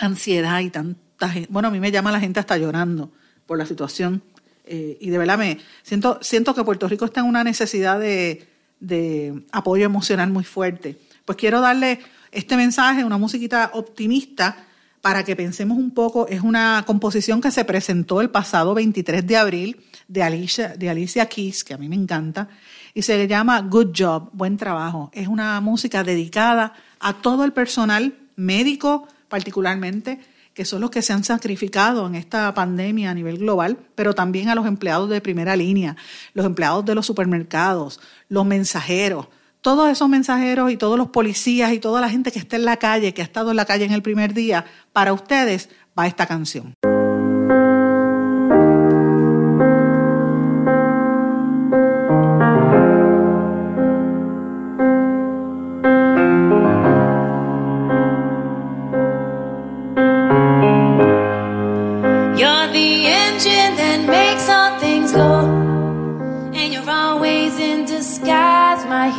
ansiedad 0.00 0.60
y 0.60 0.70
tanta 0.70 1.28
gente, 1.28 1.48
bueno, 1.50 1.68
a 1.68 1.70
mí 1.70 1.80
me 1.80 1.90
llama 1.90 2.12
la 2.12 2.20
gente 2.20 2.40
hasta 2.40 2.56
llorando 2.56 3.10
por 3.46 3.58
la 3.58 3.66
situación. 3.66 4.22
Eh, 4.64 4.98
y 5.00 5.10
de 5.10 5.18
verdad 5.18 5.38
me 5.38 5.58
siento, 5.82 6.18
siento 6.22 6.54
que 6.54 6.64
Puerto 6.64 6.88
Rico 6.88 7.04
está 7.04 7.20
en 7.20 7.26
una 7.26 7.44
necesidad 7.44 8.00
de, 8.00 8.48
de 8.80 9.44
apoyo 9.52 9.84
emocional 9.84 10.30
muy 10.30 10.44
fuerte. 10.44 10.98
Pues 11.24 11.38
quiero 11.38 11.60
darle 11.60 12.00
este 12.32 12.56
mensaje, 12.56 13.04
una 13.04 13.18
musiquita 13.18 13.70
optimista, 13.74 14.66
para 15.06 15.22
que 15.22 15.36
pensemos 15.36 15.78
un 15.78 15.92
poco. 15.92 16.26
Es 16.26 16.40
una 16.40 16.82
composición 16.84 17.40
que 17.40 17.52
se 17.52 17.64
presentó 17.64 18.20
el 18.20 18.28
pasado 18.28 18.74
23 18.74 19.24
de 19.24 19.36
abril 19.36 19.80
de 20.08 20.24
Alicia, 20.24 20.74
de 20.76 20.90
Alicia 20.90 21.26
Keys, 21.26 21.62
que 21.62 21.74
a 21.74 21.78
mí 21.78 21.88
me 21.88 21.94
encanta, 21.94 22.48
y 22.96 23.02
se 23.02 23.28
llama 23.28 23.60
Good 23.60 23.90
Job, 23.94 24.30
buen 24.32 24.56
trabajo. 24.56 25.10
Es 25.12 25.28
una 25.28 25.60
música 25.60 26.02
dedicada 26.02 26.72
a 26.98 27.12
todo 27.12 27.44
el 27.44 27.52
personal 27.52 28.14
médico, 28.36 29.06
particularmente, 29.28 30.18
que 30.54 30.64
son 30.64 30.80
los 30.80 30.90
que 30.90 31.02
se 31.02 31.12
han 31.12 31.22
sacrificado 31.22 32.06
en 32.06 32.14
esta 32.14 32.54
pandemia 32.54 33.10
a 33.10 33.14
nivel 33.14 33.36
global, 33.36 33.76
pero 33.94 34.14
también 34.14 34.48
a 34.48 34.54
los 34.54 34.64
empleados 34.64 35.10
de 35.10 35.20
primera 35.20 35.56
línea, 35.56 35.94
los 36.32 36.46
empleados 36.46 36.86
de 36.86 36.94
los 36.94 37.04
supermercados, 37.04 38.00
los 38.30 38.46
mensajeros, 38.46 39.28
todos 39.60 39.90
esos 39.90 40.08
mensajeros 40.08 40.70
y 40.70 40.78
todos 40.78 40.96
los 40.96 41.08
policías 41.08 41.74
y 41.74 41.78
toda 41.78 42.00
la 42.00 42.08
gente 42.08 42.32
que 42.32 42.38
está 42.38 42.56
en 42.56 42.64
la 42.64 42.78
calle, 42.78 43.12
que 43.12 43.20
ha 43.20 43.26
estado 43.26 43.50
en 43.50 43.56
la 43.56 43.66
calle 43.66 43.84
en 43.84 43.92
el 43.92 44.00
primer 44.00 44.32
día, 44.32 44.64
para 44.94 45.12
ustedes 45.12 45.68
va 45.98 46.06
esta 46.06 46.24
canción. 46.24 46.72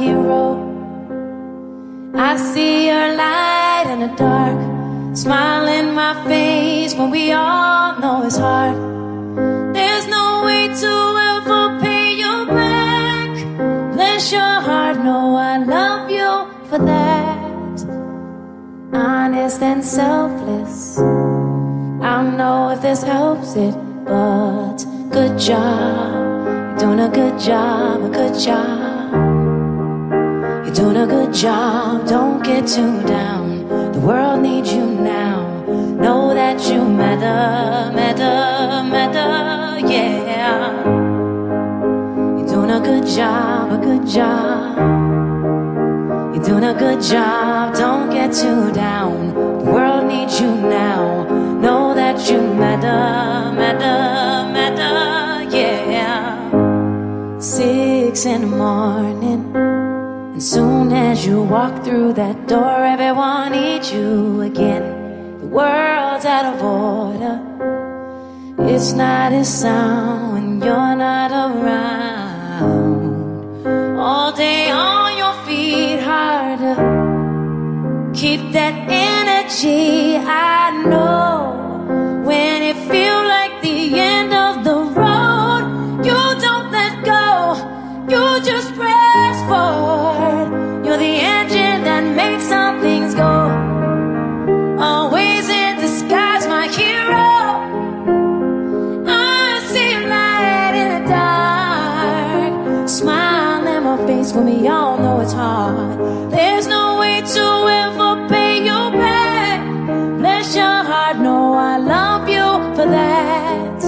hero. 0.08 0.44
I 2.16 2.36
see 2.38 2.88
your 2.88 3.10
light 3.24 3.88
in 3.94 4.00
the 4.06 4.12
dark, 4.26 4.58
smile 5.16 5.68
in 5.68 5.94
my 5.94 6.14
face 6.28 6.96
when 6.96 7.10
we 7.12 7.32
all 7.32 8.00
know 8.02 8.26
it's 8.28 8.38
hard. 8.38 8.78
There's 9.76 10.08
no 10.18 10.26
way 10.48 10.64
to 10.84 10.94
ever 11.34 11.62
pay 11.84 12.06
you 12.24 12.34
back. 12.60 13.30
Bless 13.96 14.32
your 14.32 14.56
heart, 14.68 14.98
know 15.08 15.36
I 15.36 15.58
love 15.76 16.10
you 16.18 16.32
for 16.70 16.80
that. 16.92 17.76
Honest 18.94 19.62
and 19.62 19.84
selfless. 19.84 20.98
I 22.08 22.10
don't 22.18 22.38
know 22.38 22.70
if 22.74 22.82
this 22.82 23.04
helps 23.04 23.56
it, 23.56 23.76
but 24.06 24.78
good 25.18 25.38
job. 25.38 26.80
Doing 26.80 27.02
a 27.10 27.10
good 27.10 27.38
job, 27.40 28.04
a 28.10 28.10
good 28.20 28.36
job. 28.48 28.77
Doing 30.78 30.98
a 30.98 31.08
good 31.08 31.34
job, 31.34 32.08
don't 32.08 32.44
get 32.44 32.68
too 32.68 33.02
down. 33.02 33.68
The 33.94 34.00
world 34.00 34.44
needs 34.44 34.72
you 34.72 34.86
now. 34.86 35.66
Know 35.66 36.36
that 36.36 36.70
you 36.70 36.86
matter, 36.86 37.92
matter, 37.96 38.84
matter, 38.88 39.88
yeah. 39.88 40.86
You're 42.38 42.48
doing 42.48 42.70
a 42.70 42.80
good 42.80 43.08
job, 43.08 43.72
a 43.72 43.84
good 43.84 44.06
job. 44.08 44.78
You're 46.36 46.44
doing 46.44 46.66
a 46.66 46.76
good 46.76 47.02
job, 47.02 47.74
don't 47.74 48.12
get 48.12 48.32
too 48.32 48.72
down. 48.72 49.34
The 49.34 49.72
world 49.72 50.06
needs 50.06 50.40
you 50.40 50.52
now. 50.52 51.24
Know 51.60 51.96
that 51.96 52.30
you 52.30 52.40
matter, 52.54 53.52
matter, 53.56 54.54
matter, 54.54 55.58
yeah. 55.58 57.40
Six 57.40 58.28
in 58.28 58.42
the 58.42 58.48
morning, 58.48 59.27
as 60.98 61.26
you 61.26 61.44
walk 61.44 61.84
through 61.84 62.14
that 62.14 62.48
door, 62.48 62.86
everyone 62.86 63.52
needs 63.52 63.92
you 63.92 64.42
again. 64.42 64.84
The 65.40 65.46
world's 65.46 66.26
out 66.26 66.46
of 66.54 66.62
order. 66.64 67.36
It's 68.74 68.94
not 68.94 69.32
as 69.32 69.48
sound 69.62 70.34
when 70.34 70.62
you're 70.62 70.96
not 70.96 71.32
around. 71.32 72.68
All 74.00 74.32
day 74.32 74.72
on 74.72 75.18
your 75.22 75.34
feet, 75.46 76.00
harder. 76.00 76.76
Keep 78.14 78.52
that 78.54 78.76
energy. 78.90 80.18
I 80.18 80.84
know 80.90 81.67
when 104.38 104.62
we 104.62 104.68
all 104.68 104.98
know 105.00 105.20
it's 105.20 105.34
hard. 105.34 106.00
There's 106.32 106.68
no 106.68 107.00
way 107.00 107.22
to 107.22 107.46
ever 107.84 108.28
pay 108.30 108.58
you 108.70 108.80
back. 109.04 109.60
Bless 110.20 110.56
your 110.56 110.80
heart, 110.90 111.18
know 111.18 111.54
I 111.54 111.78
love 111.78 112.30
you 112.30 112.48
for 112.76 112.88
that. 112.98 113.80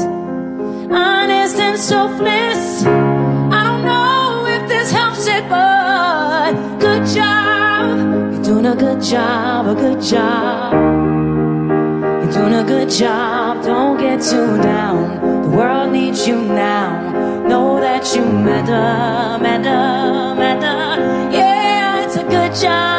Honest 0.91 1.55
and 1.59 1.77
selfless. 1.77 2.83
I 3.57 3.61
don't 3.67 3.83
know 3.85 4.47
if 4.55 4.67
this 4.67 4.91
helps 4.91 5.27
it, 5.27 5.47
but 5.49 6.53
good 6.79 7.05
job. 7.17 8.33
You're 8.33 8.43
doing 8.43 8.65
a 8.65 8.75
good 8.75 9.01
job, 9.03 9.67
a 9.67 9.75
good 9.75 10.01
job. 10.01 10.73
You're 12.21 12.33
doing 12.37 12.55
a 12.55 12.63
good 12.63 12.89
job, 12.89 13.63
don't 13.63 13.97
get 13.99 14.19
too 14.21 14.57
down. 14.63 15.43
The 15.43 15.49
world 15.57 15.91
needs 15.91 16.27
you 16.27 16.37
now. 16.41 17.47
Know 17.47 17.79
that 17.79 18.15
you 18.15 18.23
matter, 18.25 19.43
matter 19.43 20.18
sunshine. 22.59 22.98